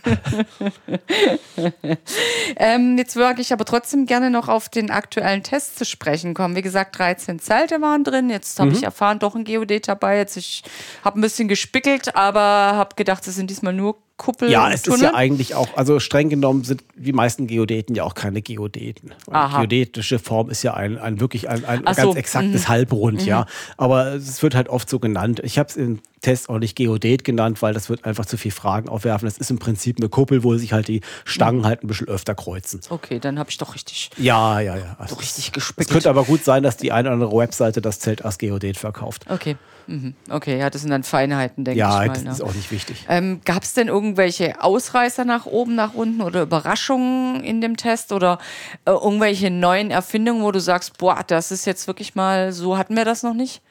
ähm, 2.56 2.98
jetzt 2.98 3.16
würde 3.16 3.40
ich 3.40 3.52
aber 3.52 3.64
trotzdem 3.64 4.06
gerne 4.06 4.30
noch 4.30 4.48
auf 4.48 4.68
den 4.68 4.90
aktuellen 4.90 5.42
Test 5.42 5.78
zu 5.78 5.84
sprechen 5.84 6.34
kommen. 6.34 6.56
Wie 6.56 6.62
gesagt, 6.62 6.98
13 6.98 7.38
Zelte 7.38 7.80
waren 7.80 8.04
drin. 8.04 8.30
Jetzt 8.30 8.58
habe 8.58 8.70
Mhm. 8.70 8.76
ich 8.76 8.82
erfahren, 8.82 9.18
doch 9.18 9.34
ein 9.34 9.44
Geodet 9.44 9.88
dabei. 9.88 10.16
Jetzt 10.18 10.36
ich 10.36 10.62
habe 11.04 11.18
ein 11.18 11.22
bisschen 11.22 11.48
gespickelt, 11.48 12.16
aber 12.16 12.40
habe 12.40 12.96
gedacht, 12.96 13.26
es 13.26 13.36
sind 13.36 13.50
diesmal 13.50 13.72
nur 13.72 13.96
Kuppel 14.20 14.50
Ja, 14.50 14.70
es 14.70 14.82
Tunnel. 14.82 14.98
ist 14.98 15.02
ja 15.04 15.14
eigentlich 15.14 15.54
auch, 15.54 15.78
also 15.78 15.98
streng 15.98 16.28
genommen 16.28 16.62
sind 16.62 16.84
die 16.94 17.14
meisten 17.14 17.46
Geodäten 17.46 17.96
ja 17.96 18.04
auch 18.04 18.14
keine 18.14 18.42
Geodäten. 18.42 19.14
Geodätische 19.26 20.18
Form 20.18 20.50
ist 20.50 20.62
ja 20.62 20.74
ein, 20.74 20.98
ein 20.98 21.20
wirklich 21.20 21.48
ein, 21.48 21.64
ein 21.64 21.80
Ach 21.86 21.96
ganz 21.96 22.02
so, 22.02 22.10
mhm. 22.12 22.18
exaktes 22.18 22.68
Halbrund, 22.68 23.24
ja. 23.24 23.46
Aber 23.78 24.12
es 24.12 24.42
wird 24.42 24.54
halt 24.54 24.68
oft 24.68 24.90
so 24.90 24.98
genannt. 24.98 25.40
Ich 25.42 25.58
habe 25.58 25.70
es 25.70 25.76
in 25.76 26.02
Test 26.20 26.50
auch 26.50 26.58
nicht 26.58 26.76
Geodet 26.76 27.24
genannt, 27.24 27.62
weil 27.62 27.72
das 27.72 27.88
wird 27.88 28.04
einfach 28.04 28.26
zu 28.26 28.36
viel 28.36 28.50
Fragen 28.50 28.90
aufwerfen. 28.90 29.26
Das 29.26 29.38
ist 29.38 29.50
im 29.50 29.58
Prinzip 29.58 29.96
eine 29.98 30.10
Kuppel, 30.10 30.44
wo 30.44 30.54
sich 30.58 30.74
halt 30.74 30.88
die 30.88 31.00
Stangen 31.24 31.64
halt 31.64 31.82
ein 31.82 31.86
bisschen 31.86 32.08
öfter 32.08 32.34
kreuzen. 32.34 32.82
Okay, 32.90 33.20
dann 33.20 33.38
habe 33.38 33.48
ich 33.48 33.56
doch 33.56 33.74
richtig, 33.74 34.10
Ja, 34.18 34.60
ja, 34.60 34.76
ja. 34.76 34.96
Also 34.98 35.14
doch 35.14 35.22
richtig 35.22 35.46
es 35.46 35.52
gespickt. 35.52 35.90
könnte 35.90 36.10
aber 36.10 36.24
gut 36.24 36.44
sein, 36.44 36.62
dass 36.62 36.76
die 36.76 36.92
eine 36.92 37.08
oder 37.08 37.14
andere 37.14 37.36
Webseite 37.38 37.80
das 37.80 38.00
Zelt 38.00 38.22
als 38.22 38.36
Geodet 38.36 38.76
verkauft. 38.76 39.24
Okay. 39.30 39.56
Mhm. 39.90 40.14
Okay, 40.30 40.56
ja, 40.58 40.70
das 40.70 40.82
sind 40.82 40.90
dann 40.90 41.02
Feinheiten, 41.02 41.64
denke 41.64 41.80
Ja, 41.80 42.02
ich 42.04 42.08
das 42.08 42.18
mal. 42.18 42.24
Ne? 42.24 42.30
ist 42.30 42.40
auch 42.42 42.54
nicht 42.54 42.70
wichtig. 42.70 43.06
Ähm, 43.08 43.40
Gab 43.44 43.64
es 43.64 43.74
denn 43.74 43.88
irgendwelche 43.88 44.62
Ausreißer 44.62 45.24
nach 45.24 45.46
oben, 45.46 45.74
nach 45.74 45.94
unten 45.94 46.22
oder 46.22 46.42
Überraschungen 46.42 47.42
in 47.42 47.60
dem 47.60 47.76
Test 47.76 48.12
oder 48.12 48.38
äh, 48.84 48.92
irgendwelche 48.92 49.50
neuen 49.50 49.90
Erfindungen, 49.90 50.42
wo 50.42 50.52
du 50.52 50.60
sagst, 50.60 50.96
boah, 50.98 51.24
das 51.26 51.50
ist 51.50 51.64
jetzt 51.64 51.88
wirklich 51.88 52.14
mal, 52.14 52.52
so 52.52 52.78
hatten 52.78 52.94
wir 52.96 53.04
das 53.04 53.24
noch 53.24 53.34
nicht? 53.34 53.62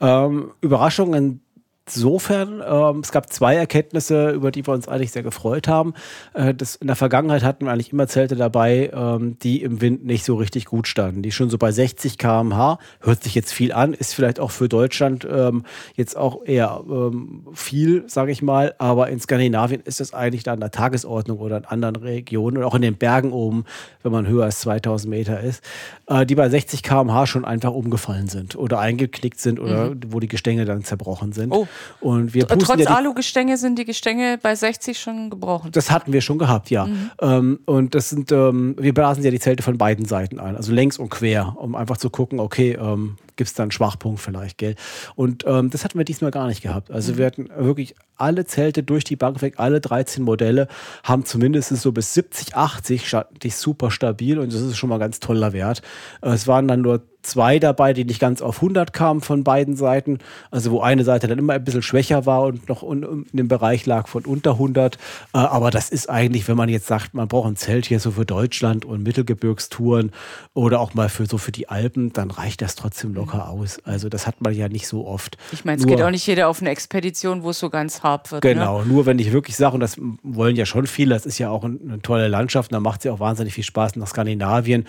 Ähm, 0.00 0.52
Überraschungen 0.62 1.40
insofern, 1.86 2.62
ähm, 2.66 3.00
es 3.00 3.12
gab 3.12 3.32
zwei 3.32 3.54
Erkenntnisse, 3.54 4.30
über 4.30 4.50
die 4.50 4.66
wir 4.66 4.74
uns 4.74 4.88
eigentlich 4.88 5.12
sehr 5.12 5.22
gefreut 5.22 5.68
haben. 5.68 5.94
Äh, 6.34 6.54
das, 6.54 6.76
in 6.76 6.88
der 6.88 6.96
Vergangenheit 6.96 7.44
hatten 7.44 7.64
wir 7.64 7.72
eigentlich 7.72 7.92
immer 7.92 8.08
Zelte 8.08 8.34
dabei, 8.34 8.90
ähm, 8.92 9.38
die 9.42 9.62
im 9.62 9.80
Wind 9.80 10.04
nicht 10.04 10.24
so 10.24 10.34
richtig 10.34 10.64
gut 10.64 10.88
standen. 10.88 11.22
Die 11.22 11.30
schon 11.30 11.48
so 11.48 11.58
bei 11.58 11.70
60 11.70 12.18
km/h, 12.18 12.78
hört 13.00 13.22
sich 13.22 13.34
jetzt 13.34 13.52
viel 13.52 13.72
an, 13.72 13.94
ist 13.94 14.14
vielleicht 14.14 14.40
auch 14.40 14.50
für 14.50 14.68
Deutschland 14.68 15.26
ähm, 15.30 15.64
jetzt 15.94 16.16
auch 16.16 16.44
eher 16.44 16.82
ähm, 16.88 17.46
viel, 17.54 18.04
sage 18.08 18.32
ich 18.32 18.42
mal, 18.42 18.74
aber 18.78 19.08
in 19.08 19.20
Skandinavien 19.20 19.80
ist 19.80 20.00
das 20.00 20.12
eigentlich 20.12 20.42
da 20.42 20.54
an 20.54 20.60
der 20.60 20.72
Tagesordnung 20.72 21.38
oder 21.38 21.56
in 21.56 21.64
anderen 21.66 21.96
Regionen 21.96 22.58
und 22.58 22.64
auch 22.64 22.74
in 22.74 22.82
den 22.82 22.96
Bergen 22.96 23.32
oben, 23.32 23.64
wenn 24.02 24.12
man 24.12 24.26
höher 24.26 24.44
als 24.44 24.60
2000 24.60 25.08
Meter 25.08 25.40
ist, 25.40 25.62
äh, 26.08 26.26
die 26.26 26.34
bei 26.34 26.48
60 26.48 26.82
km/h 26.82 27.26
schon 27.26 27.44
einfach 27.44 27.72
umgefallen 27.72 28.26
sind 28.26 28.56
oder 28.56 28.80
eingeknickt 28.80 29.40
sind 29.40 29.60
oder 29.60 29.94
wo 30.08 30.18
die 30.18 30.28
Gestänge 30.28 30.64
dann 30.64 30.82
zerbrochen 30.82 31.32
sind. 31.32 31.52
Oh. 31.52 31.68
Und 32.00 32.34
wir 32.34 32.44
pusten 32.46 32.60
Trotz 32.60 32.78
ja 32.80 32.86
die, 32.86 32.92
Alugestänge 32.92 33.56
sind 33.56 33.78
die 33.78 33.84
Gestänge 33.84 34.38
bei 34.42 34.54
60 34.54 34.98
schon 34.98 35.30
gebrochen. 35.30 35.70
das 35.72 35.90
hatten 35.90 36.12
wir 36.12 36.20
schon 36.20 36.38
gehabt, 36.38 36.70
ja. 36.70 36.88
Ähm, 37.20 37.60
und 37.66 37.94
das 37.94 38.10
sind, 38.10 38.30
ähm, 38.32 38.74
wir 38.78 38.94
blasen 38.94 39.22
ja 39.24 39.30
die 39.30 39.40
Zelte 39.40 39.62
von 39.62 39.78
beiden 39.78 40.04
Seiten 40.04 40.38
ein, 40.40 40.56
also 40.56 40.72
längs 40.72 40.98
und 40.98 41.08
quer, 41.10 41.56
um 41.58 41.74
einfach 41.74 41.96
zu 41.96 42.10
gucken, 42.10 42.40
okay, 42.40 42.72
ähm, 42.80 43.16
gibt 43.36 43.48
es 43.48 43.54
da 43.54 43.64
einen 43.64 43.70
Schwachpunkt 43.72 44.18
vielleicht, 44.20 44.56
gell? 44.56 44.76
Und 45.14 45.44
ähm, 45.46 45.68
das 45.70 45.84
hatten 45.84 45.98
wir 45.98 46.04
diesmal 46.06 46.30
gar 46.30 46.46
nicht 46.46 46.62
gehabt. 46.62 46.90
Also 46.90 47.18
wir 47.18 47.26
hatten 47.26 47.50
wirklich 47.58 47.94
alle 48.16 48.46
Zelte 48.46 48.82
durch 48.82 49.04
die 49.04 49.16
Bank 49.16 49.42
weg, 49.42 49.54
alle 49.58 49.80
13 49.82 50.24
Modelle 50.24 50.68
haben 51.02 51.26
zumindest 51.26 51.76
so 51.76 51.92
bis 51.92 52.14
70, 52.14 52.56
80 52.56 53.02
scha- 53.06 53.26
die 53.42 53.50
super 53.50 53.90
stabil 53.90 54.38
und 54.38 54.54
das 54.54 54.62
ist 54.62 54.78
schon 54.78 54.88
mal 54.88 54.96
ein 54.96 55.00
ganz 55.00 55.20
toller 55.20 55.52
Wert. 55.52 55.82
Äh, 56.22 56.30
Es 56.30 56.46
waren 56.46 56.66
dann 56.66 56.80
nur 56.80 57.02
zwei 57.26 57.58
dabei, 57.58 57.92
die 57.92 58.04
nicht 58.04 58.20
ganz 58.20 58.40
auf 58.40 58.56
100 58.56 58.92
kamen 58.92 59.20
von 59.20 59.44
beiden 59.44 59.76
Seiten. 59.76 60.18
Also 60.50 60.70
wo 60.70 60.80
eine 60.80 61.04
Seite 61.04 61.26
dann 61.26 61.38
immer 61.38 61.54
ein 61.54 61.64
bisschen 61.64 61.82
schwächer 61.82 62.24
war 62.26 62.42
und 62.44 62.68
noch 62.68 62.82
in 62.82 63.26
dem 63.32 63.48
Bereich 63.48 63.84
lag 63.86 64.08
von 64.08 64.24
unter 64.24 64.52
100. 64.52 64.96
Äh, 65.34 65.38
Aber 65.38 65.70
das 65.70 65.90
ist 65.90 66.08
eigentlich, 66.08 66.48
wenn 66.48 66.56
man 66.56 66.68
jetzt 66.68 66.86
sagt, 66.86 67.14
man 67.14 67.28
braucht 67.28 67.48
ein 67.48 67.56
Zelt 67.56 67.86
hier 67.86 68.00
so 68.00 68.12
für 68.12 68.24
Deutschland 68.24 68.84
und 68.84 69.02
Mittelgebirgstouren 69.02 70.12
oder 70.54 70.80
auch 70.80 70.94
mal 70.94 71.08
für 71.08 71.26
so 71.26 71.38
für 71.38 71.52
die 71.52 71.68
Alpen, 71.68 72.12
dann 72.12 72.30
reicht 72.30 72.62
das 72.62 72.74
trotzdem 72.74 73.14
locker 73.14 73.48
aus. 73.48 73.78
Also 73.84 74.08
das 74.08 74.26
hat 74.26 74.40
man 74.40 74.54
ja 74.54 74.68
nicht 74.68 74.86
so 74.88 75.06
oft. 75.06 75.36
Ich 75.52 75.64
meine, 75.64 75.80
es 75.80 75.86
geht 75.86 76.00
auch 76.02 76.10
nicht 76.10 76.26
jeder 76.26 76.48
auf 76.48 76.60
eine 76.60 76.70
Expedition, 76.70 77.42
wo 77.42 77.50
es 77.50 77.58
so 77.58 77.70
ganz 77.70 78.02
hart 78.02 78.32
wird. 78.32 78.44
Ne? 78.44 78.54
Genau, 78.54 78.82
nur 78.82 79.06
wenn 79.06 79.18
ich 79.18 79.32
wirklich 79.32 79.56
sage, 79.56 79.74
und 79.74 79.80
das 79.80 79.96
wollen 80.22 80.56
ja 80.56 80.66
schon 80.66 80.86
viele, 80.86 81.14
das 81.14 81.26
ist 81.26 81.38
ja 81.38 81.50
auch 81.50 81.64
ein- 81.64 81.80
eine 81.86 82.02
tolle 82.02 82.28
Landschaft, 82.28 82.70
und 82.70 82.74
da 82.74 82.80
macht 82.80 83.00
es 83.00 83.04
ja 83.04 83.12
auch 83.12 83.20
wahnsinnig 83.20 83.54
viel 83.54 83.64
Spaß 83.64 83.96
nach 83.96 84.06
Skandinavien. 84.06 84.86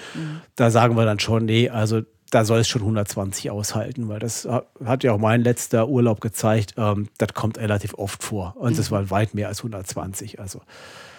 Da 0.55 0.69
sagen 0.71 0.95
wir 0.95 1.05
dann 1.05 1.19
schon, 1.19 1.45
nee, 1.45 1.69
also 1.69 2.01
da 2.31 2.43
soll 2.45 2.59
es 2.59 2.67
schon 2.67 2.81
120 2.81 3.49
aushalten, 3.51 4.09
weil 4.09 4.19
das 4.19 4.45
ha- 4.45 4.63
hat 4.83 5.03
ja 5.03 5.13
auch 5.13 5.17
mein 5.17 5.41
letzter 5.43 5.87
Urlaub 5.87 6.19
gezeigt, 6.21 6.73
ähm, 6.77 7.07
das 7.17 7.33
kommt 7.33 7.57
relativ 7.57 7.93
oft 7.95 8.23
vor. 8.23 8.55
Und 8.57 8.77
das 8.77 8.91
war 8.91 9.09
weit 9.09 9.33
mehr 9.33 9.47
als 9.47 9.63
120. 9.63 10.39
Also 10.39 10.61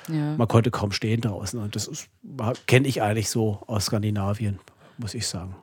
Ja. 0.08 0.36
man 0.36 0.48
konnte 0.48 0.70
kaum 0.70 0.92
stehen 0.92 1.20
draußen. 1.20 1.58
Und 1.60 1.76
das 1.76 1.90
kenne 2.66 2.88
ich 2.88 3.02
eigentlich 3.02 3.30
so 3.30 3.62
aus 3.66 3.86
Skandinavien, 3.86 4.58
muss 4.98 5.14
ich 5.14 5.26
sagen. 5.26 5.54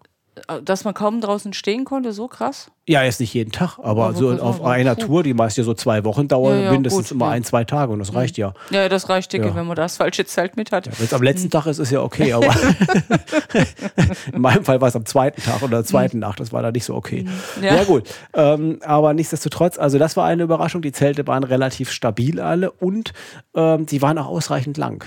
Äh, 0.47 0.61
Dass 0.61 0.83
man 0.83 0.93
kaum 0.93 1.21
draußen 1.21 1.53
stehen 1.53 1.85
konnte, 1.85 2.11
so 2.11 2.27
krass. 2.27 2.67
Ja, 2.87 3.01
jetzt 3.03 3.19
nicht 3.19 3.33
jeden 3.33 3.51
Tag, 3.51 3.79
aber 3.81 4.11
Ja, 4.11 4.13
so 4.13 4.31
auf 4.41 4.59
aber 4.59 4.69
einer. 4.69 4.95
Tour, 4.95 5.23
die 5.23 5.33
meist 5.33 5.57
ja 5.57 5.63
so 5.63 5.73
zwei 5.73 6.03
Wochen 6.03 6.27
dauern, 6.27 6.57
Ja, 6.59 6.63
ja, 6.65 6.71
mindestens 6.71 7.09
gut, 7.09 7.15
immer 7.15 7.25
ja. 7.25 7.31
ein, 7.31 7.43
zwei 7.43 7.63
Tage 7.63 7.91
und 7.91 7.99
das 7.99 8.13
reicht 8.13 8.37
ja. 8.37 8.53
Ja, 8.69 8.87
das 8.89 9.09
reicht 9.09 9.33
dicke, 9.33 9.55
wenn 9.55 9.65
man 9.65 9.75
das 9.75 9.97
falsche 9.97 10.25
Zelt 10.25 10.55
mit 10.55 10.71
hat. 10.71 10.85
Wenn 10.85 11.05
es 11.05 11.13
am 11.13 11.23
letzten 11.23 11.49
Tag 11.49 11.65
ist, 11.65 11.79
ist 11.79 11.91
ja 11.91 12.01
okay, 12.01 12.33
aber 12.33 12.45
in 14.33 14.41
meinem 14.41 14.63
Fall 14.65 14.81
war 14.81 14.87
es 14.87 14.95
am 14.95 15.05
zweiten 15.05 15.41
Tag 15.41 15.61
oder 15.63 15.77
der 15.77 15.85
zweiten 15.85 16.19
Nacht, 16.19 16.39
das 16.39 16.51
war 16.53 16.61
da 16.61 16.71
nicht 16.71 16.85
so 16.85 16.95
okay. 16.95 17.25
Ja, 17.61 17.75
Ja. 17.77 17.83
gut, 17.83 18.03
ähm, 18.33 18.79
aber 18.85 19.13
nichtsdestotrotz, 19.13 19.77
also 19.77 19.97
das 19.97 20.15
war 20.15 20.25
eine 20.25 20.43
Überraschung, 20.43 20.81
die 20.81 20.91
Zelte 20.91 21.25
waren 21.27 21.43
relativ 21.43 21.91
stabil 21.91 22.39
alle 22.39 22.71
und 22.71 23.13
ähm, 23.55 23.87
sie 23.87 24.01
waren 24.01 24.17
auch 24.17 24.27
ausreichend 24.27 24.77
lang. 24.77 25.05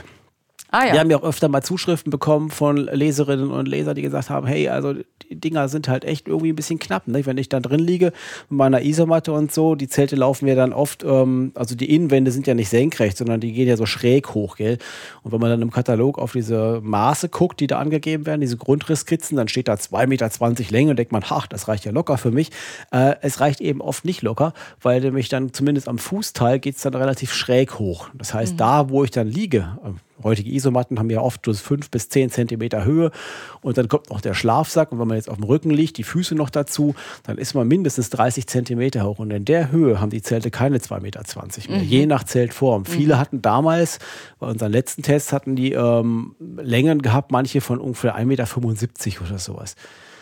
Ah 0.71 0.87
ja. 0.87 0.93
Wir 0.93 1.01
haben 1.01 1.11
ja 1.11 1.17
auch 1.19 1.25
öfter 1.25 1.49
mal 1.49 1.63
Zuschriften 1.63 2.11
bekommen 2.11 2.51
von 2.51 2.77
Leserinnen 2.77 3.51
und 3.51 3.67
Lesern, 3.67 3.95
die 3.95 4.03
gesagt 4.03 4.29
haben, 4.29 4.47
hey, 4.47 4.69
also 4.69 4.95
die 5.31 5.41
Dinger 5.41 5.69
sind 5.69 5.89
halt 5.89 6.05
echt 6.05 6.29
irgendwie 6.29 6.53
ein 6.53 6.57
bisschen 6.57 6.79
knapp. 6.79 7.09
Ne? 7.09 7.25
Wenn 7.25 7.39
ich 7.39 7.49
dann 7.49 7.63
drin 7.63 7.81
liege 7.81 8.13
mit 8.51 8.59
meiner 8.59 8.83
Isomatte 8.83 9.33
und 9.33 9.51
so, 9.51 9.75
die 9.75 9.89
Zelte 9.89 10.17
laufen 10.17 10.47
ja 10.47 10.55
dann 10.55 10.75
oft, 10.75 11.05
ähm, 11.05 11.53
also 11.55 11.75
die 11.75 11.95
Innenwände 11.95 12.31
sind 12.33 12.47
ja 12.47 12.55
nicht 12.55 12.69
senkrecht, 12.69 13.17
sondern 13.17 13.41
die 13.41 13.53
gehen 13.53 13.67
ja 13.67 13.77
so 13.77 13.87
schräg 13.87 14.35
hoch, 14.35 14.57
gell? 14.57 14.79
Und 15.23 15.33
wenn 15.33 15.41
man 15.41 15.51
dann 15.51 15.63
im 15.63 15.71
Katalog 15.71 16.19
auf 16.19 16.33
diese 16.33 16.81
Maße 16.83 17.31
guckt, 17.31 17.61
die 17.61 17.67
da 17.67 17.79
angegeben 17.79 18.27
werden, 18.27 18.43
diese 18.43 18.59
Grundrisskizzen, 18.59 19.37
dann 19.37 19.49
steht 19.49 19.69
da 19.69 19.75
2,20 19.75 20.07
Meter 20.07 20.71
Länge 20.71 20.91
und 20.91 20.99
denkt 20.99 21.13
man, 21.13 21.25
ach, 21.29 21.47
das 21.47 21.69
reicht 21.69 21.87
ja 21.87 21.93
locker 21.93 22.19
für 22.19 22.31
mich. 22.31 22.51
Äh, 22.91 23.15
es 23.23 23.41
reicht 23.41 23.63
eben 23.63 23.81
oft 23.81 24.05
nicht 24.05 24.21
locker, 24.21 24.53
weil 24.83 25.01
nämlich 25.01 25.29
dann 25.31 25.53
zumindest 25.55 25.89
am 25.89 25.99
Fußteil 25.99 26.59
geht 26.59 26.77
es 26.77 26.83
dann 26.83 26.95
relativ 26.95 27.33
schräg 27.33 27.79
hoch. 27.79 28.11
Das 28.15 28.35
heißt, 28.35 28.59
da, 28.59 28.91
wo 28.91 29.05
ich 29.05 29.11
dann 29.11 29.29
liege, 29.29 29.79
äh, 29.85 29.91
heutige 30.23 30.51
Isomatten 30.51 30.99
haben 30.99 31.11
ja 31.11 31.21
oft 31.21 31.45
so 31.45 31.53
fünf 31.55 31.91
bis 31.91 32.09
zehn 32.09 32.31
Zentimeter 32.31 32.85
Höhe. 32.85 33.11
Und 33.61 33.79
dann 33.79 33.89
kommt 33.89 34.11
noch 34.11 34.21
der 34.21 34.35
Schlafsack. 34.35 34.93
Und 34.93 34.99
wenn 34.99 35.09
man 35.09 35.17
jetzt 35.17 35.29
auf 35.29 35.37
dem 35.37 35.45
Rücken 35.45 35.71
liegt, 35.71 35.99
die 35.99 36.05
Füße 36.05 36.35
noch 36.35 36.51
dazu, 36.51 36.95
dann 37.25 37.39
ist 37.39 37.55
man 37.55 37.69
mindestens 37.69 38.11
30 38.11 38.47
Zentimeter 38.47 39.05
hoch. 39.05 39.19
Und 39.19 39.31
in 39.31 39.45
der 39.45 39.71
Höhe 39.71 40.01
haben 40.01 40.11
die 40.11 40.23
Zelte 40.23 40.51
keine 40.51 40.79
2,20 40.79 41.01
Meter 41.01 41.23
mehr, 41.69 41.83
je 41.83 42.07
nach 42.07 42.25
Zeltform. 42.25 42.85
Viele 42.85 43.19
hatten 43.19 43.43
damals, 43.43 43.99
bei 44.39 44.47
unseren 44.47 44.73
letzten 44.73 45.03
Tests 45.03 45.33
hatten 45.33 45.57
die 45.57 45.73
ähm, 45.73 46.35
Längen 46.39 47.03
gehabt, 47.03 47.33
manche 47.33 47.61
von 47.61 47.79
ungefähr 47.79 48.17
1,75 48.17 48.25
Meter 48.25 49.25
oder 49.25 49.39
sowas. 49.39 49.75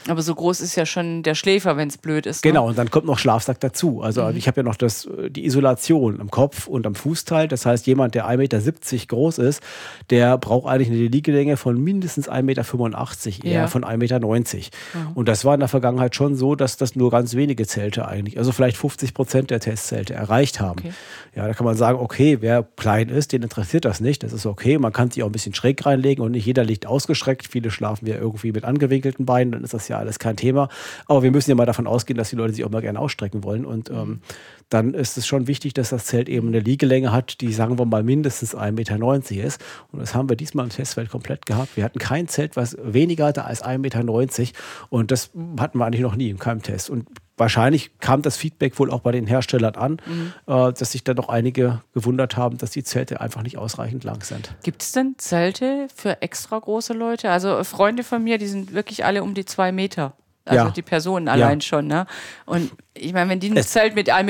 Aber 0.09 0.23
so 0.23 0.35
groß 0.35 0.61
ist 0.61 0.77
ja 0.77 0.87
schon 0.87 1.23
der 1.23 1.35
Schläfer, 1.35 1.77
wenn 1.77 1.88
es 1.88 1.99
blöd 1.99 2.27
ist. 2.27 2.45
Ne? 2.45 2.51
Genau, 2.53 2.69
und 2.69 2.79
dann 2.79 2.90
kommt 2.90 3.07
noch 3.07 3.19
Schlafsack 3.19 3.61
dazu. 3.61 4.03
Also 4.03 4.29
ich 4.31 4.47
habe 4.47 4.59
ja 4.61 4.62
noch 4.62 4.77
das, 4.77 5.07
äh, 5.07 5.31
die 5.31 5.45
Isolation 5.47 6.21
am 6.21 6.31
Kopf 6.31 6.66
und 6.69 6.87
am 6.87 6.95
Fußteil. 6.95 7.49
Das 7.49 7.66
heißt, 7.66 7.87
jemand, 7.87 8.14
der 8.14 8.27
1,70 8.29 8.37
Meter 8.37 9.07
groß 9.09 9.38
ist, 9.38 9.62
der 10.11 10.38
braucht 10.38 10.66
eigentlich 10.71 10.88
eine 10.88 11.09
Liegelänge 11.09 11.57
von 11.57 11.83
mindestens 11.83 12.29
1,85 12.29 12.42
Meter, 12.42 13.45
eher 13.47 13.61
Ja. 13.62 13.66
von 13.66 13.85
1,90 13.85 13.97
Meter. 13.97 15.12
Und 15.14 15.29
das 15.29 15.45
war 15.45 15.55
in 15.55 15.61
der 15.61 15.69
Vergangenheit 15.69 16.14
schon 16.14 16.37
so, 16.37 16.55
dass 16.55 16.77
das 16.77 16.95
nur 16.97 17.11
ganz 17.11 17.35
wenige 17.35 17.66
Zelte 17.66 18.07
eigentlich, 18.07 18.38
also 18.38 18.53
vielleicht 18.53 18.77
50 18.77 19.14
Prozent 19.14 19.51
der 19.51 19.61
Testzelte 19.61 20.14
erreicht 20.14 20.61
haben. 20.61 20.81
Okay. 20.81 20.92
Ja, 21.35 21.47
da 21.47 21.55
kann 21.55 21.64
man 21.66 21.77
sagen, 21.77 21.99
okay, 21.99 22.38
wer 22.40 22.62
klein 22.77 23.09
ist, 23.09 23.33
den 23.33 23.42
interessiert 23.42 23.85
das 23.85 24.01
nicht. 24.01 24.23
Das 24.23 24.33
ist 24.33 24.47
okay. 24.47 24.79
Man 24.79 24.92
kann 24.92 25.11
sich 25.11 25.23
auch 25.23 25.29
ein 25.29 25.33
bisschen 25.33 25.55
schräg 25.55 25.85
reinlegen 25.85 26.25
und 26.25 26.33
nicht 26.33 26.47
jeder 26.47 26.64
liegt 26.64 26.87
ausgestreckt. 26.87 27.47
Viele 27.49 27.71
schlafen 27.71 28.07
ja 28.07 28.16
irgendwie 28.16 28.53
mit 28.53 28.64
angewinkelten 28.64 29.27
Beinen, 29.27 29.53
dann 29.53 29.64
ist 29.64 29.75
das 29.75 29.88
ja 29.88 29.96
alles 29.97 30.19
kein 30.19 30.37
Thema. 30.37 30.69
Aber 31.07 31.23
wir 31.23 31.31
müssen 31.31 31.51
ja 31.51 31.57
mal 31.57 31.67
davon 31.67 31.87
ausgehen, 31.87 32.17
dass 32.17 32.31
die 32.31 32.37
Leute 32.37 32.55
sich 32.55 32.65
auch 32.65 32.71
mal 32.71 32.83
gerne 32.83 32.99
ausstrecken 32.99 33.45
wollen. 33.45 33.65
Und 33.65 33.91
ähm, 33.91 34.21
dann 34.69 34.95
ist 34.95 35.17
es 35.17 35.27
schon 35.27 35.47
wichtig, 35.47 35.75
dass 35.75 35.91
das 35.91 36.07
Zelt 36.07 36.29
eben 36.29 36.49
eine 36.49 36.61
Liegelänge 36.61 37.13
hat, 37.13 37.41
die, 37.41 37.53
sagen 37.53 37.79
wir 37.79 37.87
mal, 37.87 38.03
mindestens 38.03 38.57
1,90 38.57 38.73
Meter 38.73 39.45
ist. 39.47 39.61
Und 39.93 40.01
das 40.01 40.15
haben 40.15 40.29
wir 40.29 40.37
diesmal 40.37 40.65
im 40.65 40.71
Testfeld 40.71 41.11
komplett 41.11 41.47
gehabt. 41.47 41.77
Wir 41.77 41.85
hatten 41.85 41.99
kein 41.99 42.29
Zelt, 42.29 42.57
was 42.57 42.77
weniger 42.83 43.27
hatte 43.27 43.45
als 43.45 43.65
1,90 43.65 43.79
Meter. 43.79 44.59
Und 44.91 45.11
das 45.11 45.31
hatten 45.59 45.79
wir 45.79 45.87
eigentlich 45.87 46.03
noch 46.03 46.17
nie 46.17 46.31
in 46.31 46.39
keinem 46.39 46.63
Test. 46.63 46.91
Und 46.91 47.07
wahrscheinlich 47.37 47.99
kam 48.01 48.22
das 48.22 48.37
Feedback 48.37 48.79
wohl 48.79 48.90
auch 48.90 49.01
bei 49.01 49.12
den 49.12 49.27
Herstellern 49.27 49.75
an, 49.75 49.99
äh, 50.46 50.72
dass 50.72 50.92
sich 50.92 51.05
da 51.05 51.14
noch 51.14 51.29
einige 51.29 51.83
gewundert 51.94 52.37
haben, 52.37 52.59
dass 52.59 52.70
die 52.70 52.85
Zelte 52.85 53.20
einfach 53.20 53.42
nicht 53.42 53.59
ausreichend 53.59 54.05
lang 54.05 54.22
sind. 54.22 54.55
Gibt 54.62 54.83
es 54.83 54.92
denn 54.92 55.14
Zelte 55.18 55.88
für 55.94 56.22
extra 56.22 56.59
große 56.59 56.92
Leute? 56.92 57.31
Also 57.31 57.57
äh, 57.57 57.64
Freunde 57.64 58.05
von 58.05 58.22
mir, 58.22 58.38
die 58.38 58.46
sind 58.46 58.75
wirklich 58.75 59.05
alle 59.05 59.22
um 59.22 59.35
die 59.35 59.44
zwei 59.44 59.72
Meter. 59.72 60.14
Also 60.47 60.65
Ja. 60.67 60.71
die 60.71 60.83
Personen 60.83 61.29
allein 61.29 61.59
Ja. 61.59 61.67
schon, 61.67 61.87
ne? 61.89 62.07
Und 62.47 62.71
ich 62.95 63.13
meine, 63.13 63.29
wenn 63.31 63.41
die 63.41 63.51
ein 63.51 63.57
Es- 63.57 63.71
Zelt 63.73 63.95
mit 63.95 64.09
1,90 64.09 64.25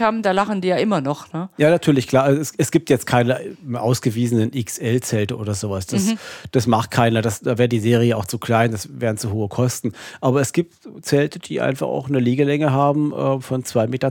Meter 0.00 0.04
haben, 0.06 0.22
da 0.22 0.32
lachen 0.32 0.60
die 0.60 0.68
ja 0.68 0.76
immer 0.76 1.00
noch, 1.00 1.32
ne? 1.32 1.48
Ja, 1.56 1.70
natürlich, 1.70 2.08
klar. 2.08 2.24
Also 2.24 2.40
Es, 2.40 2.52
es 2.58 2.70
gibt 2.70 2.90
jetzt 2.90 3.06
keine 3.06 3.40
ausgewiesenen 3.74 4.50
XL-Zelte 4.50 5.36
oder 5.36 5.54
sowas. 5.54 5.86
Das, 5.86 6.08
das 6.52 6.66
macht 6.66 6.90
keiner. 6.90 7.22
Das, 7.22 7.40
da 7.40 7.56
wäre 7.56 7.68
die 7.68 7.80
Serie 7.80 8.16
auch 8.16 8.24
zu 8.26 8.38
klein, 8.38 8.72
das 8.72 8.88
wären 9.00 9.16
zu 9.16 9.30
hohe 9.32 9.48
Kosten. 9.48 9.92
Aber 10.20 10.40
es 10.40 10.52
gibt 10.52 10.74
Zelte, 11.02 11.38
die 11.38 11.60
einfach 11.60 11.86
auch 11.86 12.08
eine 12.08 12.18
Liegelänge 12.18 12.72
haben 12.72 13.12
äh, 13.12 13.40
von 13.40 13.62
2,20 13.62 13.88
Meter. 13.88 14.10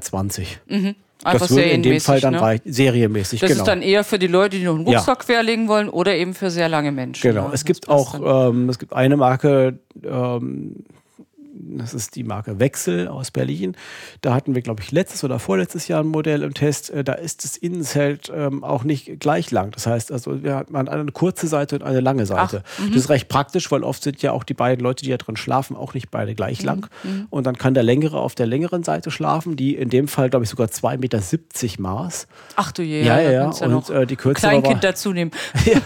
Einfach 1.25 1.47
das 1.47 1.51
würde 1.51 1.63
in 1.69 1.83
dem 1.83 2.01
Fall 2.01 2.19
dann 2.19 2.33
ne? 2.33 2.41
reichen. 2.41 2.71
Serienmäßig, 2.73 3.39
Das 3.39 3.49
genau. 3.49 3.61
ist 3.63 3.67
dann 3.67 3.81
eher 3.81 4.03
für 4.03 4.19
die 4.19 4.27
Leute, 4.27 4.57
die 4.57 4.63
noch 4.65 4.75
einen 4.75 4.87
Ja. 4.87 4.97
Rucksack 4.99 5.19
querlegen 5.19 5.67
wollen 5.69 5.87
oder 5.87 6.15
eben 6.15 6.33
für 6.33 6.49
sehr 6.51 6.67
lange 6.67 6.91
Menschen. 6.91 7.21
Genau, 7.21 7.47
ne? 7.47 7.53
es 7.53 7.63
gibt 7.63 7.87
auch, 7.87 8.49
ähm, 8.49 8.67
es 8.67 8.77
gibt 8.77 8.91
eine 8.93 9.15
Marke, 9.15 9.79
ähm, 10.03 10.83
das 11.77 11.93
ist 11.93 12.15
die 12.15 12.23
Marke 12.23 12.59
Wechsel 12.59 13.07
aus 13.07 13.31
Berlin. 13.31 13.75
Da 14.21 14.33
hatten 14.33 14.55
wir, 14.55 14.61
glaube 14.61 14.81
ich, 14.81 14.91
letztes 14.91 15.23
oder 15.23 15.39
vorletztes 15.39 15.87
Jahr 15.87 16.01
ein 16.01 16.07
Modell 16.07 16.43
im 16.43 16.53
Test. 16.53 16.89
Äh, 16.89 17.03
da 17.03 17.13
ist 17.13 17.43
das 17.43 17.57
Innenzelt 17.57 18.31
ähm, 18.33 18.63
auch 18.63 18.83
nicht 18.83 19.19
gleich 19.19 19.51
lang. 19.51 19.71
Das 19.71 19.87
heißt, 19.87 20.11
also 20.11 20.43
wir 20.43 20.55
hatten 20.55 20.75
eine 20.75 21.11
kurze 21.11 21.47
Seite 21.47 21.75
und 21.75 21.83
eine 21.83 21.99
lange 21.99 22.25
Seite. 22.25 22.63
Ach, 22.65 22.87
das 22.87 22.95
ist 22.95 23.09
recht 23.09 23.27
praktisch, 23.29 23.71
weil 23.71 23.83
oft 23.83 24.03
sind 24.03 24.21
ja 24.21 24.31
auch 24.31 24.43
die 24.43 24.53
beiden 24.53 24.83
Leute, 24.83 25.03
die 25.03 25.11
da 25.11 25.17
drin 25.17 25.37
schlafen, 25.37 25.75
auch 25.75 25.93
nicht 25.93 26.11
beide 26.11 26.35
gleich 26.35 26.61
mhm, 26.61 26.65
lang. 26.65 26.87
Mhm. 27.03 27.27
Und 27.29 27.45
dann 27.45 27.57
kann 27.57 27.73
der 27.73 27.83
längere 27.83 28.19
auf 28.19 28.35
der 28.35 28.45
längeren 28.45 28.83
Seite 28.83 29.11
schlafen, 29.11 29.55
die 29.55 29.75
in 29.75 29.89
dem 29.89 30.07
Fall, 30.07 30.29
glaube 30.29 30.43
ich, 30.43 30.49
sogar 30.49 30.67
2,70 30.67 30.97
Meter 30.99 31.81
Maß. 31.81 32.27
Ach 32.55 32.71
du 32.71 32.83
je, 32.83 33.03
ja, 33.03 33.19
ja. 33.19 33.31
ja. 33.31 33.51
ja. 33.51 33.65
Und 33.65 33.89
äh, 33.89 34.05
die 34.05 34.15
kürzere 34.15 34.49
Kleinkind 34.49 34.75
war, 34.75 34.81
dazu 34.81 35.13
nehmen. 35.13 35.31
ja. 35.65 35.79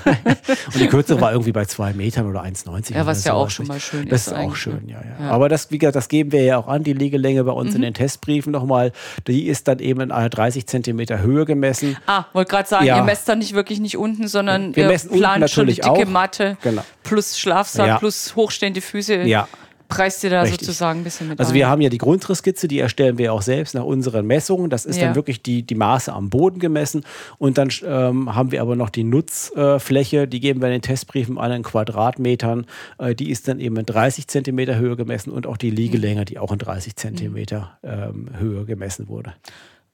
Und 0.73 0.79
die 0.79 0.87
kürzere 0.87 1.21
war 1.21 1.31
irgendwie 1.31 1.51
bei 1.51 1.65
2 1.65 1.93
Metern 1.93 2.27
oder 2.27 2.43
1,90. 2.43 2.93
Ja, 2.93 3.05
was 3.05 3.23
ja 3.23 3.33
auch 3.33 3.49
schon 3.49 3.67
mal 3.67 3.79
schön 3.79 4.07
das 4.07 4.21
ist. 4.21 4.27
Das 4.27 4.39
ist 4.39 4.45
auch 4.45 4.55
schön, 4.55 4.87
ja, 4.87 5.01
ja, 5.19 5.29
Aber 5.29 5.49
das, 5.49 5.66
wie 5.71 5.77
gesagt, 5.77 5.95
das 5.95 6.09
geben 6.09 6.31
wir 6.31 6.43
ja 6.43 6.57
auch 6.57 6.67
an, 6.67 6.83
die 6.83 6.93
Liegelänge 6.93 7.43
bei 7.43 7.51
uns 7.51 7.71
mhm. 7.71 7.77
in 7.77 7.81
den 7.83 7.93
Testbriefen 7.93 8.51
nochmal. 8.51 8.91
Die 9.27 9.47
ist 9.47 9.67
dann 9.67 9.79
eben 9.79 10.01
in 10.01 10.11
einer 10.11 10.29
30 10.29 10.67
Zentimeter 10.67 11.21
Höhe 11.21 11.45
gemessen. 11.45 11.97
Ah, 12.05 12.25
wollte 12.33 12.51
gerade 12.51 12.69
sagen, 12.69 12.85
ihr 12.85 13.03
messt 13.03 13.27
dann 13.29 13.39
nicht 13.39 13.53
wirklich 13.53 13.79
nicht 13.79 13.97
unten, 13.97 14.27
sondern 14.27 14.75
wir 14.75 14.91
ihr 14.91 14.97
plant 14.97 15.49
schon 15.49 15.67
die 15.67 15.75
dicke 15.75 15.89
auch. 15.89 16.05
Matte 16.05 16.57
genau. 16.61 16.83
plus 17.03 17.39
Schlafsack 17.39 17.99
plus 17.99 18.35
hochstehende 18.35 18.81
Füße. 18.81 19.23
Ja, 19.23 19.47
preist 19.87 20.23
ihr 20.23 20.29
da 20.29 20.41
Richtig. 20.41 20.61
sozusagen 20.61 21.01
ein 21.01 21.03
bisschen 21.03 21.27
mit 21.29 21.39
Also 21.39 21.51
ein. 21.51 21.55
wir 21.55 21.67
haben 21.69 21.81
ja 21.81 21.89
die 21.89 21.97
Grundrisskizze, 21.97 22.67
die 22.67 22.79
erstellen 22.79 23.17
wir 23.17 23.33
auch 23.33 23.41
selbst 23.41 23.75
nach 23.75 23.83
unseren 23.83 24.25
Messungen. 24.25 24.69
Das 24.69 24.85
ist 24.85 24.97
ja. 24.97 25.05
dann 25.05 25.15
wirklich 25.15 25.41
die, 25.41 25.63
die 25.63 25.75
Maße 25.75 26.11
am 26.11 26.29
Boden 26.29 26.59
gemessen. 26.59 27.03
Und 27.37 27.57
dann 27.57 27.69
ähm, 27.85 28.35
haben 28.35 28.51
wir 28.51 28.61
aber 28.61 28.75
noch 28.75 28.89
die 28.89 29.03
Nutzfläche, 29.03 30.27
die 30.27 30.39
geben 30.39 30.61
wir 30.61 30.67
in 30.67 30.73
den 30.73 30.81
Testbriefen 30.81 31.37
an 31.37 31.51
in 31.51 31.63
Quadratmetern. 31.63 32.65
Äh, 32.97 33.15
die 33.15 33.31
ist 33.31 33.47
dann 33.47 33.59
eben 33.59 33.77
in 33.77 33.85
30 33.85 34.27
Zentimeter 34.27 34.77
Höhe 34.77 34.95
gemessen 34.95 35.31
und 35.31 35.47
auch 35.47 35.57
die 35.57 35.71
Liegelänge, 35.71 36.25
die 36.25 36.39
auch 36.39 36.51
in 36.51 36.59
30 36.59 36.95
Zentimeter 36.95 37.77
ähm, 37.83 38.29
Höhe 38.37 38.65
gemessen 38.65 39.07
wurde. 39.07 39.33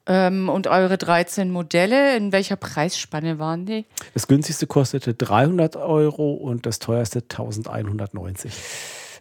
Ähm, 0.05 0.49
und 0.49 0.67
eure 0.67 0.97
13 0.97 1.49
Modelle, 1.49 2.17
in 2.17 2.31
welcher 2.33 2.57
Preisspanne 2.57 3.39
waren 3.39 3.65
die? 3.65 3.85
Das 4.13 4.27
günstigste 4.27 4.67
kostete 4.67 5.13
300 5.13 5.77
Euro 5.77 6.33
und 6.33 6.65
das 6.65 6.79
teuerste 6.79 7.19
1190. 7.19 8.51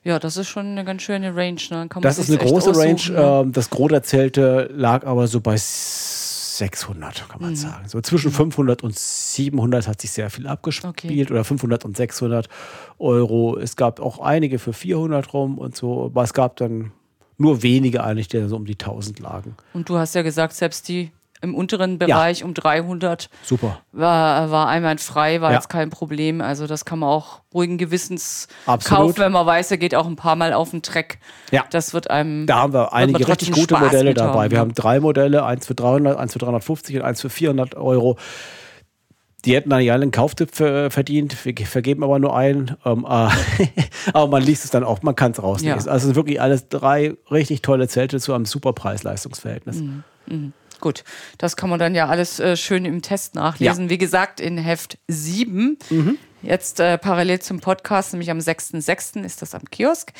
Ja, 0.04 0.18
das 0.18 0.36
ist 0.36 0.48
schon 0.48 0.66
eine 0.66 0.84
ganz 0.84 1.02
schöne 1.02 1.34
Range. 1.34 1.60
Ne? 1.70 1.88
das 2.00 2.18
ist 2.18 2.28
eine 2.28 2.38
große 2.38 2.76
Range. 2.76 3.00
Ne? 3.10 3.42
Ähm, 3.44 3.52
das 3.52 3.70
Gros 3.70 3.88
der 3.88 4.02
Zelte 4.02 4.68
lag 4.72 5.06
aber 5.06 5.28
so 5.28 5.40
bei 5.40 5.56
600, 5.56 7.28
kann 7.28 7.40
man 7.40 7.50
mhm. 7.50 7.56
sagen. 7.56 7.88
So 7.88 8.00
zwischen 8.00 8.30
mhm. 8.30 8.36
500 8.36 8.82
und 8.82 8.98
700 8.98 9.86
hat 9.86 10.00
sich 10.00 10.10
sehr 10.10 10.28
viel 10.30 10.46
abgespielt 10.46 10.96
okay. 10.96 11.26
oder 11.30 11.44
500 11.44 11.84
und 11.84 11.96
600 11.96 12.48
Euro. 12.98 13.56
Es 13.58 13.76
gab 13.76 14.00
auch 14.00 14.18
einige 14.18 14.58
für 14.58 14.72
400 14.72 15.32
rum 15.32 15.58
und 15.58 15.76
so, 15.76 16.06
aber 16.06 16.24
es 16.24 16.34
gab 16.34 16.56
dann 16.56 16.92
nur 17.38 17.62
wenige 17.62 18.04
eigentlich, 18.04 18.28
die 18.28 18.46
so 18.48 18.56
um 18.56 18.64
die 18.64 18.74
1000 18.74 19.20
lagen. 19.20 19.56
Und 19.72 19.88
du 19.88 19.98
hast 19.98 20.14
ja 20.14 20.22
gesagt, 20.22 20.52
selbst 20.54 20.88
die 20.88 21.12
im 21.42 21.55
unteren 21.55 21.98
Bereich 21.98 22.40
ja. 22.40 22.46
um 22.46 22.55
300. 22.55 23.28
Super. 23.42 23.81
War, 23.90 24.50
war 24.50 24.68
einwandfrei, 24.68 25.40
war 25.40 25.50
ja. 25.50 25.57
jetzt 25.57 25.68
kein 25.68 25.90
Problem. 25.90 26.40
Also 26.40 26.66
das 26.66 26.85
kann 26.85 27.00
man 27.00 27.09
auch 27.09 27.40
ruhigen 27.52 27.78
Gewissens 27.78 28.46
Absolut. 28.64 28.98
kaufen, 28.98 29.18
wenn 29.18 29.33
man 29.33 29.44
weiß, 29.44 29.72
er 29.72 29.78
geht 29.78 29.94
auch 29.94 30.07
ein 30.07 30.16
paar 30.16 30.37
Mal 30.37 30.52
auf 30.52 30.70
den 30.70 30.83
Treck. 30.83 31.18
Ja. 31.50 31.64
Das 31.70 31.92
wird 31.92 32.11
einem. 32.11 32.46
Da 32.46 32.59
haben 32.59 32.72
wir 32.72 32.92
einige 32.92 33.26
richtig 33.26 33.50
gute 33.50 33.74
Spaß 33.74 33.92
Modelle 33.92 34.14
dabei. 34.14 34.44
Haben, 34.44 34.50
wir 34.52 34.59
haben 34.61 34.74
drei 34.74 35.00
Modelle, 35.00 35.44
eins 35.44 35.66
für 35.66 35.74
300, 35.74 36.16
eins 36.16 36.33
für 36.33 36.38
350 36.38 36.96
und 36.96 37.02
eins 37.02 37.20
für 37.20 37.31
400 37.31 37.74
Euro. 37.74 38.16
Die 39.44 39.57
hätten 39.57 39.70
dann 39.70 39.81
ja 39.81 39.94
einen 39.94 40.12
Kauftipp 40.12 40.55
verdient, 40.55 41.44
wir 41.44 41.66
vergeben 41.66 42.05
aber 42.05 42.20
nur 42.20 42.37
einen. 42.37 42.76
Ähm, 42.85 43.05
äh, 43.09 43.28
aber 44.12 44.28
man 44.28 44.42
liest 44.42 44.64
es 44.64 44.70
dann 44.70 44.85
auch, 44.85 45.02
man 45.02 45.16
kann 45.16 45.33
es 45.33 45.42
rauslesen. 45.42 45.87
Ja. 45.87 45.90
Also 45.90 46.14
wirklich 46.14 46.40
alles 46.40 46.68
drei 46.68 47.16
richtig 47.31 47.62
tolle 47.62 47.88
Zelte 47.88 48.20
zu 48.20 48.33
einem 48.33 48.44
super 48.44 48.72
Preis-Leistungsverhältnis. 48.72 49.81
Mhm. 49.81 50.05
Mhm. 50.26 50.52
Gut, 50.82 51.04
das 51.38 51.54
kann 51.56 51.70
man 51.70 51.78
dann 51.78 51.94
ja 51.94 52.08
alles 52.08 52.40
äh, 52.40 52.56
schön 52.56 52.84
im 52.84 53.02
Test 53.02 53.36
nachlesen. 53.36 53.84
Ja. 53.84 53.90
Wie 53.90 53.98
gesagt, 53.98 54.40
in 54.40 54.58
Heft 54.58 54.98
7. 55.06 55.78
Mhm. 55.90 56.18
Jetzt 56.42 56.80
äh, 56.80 56.98
parallel 56.98 57.40
zum 57.40 57.60
Podcast, 57.60 58.12
nämlich 58.12 58.32
am 58.32 58.38
6.6. 58.38 59.22
ist 59.24 59.40
das 59.42 59.54
am 59.54 59.62
Kiosk. 59.70 60.12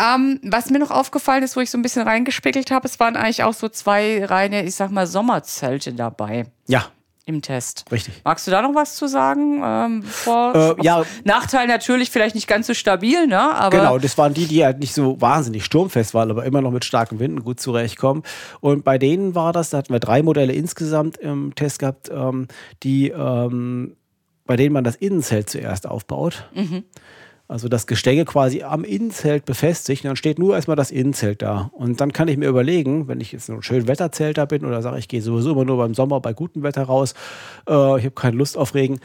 Ähm, 0.00 0.40
was 0.42 0.68
mir 0.68 0.80
noch 0.80 0.90
aufgefallen 0.90 1.44
ist, 1.44 1.54
wo 1.54 1.60
ich 1.60 1.70
so 1.70 1.78
ein 1.78 1.82
bisschen 1.82 2.02
reingespiegelt 2.02 2.72
habe, 2.72 2.88
es 2.88 2.98
waren 2.98 3.14
eigentlich 3.14 3.44
auch 3.44 3.54
so 3.54 3.68
zwei 3.68 4.24
reine, 4.24 4.64
ich 4.64 4.74
sag 4.74 4.90
mal, 4.90 5.06
Sommerzelte 5.06 5.92
dabei. 5.92 6.46
Ja, 6.66 6.86
im 7.26 7.42
Test. 7.42 7.84
Richtig. 7.92 8.22
Magst 8.24 8.46
du 8.46 8.50
da 8.50 8.62
noch 8.62 8.74
was 8.74 8.96
zu 8.96 9.06
sagen? 9.06 9.62
Ähm, 9.64 10.00
bevor, 10.00 10.76
äh, 10.78 10.84
ja. 10.84 11.04
Nachteil 11.24 11.66
natürlich 11.66 12.10
vielleicht 12.10 12.34
nicht 12.34 12.46
ganz 12.46 12.66
so 12.66 12.74
stabil, 12.74 13.26
ne? 13.26 13.38
Aber 13.38 13.76
genau, 13.76 13.98
das 13.98 14.18
waren 14.18 14.34
die, 14.34 14.46
die 14.46 14.64
halt 14.64 14.80
nicht 14.80 14.94
so 14.94 15.20
wahnsinnig 15.20 15.64
sturmfest 15.64 16.14
waren, 16.14 16.30
aber 16.30 16.44
immer 16.44 16.60
noch 16.60 16.70
mit 16.70 16.84
starken 16.84 17.18
Winden 17.18 17.44
gut 17.44 17.60
zurechtkommen. 17.60 18.22
Und 18.60 18.84
bei 18.84 18.98
denen 18.98 19.34
war 19.34 19.52
das, 19.52 19.70
da 19.70 19.78
hatten 19.78 19.92
wir 19.92 20.00
drei 20.00 20.22
Modelle 20.22 20.52
insgesamt 20.52 21.18
im 21.18 21.54
Test 21.54 21.78
gehabt, 21.78 22.10
ähm, 22.12 22.48
die 22.82 23.10
ähm, 23.10 23.96
bei 24.46 24.56
denen 24.56 24.72
man 24.72 24.82
das 24.82 24.96
Innenzelt 24.96 25.48
zuerst 25.48 25.86
aufbaut. 25.86 26.48
Mhm 26.54 26.84
also 27.50 27.68
das 27.68 27.88
Gestänge 27.88 28.24
quasi 28.24 28.62
am 28.62 28.84
Innenzelt 28.84 29.44
befestigt. 29.44 30.04
Und 30.04 30.10
dann 30.10 30.16
steht 30.16 30.38
nur 30.38 30.54
erstmal 30.54 30.76
das 30.76 30.92
Innenzelt 30.92 31.42
da. 31.42 31.70
Und 31.72 32.00
dann 32.00 32.12
kann 32.12 32.28
ich 32.28 32.36
mir 32.36 32.48
überlegen, 32.48 33.08
wenn 33.08 33.20
ich 33.20 33.32
jetzt 33.32 33.50
ein 33.50 33.60
schön 33.62 33.88
Wetterzelter 33.88 34.46
bin 34.46 34.64
oder 34.64 34.82
sage, 34.82 34.98
ich 34.98 35.08
gehe 35.08 35.20
sowieso 35.20 35.50
immer 35.50 35.64
nur 35.64 35.76
beim 35.76 35.94
Sommer 35.94 36.20
bei 36.20 36.32
gutem 36.32 36.62
Wetter 36.62 36.84
raus, 36.84 37.14
äh, 37.68 37.98
ich 37.98 38.04
habe 38.04 38.12
keine 38.12 38.36
Lust 38.36 38.56
auf 38.56 38.74
Regen, 38.74 39.00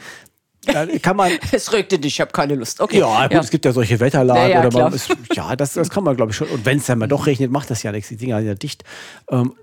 kann 1.02 1.16
man. 1.16 1.32
es 1.52 1.72
regnet 1.72 2.02
nicht, 2.02 2.14
ich 2.14 2.20
habe 2.20 2.30
keine 2.30 2.54
Lust. 2.54 2.80
Okay. 2.80 3.00
Ja, 3.00 3.24
gut, 3.24 3.32
ja. 3.32 3.40
es 3.40 3.50
gibt 3.50 3.64
ja 3.64 3.72
solche 3.72 3.98
Wetterlagen. 3.98 4.42
Ja, 4.42 4.60
ja, 4.62 4.66
oder 4.66 4.82
man 4.84 4.92
ist, 4.92 5.14
ja 5.34 5.56
das, 5.56 5.74
das 5.74 5.90
kann 5.90 6.04
man, 6.04 6.16
glaube 6.16 6.30
ich, 6.30 6.36
schon. 6.36 6.48
Und 6.48 6.64
wenn 6.64 6.78
es 6.78 6.86
dann 6.86 6.98
mal 6.98 7.08
doch 7.08 7.26
regnet, 7.26 7.50
macht 7.50 7.70
das 7.70 7.82
ja 7.82 7.90
nichts. 7.90 8.08
Die 8.08 8.16
Dinger 8.16 8.38
sind 8.38 8.46
ja 8.46 8.54
dicht. 8.54 8.84
Ähm, 9.30 9.54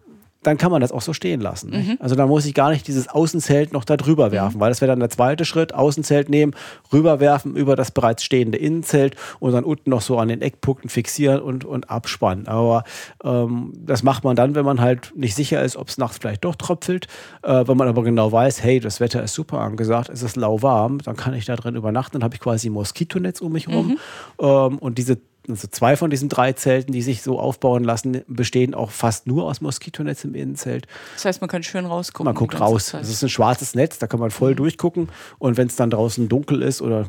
dann 0.43 0.57
kann 0.57 0.71
man 0.71 0.81
das 0.81 0.91
auch 0.91 1.01
so 1.01 1.13
stehen 1.13 1.41
lassen. 1.41 1.71
Mhm. 1.71 1.97
Also 1.99 2.15
da 2.15 2.27
muss 2.27 2.45
ich 2.45 2.53
gar 2.53 2.69
nicht 2.69 2.87
dieses 2.87 3.07
Außenzelt 3.07 3.73
noch 3.73 3.85
da 3.85 3.97
drüber 3.97 4.27
mhm. 4.27 4.31
werfen, 4.31 4.57
mhm. 4.57 4.61
weil 4.61 4.69
das 4.69 4.81
wäre 4.81 4.91
dann 4.91 4.99
der 4.99 5.09
zweite 5.09 5.45
Schritt, 5.45 5.73
Außenzelt 5.73 6.29
nehmen, 6.29 6.53
rüberwerfen 6.91 7.55
über 7.55 7.75
das 7.75 7.91
bereits 7.91 8.23
stehende 8.23 8.57
Innenzelt 8.57 9.15
und 9.39 9.53
dann 9.53 9.63
unten 9.63 9.89
noch 9.89 10.01
so 10.01 10.17
an 10.19 10.27
den 10.27 10.41
Eckpunkten 10.41 10.89
fixieren 10.89 11.41
und, 11.41 11.65
und 11.65 11.89
abspannen. 11.89 12.47
Aber 12.47 12.83
ähm, 13.23 13.73
das 13.75 14.03
macht 14.03 14.23
man 14.23 14.35
dann, 14.35 14.55
wenn 14.55 14.65
man 14.65 14.81
halt 14.81 15.13
nicht 15.15 15.35
sicher 15.35 15.63
ist, 15.63 15.77
ob 15.77 15.87
es 15.87 15.97
nachts 15.97 16.17
vielleicht 16.17 16.43
doch 16.45 16.55
tröpfelt. 16.55 17.07
Äh, 17.41 17.67
wenn 17.67 17.77
man 17.77 17.87
aber 17.87 18.03
genau 18.03 18.31
weiß, 18.31 18.63
hey, 18.63 18.79
das 18.79 18.99
Wetter 18.99 19.23
ist 19.23 19.33
super 19.33 19.59
angesagt, 19.59 20.09
es 20.09 20.23
ist 20.23 20.35
lauwarm, 20.35 20.99
dann 20.99 21.15
kann 21.15 21.33
ich 21.33 21.45
da 21.45 21.55
drin 21.55 21.75
übernachten, 21.75 22.13
dann 22.13 22.23
habe 22.23 22.35
ich 22.35 22.41
quasi 22.41 22.69
ein 22.69 22.73
Moskitonetz 22.73 23.41
um 23.41 23.53
mich 23.53 23.67
herum. 23.67 23.87
Mhm. 23.87 23.97
Ähm, 24.39 24.77
und 24.79 24.97
diese 24.97 25.17
also 25.47 25.67
zwei 25.67 25.95
von 25.97 26.09
diesen 26.09 26.29
drei 26.29 26.53
Zelten, 26.53 26.93
die 26.93 27.01
sich 27.01 27.21
so 27.21 27.39
aufbauen 27.39 27.83
lassen, 27.83 28.21
bestehen 28.27 28.73
auch 28.73 28.91
fast 28.91 29.27
nur 29.27 29.45
aus 29.45 29.61
Moskitonetz 29.61 30.23
im 30.23 30.35
Innenzelt. 30.35 30.87
Das 31.15 31.25
heißt, 31.25 31.41
man 31.41 31.49
kann 31.49 31.63
schön 31.63 31.85
rausgucken. 31.85 32.25
Man 32.25 32.35
guckt 32.35 32.59
raus. 32.59 32.93
Es 32.93 33.09
ist 33.09 33.23
ein 33.23 33.29
schwarzes 33.29 33.75
Netz, 33.75 33.99
da 33.99 34.07
kann 34.07 34.19
man 34.19 34.31
voll 34.31 34.51
mhm. 34.51 34.57
durchgucken. 34.57 35.09
Und 35.39 35.57
wenn 35.57 35.67
es 35.67 35.75
dann 35.75 35.89
draußen 35.89 36.29
dunkel 36.29 36.61
ist 36.61 36.81
oder 36.81 37.07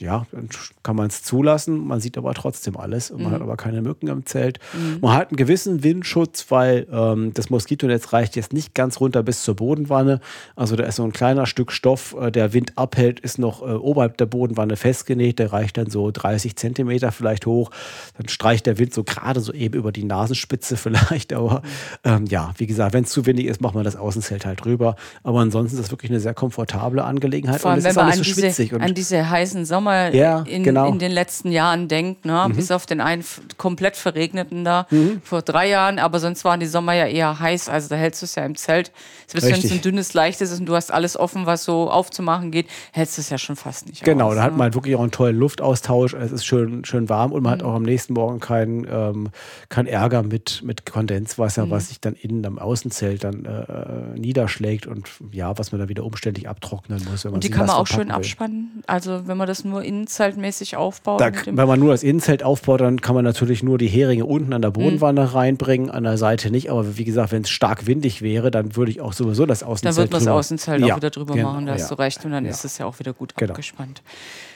ja, 0.00 0.26
dann 0.32 0.48
kann 0.82 0.96
man 0.96 1.08
es 1.08 1.22
zulassen. 1.22 1.86
Man 1.86 2.00
sieht 2.00 2.16
aber 2.16 2.32
trotzdem 2.34 2.76
alles. 2.76 3.10
Und 3.10 3.22
man 3.22 3.30
mhm. 3.30 3.34
hat 3.34 3.42
aber 3.42 3.56
keine 3.56 3.82
Mücken 3.82 4.08
im 4.08 4.24
Zelt. 4.24 4.58
Mhm. 4.72 4.98
Man 5.00 5.12
hat 5.14 5.28
einen 5.28 5.36
gewissen 5.36 5.82
Windschutz, 5.82 6.46
weil 6.48 6.86
ähm, 6.90 7.32
das 7.34 7.50
Moskitonetz 7.50 8.12
reicht 8.12 8.34
jetzt 8.34 8.52
nicht 8.52 8.74
ganz 8.74 9.00
runter 9.00 9.22
bis 9.22 9.42
zur 9.42 9.56
Bodenwanne. 9.56 10.20
Also 10.56 10.76
da 10.76 10.84
ist 10.84 10.96
so 10.96 11.04
ein 11.04 11.12
kleiner 11.12 11.46
Stück 11.46 11.70
Stoff, 11.70 12.16
äh, 12.18 12.30
der 12.30 12.54
Wind 12.54 12.78
abhält, 12.78 13.20
ist 13.20 13.38
noch 13.38 13.62
äh, 13.62 13.72
oberhalb 13.72 14.16
der 14.16 14.26
Bodenwanne 14.26 14.76
festgenäht. 14.76 15.38
Der 15.38 15.52
reicht 15.52 15.76
dann 15.76 15.90
so 15.90 16.10
30 16.10 16.56
Zentimeter 16.56 17.12
vielleicht 17.12 17.44
hoch. 17.44 17.70
Dann 18.16 18.28
streicht 18.28 18.66
der 18.66 18.78
Wind 18.78 18.94
so 18.94 19.04
gerade 19.04 19.40
so 19.40 19.52
eben 19.52 19.74
über 19.74 19.92
die 19.92 20.04
Nasenspitze 20.04 20.76
vielleicht. 20.78 21.34
Aber 21.34 21.62
ähm, 22.04 22.24
ja, 22.26 22.54
wie 22.56 22.66
gesagt, 22.66 22.94
wenn 22.94 23.04
es 23.04 23.10
zu 23.10 23.26
windig 23.26 23.46
ist, 23.46 23.60
macht 23.60 23.74
man 23.74 23.84
das 23.84 23.96
Außenzelt 23.96 24.46
halt 24.46 24.64
drüber. 24.64 24.96
Aber 25.22 25.40
ansonsten 25.40 25.76
ist 25.76 25.84
das 25.84 25.90
wirklich 25.90 26.10
eine 26.10 26.20
sehr 26.20 26.34
komfortable 26.34 27.04
Angelegenheit. 27.04 27.60
Vor 27.60 27.72
allem, 27.72 27.84
wenn 27.84 27.94
man 27.94 28.12
an, 28.12 28.16
so 28.16 28.22
diese, 28.22 28.80
an 28.80 28.94
diese 28.94 29.28
heißen 29.28 29.66
Sommer 29.66 29.89
mal 29.90 30.14
ja, 30.14 30.40
in, 30.42 30.62
genau. 30.62 30.88
in, 30.88 30.98
den 30.98 31.12
letzten 31.12 31.50
Jahren 31.50 31.88
denkt, 31.88 32.24
ne? 32.24 32.46
Mhm. 32.48 32.54
bis 32.54 32.70
auf 32.70 32.86
den 32.86 33.00
einen 33.00 33.24
komplett 33.56 33.96
verregneten 33.96 34.64
da 34.64 34.86
mhm. 34.90 35.20
vor 35.22 35.42
drei 35.42 35.68
Jahren, 35.68 35.98
aber 35.98 36.20
sonst 36.20 36.44
waren 36.44 36.60
die 36.60 36.66
Sommer 36.66 36.94
ja 36.94 37.06
eher 37.06 37.38
heiß, 37.38 37.68
also 37.68 37.88
da 37.88 37.96
hältst 37.96 38.22
du 38.22 38.26
es 38.26 38.34
ja 38.34 38.44
im 38.44 38.56
Zelt. 38.56 38.92
Selbst 39.26 39.46
wenn 39.46 39.58
es 39.60 39.70
ein 39.70 39.80
dünnes, 39.80 40.14
leichtes 40.14 40.50
ist 40.50 40.60
und 40.60 40.66
du 40.66 40.74
hast 40.74 40.92
alles 40.92 41.16
offen, 41.16 41.46
was 41.46 41.64
so 41.64 41.90
aufzumachen 41.90 42.50
geht, 42.50 42.66
hältst 42.92 43.16
du 43.16 43.20
es 43.20 43.30
ja 43.30 43.38
schon 43.38 43.56
fast 43.56 43.86
nicht 43.86 44.04
Genau, 44.04 44.28
aus, 44.28 44.34
da 44.34 44.40
ne? 44.40 44.46
hat 44.46 44.52
man 44.52 44.62
halt 44.62 44.74
wirklich 44.74 44.96
auch 44.96 45.00
einen 45.00 45.10
tollen 45.10 45.36
Luftaustausch, 45.36 46.14
es 46.14 46.32
ist 46.32 46.44
schön, 46.44 46.84
schön 46.84 47.08
warm 47.08 47.32
und 47.32 47.42
man 47.42 47.50
mhm. 47.50 47.58
hat 47.58 47.62
auch 47.62 47.74
am 47.74 47.82
nächsten 47.82 48.14
Morgen 48.14 48.40
keinen 48.40 48.86
ähm, 48.90 49.28
kein 49.68 49.86
Ärger 49.86 50.22
mit, 50.22 50.62
mit 50.64 50.86
Kondenswasser, 50.86 51.66
mhm. 51.66 51.70
was 51.70 51.88
sich 51.88 52.00
dann 52.00 52.14
innen 52.14 52.44
am 52.46 52.58
Außenzelt 52.58 53.24
dann 53.24 53.44
äh, 53.44 54.18
niederschlägt 54.18 54.86
und 54.86 55.08
ja, 55.32 55.56
was 55.58 55.72
man 55.72 55.80
dann 55.80 55.88
wieder 55.88 56.04
umständlich 56.04 56.48
abtrocknen 56.48 57.02
muss. 57.10 57.24
und 57.24 57.44
die 57.44 57.50
kann 57.50 57.66
man 57.66 57.76
auch 57.76 57.86
schön 57.86 58.08
will. 58.08 58.14
abspannen, 58.14 58.82
also 58.86 59.26
wenn 59.26 59.36
man 59.36 59.46
das 59.46 59.64
nur 59.64 59.79
nur 59.80 59.88
innenzeltmäßig 59.88 60.76
aufbaut? 60.76 61.20
Da, 61.20 61.32
wenn 61.46 61.68
man 61.68 61.80
nur 61.80 61.92
das 61.92 62.02
Innenzelt 62.02 62.42
aufbaut, 62.42 62.80
dann 62.80 63.00
kann 63.00 63.14
man 63.14 63.24
natürlich 63.24 63.62
nur 63.62 63.78
die 63.78 63.88
Heringe 63.88 64.24
unten 64.24 64.52
an 64.52 64.62
der 64.62 64.70
Bodenwanne 64.70 65.22
mhm. 65.22 65.26
reinbringen, 65.26 65.90
an 65.90 66.04
der 66.04 66.18
Seite 66.18 66.50
nicht. 66.50 66.70
Aber 66.70 66.96
wie 66.96 67.04
gesagt, 67.04 67.32
wenn 67.32 67.42
es 67.42 67.50
stark 67.50 67.86
windig 67.86 68.22
wäre, 68.22 68.50
dann 68.50 68.76
würde 68.76 68.90
ich 68.90 69.00
auch 69.00 69.12
sowieso 69.12 69.46
das 69.46 69.62
Außenzelt. 69.62 69.96
Dann 69.96 70.02
wird 70.02 70.12
man 70.12 70.24
das 70.24 70.28
Außenzelt 70.28 70.80
ja, 70.80 70.94
auch 70.94 70.96
wieder 70.98 71.10
drüber 71.10 71.34
genau, 71.34 71.52
machen, 71.52 71.66
da 71.66 71.72
hast 71.72 71.90
ja. 71.90 71.96
du 71.96 72.02
recht. 72.02 72.24
Und 72.24 72.32
dann 72.32 72.44
ja. 72.44 72.50
ist 72.50 72.64
es 72.64 72.78
ja 72.78 72.86
auch 72.86 72.98
wieder 72.98 73.12
gut 73.12 73.34
genau. 73.36 73.52
abgespannt. 73.52 74.02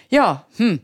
Ja, 0.09 0.45
hm. 0.57 0.81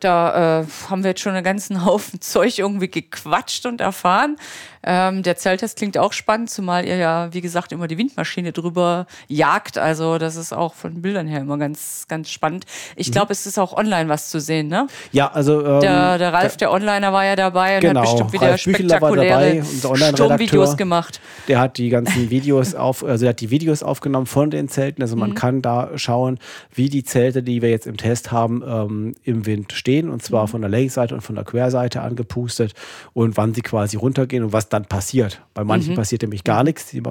Da 0.00 0.60
äh, 0.60 0.66
haben 0.90 1.02
wir 1.02 1.12
jetzt 1.12 1.22
schon 1.22 1.32
einen 1.32 1.44
ganzen 1.44 1.84
Haufen 1.84 2.20
Zeug 2.20 2.58
irgendwie 2.58 2.88
gequatscht 2.88 3.64
und 3.64 3.80
erfahren. 3.80 4.36
Ähm, 4.84 5.22
der 5.22 5.36
Zelttest 5.36 5.78
klingt 5.78 5.98
auch 5.98 6.12
spannend, 6.12 6.50
zumal 6.50 6.84
ihr 6.84 6.96
ja, 6.96 7.32
wie 7.32 7.40
gesagt, 7.40 7.72
immer 7.72 7.88
die 7.88 7.98
Windmaschine 7.98 8.52
drüber 8.52 9.06
jagt. 9.28 9.78
Also 9.78 10.18
das 10.18 10.36
ist 10.36 10.52
auch 10.52 10.74
von 10.74 11.00
Bildern 11.02 11.26
her 11.26 11.40
immer 11.40 11.58
ganz, 11.58 12.04
ganz 12.08 12.30
spannend. 12.30 12.66
Ich 12.96 13.10
glaube, 13.12 13.28
mhm. 13.28 13.32
es 13.32 13.46
ist 13.46 13.58
auch 13.58 13.76
online 13.76 14.08
was 14.08 14.30
zu 14.30 14.40
sehen, 14.40 14.68
ne? 14.68 14.86
Ja, 15.12 15.30
also 15.32 15.64
ähm, 15.64 15.80
der, 15.80 16.18
der 16.18 16.32
Ralf, 16.32 16.56
der 16.56 16.70
Onliner, 16.70 17.12
war 17.12 17.24
ja 17.24 17.36
dabei 17.36 17.76
und 17.76 17.80
genau, 17.82 18.00
hat 18.00 18.08
bestimmt 18.08 18.32
wieder 18.32 18.50
Ralf 18.50 18.60
spektakuläre 18.60 19.64
Sturmvideos 19.64 20.76
gemacht. 20.76 21.20
Der 21.48 21.60
hat 21.60 21.78
die 21.78 21.88
ganzen 21.88 22.30
Videos 22.30 22.74
auf, 22.74 23.04
also 23.04 23.26
er 23.26 23.30
hat 23.30 23.40
die 23.40 23.50
Videos 23.50 23.82
aufgenommen 23.82 24.26
von 24.26 24.50
den 24.50 24.68
Zelten. 24.68 25.02
Also 25.02 25.16
man 25.16 25.30
mhm. 25.30 25.34
kann 25.34 25.62
da 25.62 25.90
schauen, 25.96 26.38
wie 26.74 26.88
die 26.88 27.04
Zelte, 27.04 27.42
die 27.42 27.62
wir 27.62 27.70
jetzt 27.70 27.86
im 27.86 27.96
Test 27.96 28.32
haben, 28.32 28.62
ähm, 28.66 29.14
im 29.24 29.46
Wind 29.46 29.72
stehen. 29.72 30.10
Und 30.10 30.22
zwar 30.22 30.44
mhm. 30.44 30.48
von 30.48 30.60
der 30.60 30.70
Längsseite 30.70 31.14
und 31.14 31.20
von 31.20 31.34
der 31.34 31.44
Querseite 31.44 32.02
angepustet 32.02 32.74
und 33.12 33.36
wann 33.36 33.54
sie 33.54 33.62
quasi 33.62 33.96
runtergehen 33.96 34.44
und 34.44 34.52
was 34.52 34.68
dann 34.74 34.84
passiert. 34.84 35.40
Bei 35.54 35.64
manchen 35.64 35.92
mhm. 35.92 35.96
passiert 35.96 36.22
nämlich 36.22 36.44
gar 36.44 36.64
nichts. 36.64 36.90
Die, 36.90 37.02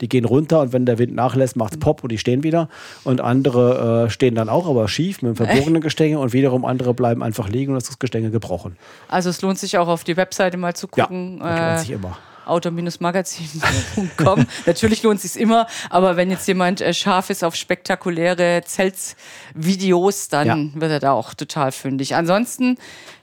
die, 0.00 0.08
gehen 0.08 0.24
runter 0.24 0.60
und 0.60 0.72
wenn 0.72 0.86
der 0.86 0.98
Wind 0.98 1.14
nachlässt, 1.14 1.56
macht 1.56 1.72
es 1.72 1.78
Pop 1.78 2.04
und 2.04 2.12
die 2.12 2.18
stehen 2.18 2.42
wieder. 2.42 2.68
Und 3.04 3.20
andere 3.20 4.06
äh, 4.06 4.10
stehen 4.10 4.34
dann 4.34 4.48
auch, 4.48 4.68
aber 4.68 4.86
schief 4.86 5.22
mit 5.22 5.30
einem 5.30 5.36
verbogenen 5.48 5.82
Gestänge 5.82 6.18
und 6.18 6.32
wiederum 6.32 6.64
andere 6.64 6.94
bleiben 6.94 7.22
einfach 7.22 7.48
liegen 7.48 7.72
und 7.72 7.78
ist 7.78 7.88
das 7.88 7.98
Gestänge 7.98 8.30
gebrochen. 8.30 8.76
Also 9.08 9.30
es 9.30 9.42
lohnt 9.42 9.58
sich 9.58 9.78
auch 9.78 9.88
auf 9.88 10.04
die 10.04 10.16
Webseite 10.16 10.56
mal 10.56 10.74
zu 10.74 10.88
gucken. 10.88 11.38
Ja, 11.40 11.48
das 11.48 11.58
lohnt 11.58 11.80
sich 11.80 11.90
immer 11.90 12.18
auto-magazin.com. 12.50 14.46
Natürlich 14.66 15.02
lohnt 15.02 15.24
es 15.24 15.32
sich 15.32 15.40
immer, 15.40 15.66
aber 15.88 16.16
wenn 16.16 16.30
jetzt 16.30 16.46
jemand 16.48 16.80
äh, 16.80 16.92
scharf 16.92 17.30
ist 17.30 17.44
auf 17.44 17.56
spektakuläre 17.56 18.62
Zeltvideos, 18.64 20.28
dann 20.28 20.46
ja. 20.46 20.80
wird 20.80 20.92
er 20.92 21.00
da 21.00 21.12
auch 21.12 21.34
total 21.34 21.72
fündig. 21.72 22.14
Ansonsten 22.14 22.76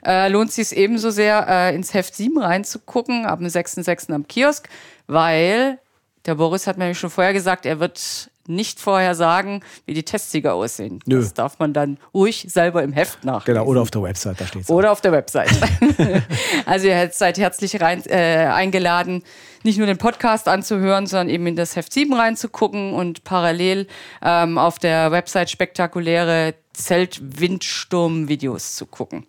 äh, 0.05 0.29
lohnt 0.29 0.49
es 0.49 0.55
sich 0.55 0.77
ebenso 0.77 1.11
sehr, 1.11 1.45
äh, 1.47 1.75
ins 1.75 1.93
Heft 1.93 2.15
7 2.15 2.37
reinzugucken, 2.39 3.25
ab 3.25 3.39
dem 3.39 3.47
6.6. 3.47 4.13
am 4.13 4.27
Kiosk, 4.27 4.69
weil 5.07 5.79
der 6.25 6.35
Boris 6.35 6.67
hat 6.67 6.77
mir 6.77 6.93
schon 6.93 7.09
vorher 7.09 7.33
gesagt, 7.33 7.65
er 7.65 7.79
wird 7.79 8.29
nicht 8.47 8.79
vorher 8.79 9.15
sagen, 9.15 9.61
wie 9.85 9.93
die 9.93 10.03
Testsieger 10.03 10.53
aussehen. 10.53 10.99
Nö. 11.05 11.19
Das 11.19 11.33
darf 11.33 11.59
man 11.59 11.73
dann 11.73 11.97
ruhig 12.13 12.45
selber 12.49 12.83
im 12.83 12.93
Heft 12.93 13.23
nachlesen. 13.23 13.59
Genau, 13.59 13.69
oder 13.69 13.81
auf 13.81 13.91
der 13.91 14.03
Website, 14.03 14.41
da 14.41 14.45
steht 14.45 14.63
es. 14.63 14.69
Oder 14.69 14.91
auf 14.91 15.01
der 15.01 15.11
Website. 15.11 15.49
also 16.65 16.87
ihr 16.87 17.09
seid 17.11 17.37
herzlich 17.37 17.79
rein, 17.81 18.03
äh, 18.05 18.47
eingeladen, 18.51 19.23
nicht 19.63 19.77
nur 19.77 19.87
den 19.87 19.97
Podcast 19.97 20.47
anzuhören, 20.47 21.07
sondern 21.07 21.29
eben 21.29 21.47
in 21.47 21.55
das 21.55 21.75
Heft 21.75 21.93
7 21.93 22.13
reinzugucken 22.13 22.93
und 22.93 23.23
parallel 23.23 23.87
ähm, 24.21 24.57
auf 24.57 24.79
der 24.79 25.11
Website 25.11 25.49
spektakuläre 25.49 26.55
Zelt-Windsturm-Videos 26.73 28.75
zu 28.75 28.85
gucken. 28.85 29.25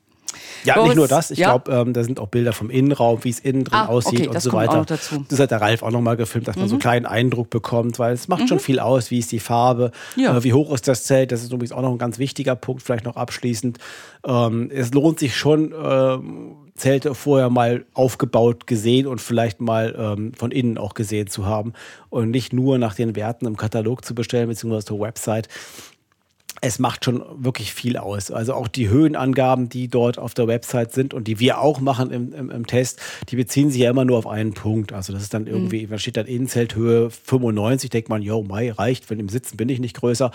Ja, 0.64 0.74
Boris, 0.74 0.88
nicht 0.88 0.96
nur 0.96 1.08
das. 1.08 1.30
Ich 1.30 1.38
ja? 1.38 1.48
glaube, 1.48 1.72
ähm, 1.72 1.92
da 1.92 2.04
sind 2.04 2.20
auch 2.20 2.28
Bilder 2.28 2.52
vom 2.52 2.70
Innenraum, 2.70 3.24
wie 3.24 3.30
es 3.30 3.40
innen 3.40 3.64
drin 3.64 3.78
ah, 3.78 3.86
aussieht 3.86 4.20
okay, 4.20 4.28
und 4.28 4.40
so 4.40 4.52
weiter. 4.52 4.84
Das 4.84 5.40
hat 5.40 5.50
der 5.50 5.60
Ralf 5.60 5.82
auch 5.82 5.90
nochmal 5.90 6.16
gefilmt, 6.16 6.48
dass 6.48 6.56
man 6.56 6.68
so 6.68 6.74
einen 6.74 6.78
mhm. 6.78 6.82
kleinen 6.82 7.06
Eindruck 7.06 7.50
bekommt, 7.50 7.98
weil 7.98 8.14
es 8.14 8.28
macht 8.28 8.42
mhm. 8.42 8.48
schon 8.48 8.60
viel 8.60 8.80
aus. 8.80 9.10
Wie 9.10 9.18
ist 9.18 9.32
die 9.32 9.40
Farbe? 9.40 9.92
Ja. 10.16 10.36
Äh, 10.36 10.44
wie 10.44 10.52
hoch 10.52 10.72
ist 10.72 10.88
das 10.88 11.04
Zelt? 11.04 11.32
Das 11.32 11.42
ist 11.42 11.52
übrigens 11.52 11.72
auch 11.72 11.82
noch 11.82 11.92
ein 11.92 11.98
ganz 11.98 12.18
wichtiger 12.18 12.56
Punkt, 12.56 12.82
vielleicht 12.82 13.04
noch 13.04 13.16
abschließend. 13.16 13.78
Ähm, 14.26 14.70
es 14.72 14.92
lohnt 14.92 15.18
sich 15.18 15.36
schon, 15.36 15.72
ähm, 15.72 16.56
Zelte 16.78 17.14
vorher 17.14 17.50
mal 17.50 17.84
aufgebaut 17.92 18.66
gesehen 18.66 19.06
und 19.06 19.20
vielleicht 19.20 19.60
mal 19.60 19.94
ähm, 19.98 20.32
von 20.34 20.50
innen 20.50 20.78
auch 20.78 20.94
gesehen 20.94 21.26
zu 21.26 21.44
haben 21.44 21.72
und 22.08 22.30
nicht 22.30 22.52
nur 22.52 22.78
nach 22.78 22.94
den 22.94 23.16
Werten 23.16 23.46
im 23.46 23.56
Katalog 23.56 24.04
zu 24.04 24.14
bestellen, 24.14 24.48
beziehungsweise 24.48 24.86
der 24.86 25.00
Website 25.00 25.48
es 26.60 26.78
macht 26.78 27.04
schon 27.04 27.22
wirklich 27.36 27.72
viel 27.72 27.96
aus. 27.96 28.30
Also 28.30 28.54
auch 28.54 28.68
die 28.68 28.88
Höhenangaben, 28.88 29.68
die 29.68 29.88
dort 29.88 30.18
auf 30.18 30.34
der 30.34 30.46
Website 30.48 30.92
sind 30.92 31.14
und 31.14 31.28
die 31.28 31.38
wir 31.38 31.60
auch 31.60 31.80
machen 31.80 32.10
im, 32.10 32.32
im, 32.32 32.50
im 32.50 32.66
Test, 32.66 33.00
die 33.28 33.36
beziehen 33.36 33.70
sich 33.70 33.82
ja 33.82 33.90
immer 33.90 34.04
nur 34.04 34.18
auf 34.18 34.26
einen 34.26 34.54
Punkt. 34.54 34.92
Also 34.92 35.12
das 35.12 35.22
ist 35.22 35.34
dann 35.34 35.46
irgendwie, 35.46 35.86
mhm. 35.86 35.90
da 35.90 35.98
steht 35.98 36.16
dann 36.16 36.26
Innenzelthöhe 36.26 37.10
95, 37.10 37.90
denkt 37.90 38.08
man, 38.08 38.22
jo, 38.22 38.42
Mai 38.42 38.72
reicht, 38.72 39.10
wenn 39.10 39.20
im 39.20 39.28
Sitzen 39.28 39.56
bin 39.56 39.68
ich 39.68 39.78
nicht 39.78 39.96
größer. 39.96 40.30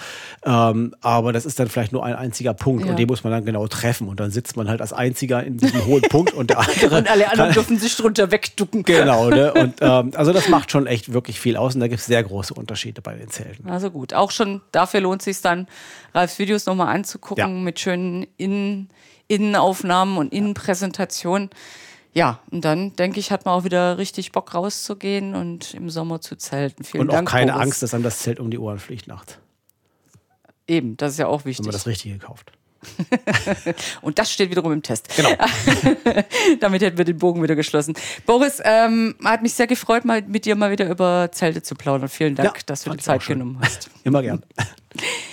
Ähm, 0.46 0.96
aber 1.02 1.34
das 1.34 1.46
ist 1.46 1.60
dann 1.60 1.68
vielleicht 1.68 1.92
nur 1.92 2.06
ein 2.06 2.16
einziger 2.16 2.54
Punkt 2.54 2.86
ja. 2.86 2.92
und 2.92 3.00
den 3.00 3.08
muss 3.08 3.24
man 3.24 3.32
dann 3.32 3.46
genau 3.46 3.68
treffen. 3.68 4.08
Und 4.08 4.20
dann 4.20 4.32
sitzt 4.32 4.56
man 4.56 4.70
halt 4.70 4.82
als 4.82 4.94
einziger 4.94 5.44
in 5.44 5.58
diesem 5.58 5.86
hohen 5.86 6.02
Punkt 6.10 6.34
und 6.34 6.50
der 6.50 6.60
andere. 6.60 6.98
und 6.98 7.10
alle 7.10 7.30
anderen 7.30 7.54
dürfen 7.54 7.78
sich 7.78 7.96
drunter 7.96 8.32
wegducken. 8.32 8.84
Genau, 8.84 9.30
ne? 9.30 9.54
Und 9.64 9.76
ähm, 9.82 10.12
also 10.16 10.34
das 10.34 10.50
macht 10.50 10.72
schon 10.72 10.88
echt 10.88 11.14
wirklich 11.14 11.40
viel 11.40 11.58
aus 11.58 11.76
und 11.76 11.82
da 11.82 11.88
gibt 11.88 12.00
es 12.00 12.06
sehr 12.06 12.24
große 12.24 12.54
Unterschiede 12.54 13.02
bei 13.02 13.14
den 13.14 13.30
Zelten. 13.30 13.70
Also 13.70 13.92
gut, 13.92 14.14
auch 14.14 14.32
schon 14.32 14.62
dafür 14.72 15.02
lohnt 15.02 15.22
es 15.22 15.26
sich 15.26 15.42
dann 15.42 15.68
Ralfs 16.14 16.40
Videos 16.40 16.66
nochmal 16.66 16.94
anzugucken 16.96 17.58
ja. 17.58 17.62
mit 17.62 17.80
schönen 17.80 18.28
Innen 18.38 18.90
Innenaufnahmen 19.28 20.18
und 20.18 20.34
Innenpräsentationen. 20.34 21.50
Ja, 22.14 22.40
und 22.52 22.64
dann 22.64 22.96
denke 22.96 23.20
ich, 23.20 23.32
hat 23.32 23.46
man 23.46 23.56
auch 23.56 23.64
wieder 23.64 23.98
richtig 23.98 24.32
Bock 24.32 24.54
rauszugehen 24.54 25.34
und 25.34 25.74
im 25.74 25.90
Sommer 25.90 26.22
zu 26.22 26.36
zelten. 26.36 26.84
Vielen 26.84 27.02
und 27.02 27.14
Dank, 27.14 27.28
auch 27.28 27.32
keine 27.32 27.54
Boris. 27.54 27.64
Angst, 27.64 27.84
dass 27.84 27.94
einem 27.94 28.04
das 28.04 28.20
Zelt 28.20 28.40
um 28.40 28.52
die 28.52 28.60
Ohren 28.60 28.78
fliegt 28.78 29.08
nachts. 29.08 29.40
Eben, 30.68 30.96
das 30.98 31.14
ist 31.14 31.20
ja 31.20 31.28
auch 31.28 31.46
wichtig. 31.46 31.66
Wenn 31.66 31.72
man 31.72 31.74
das 31.74 31.88
Richtige 31.88 32.20
kauft. 32.20 32.52
und 34.02 34.20
das 34.20 34.32
steht 34.32 34.52
wiederum 34.52 34.74
im 34.74 34.84
Test. 34.84 35.10
Genau. 35.16 35.30
Damit 36.60 36.82
hätten 36.82 36.98
wir 36.98 37.06
den 37.06 37.18
Bogen 37.18 37.42
wieder 37.42 37.56
geschlossen. 37.56 37.96
Boris, 38.26 38.62
ähm, 38.64 39.16
hat 39.24 39.42
mich 39.42 39.54
sehr 39.54 39.68
gefreut, 39.68 40.06
mal 40.06 40.22
mit 40.22 40.46
dir 40.46 40.56
mal 40.56 40.70
wieder 40.70 40.90
über 40.90 41.30
Zelte 41.32 41.64
zu 41.64 41.76
plaudern. 41.76 42.10
Vielen 42.10 42.36
Dank, 42.36 42.58
ja, 42.58 42.64
dass 42.66 42.84
du 42.84 42.92
die 42.92 42.98
Zeit 42.98 43.26
genommen 43.26 43.58
hast. 43.62 43.90
Immer 44.04 44.22
gern. 44.22 44.44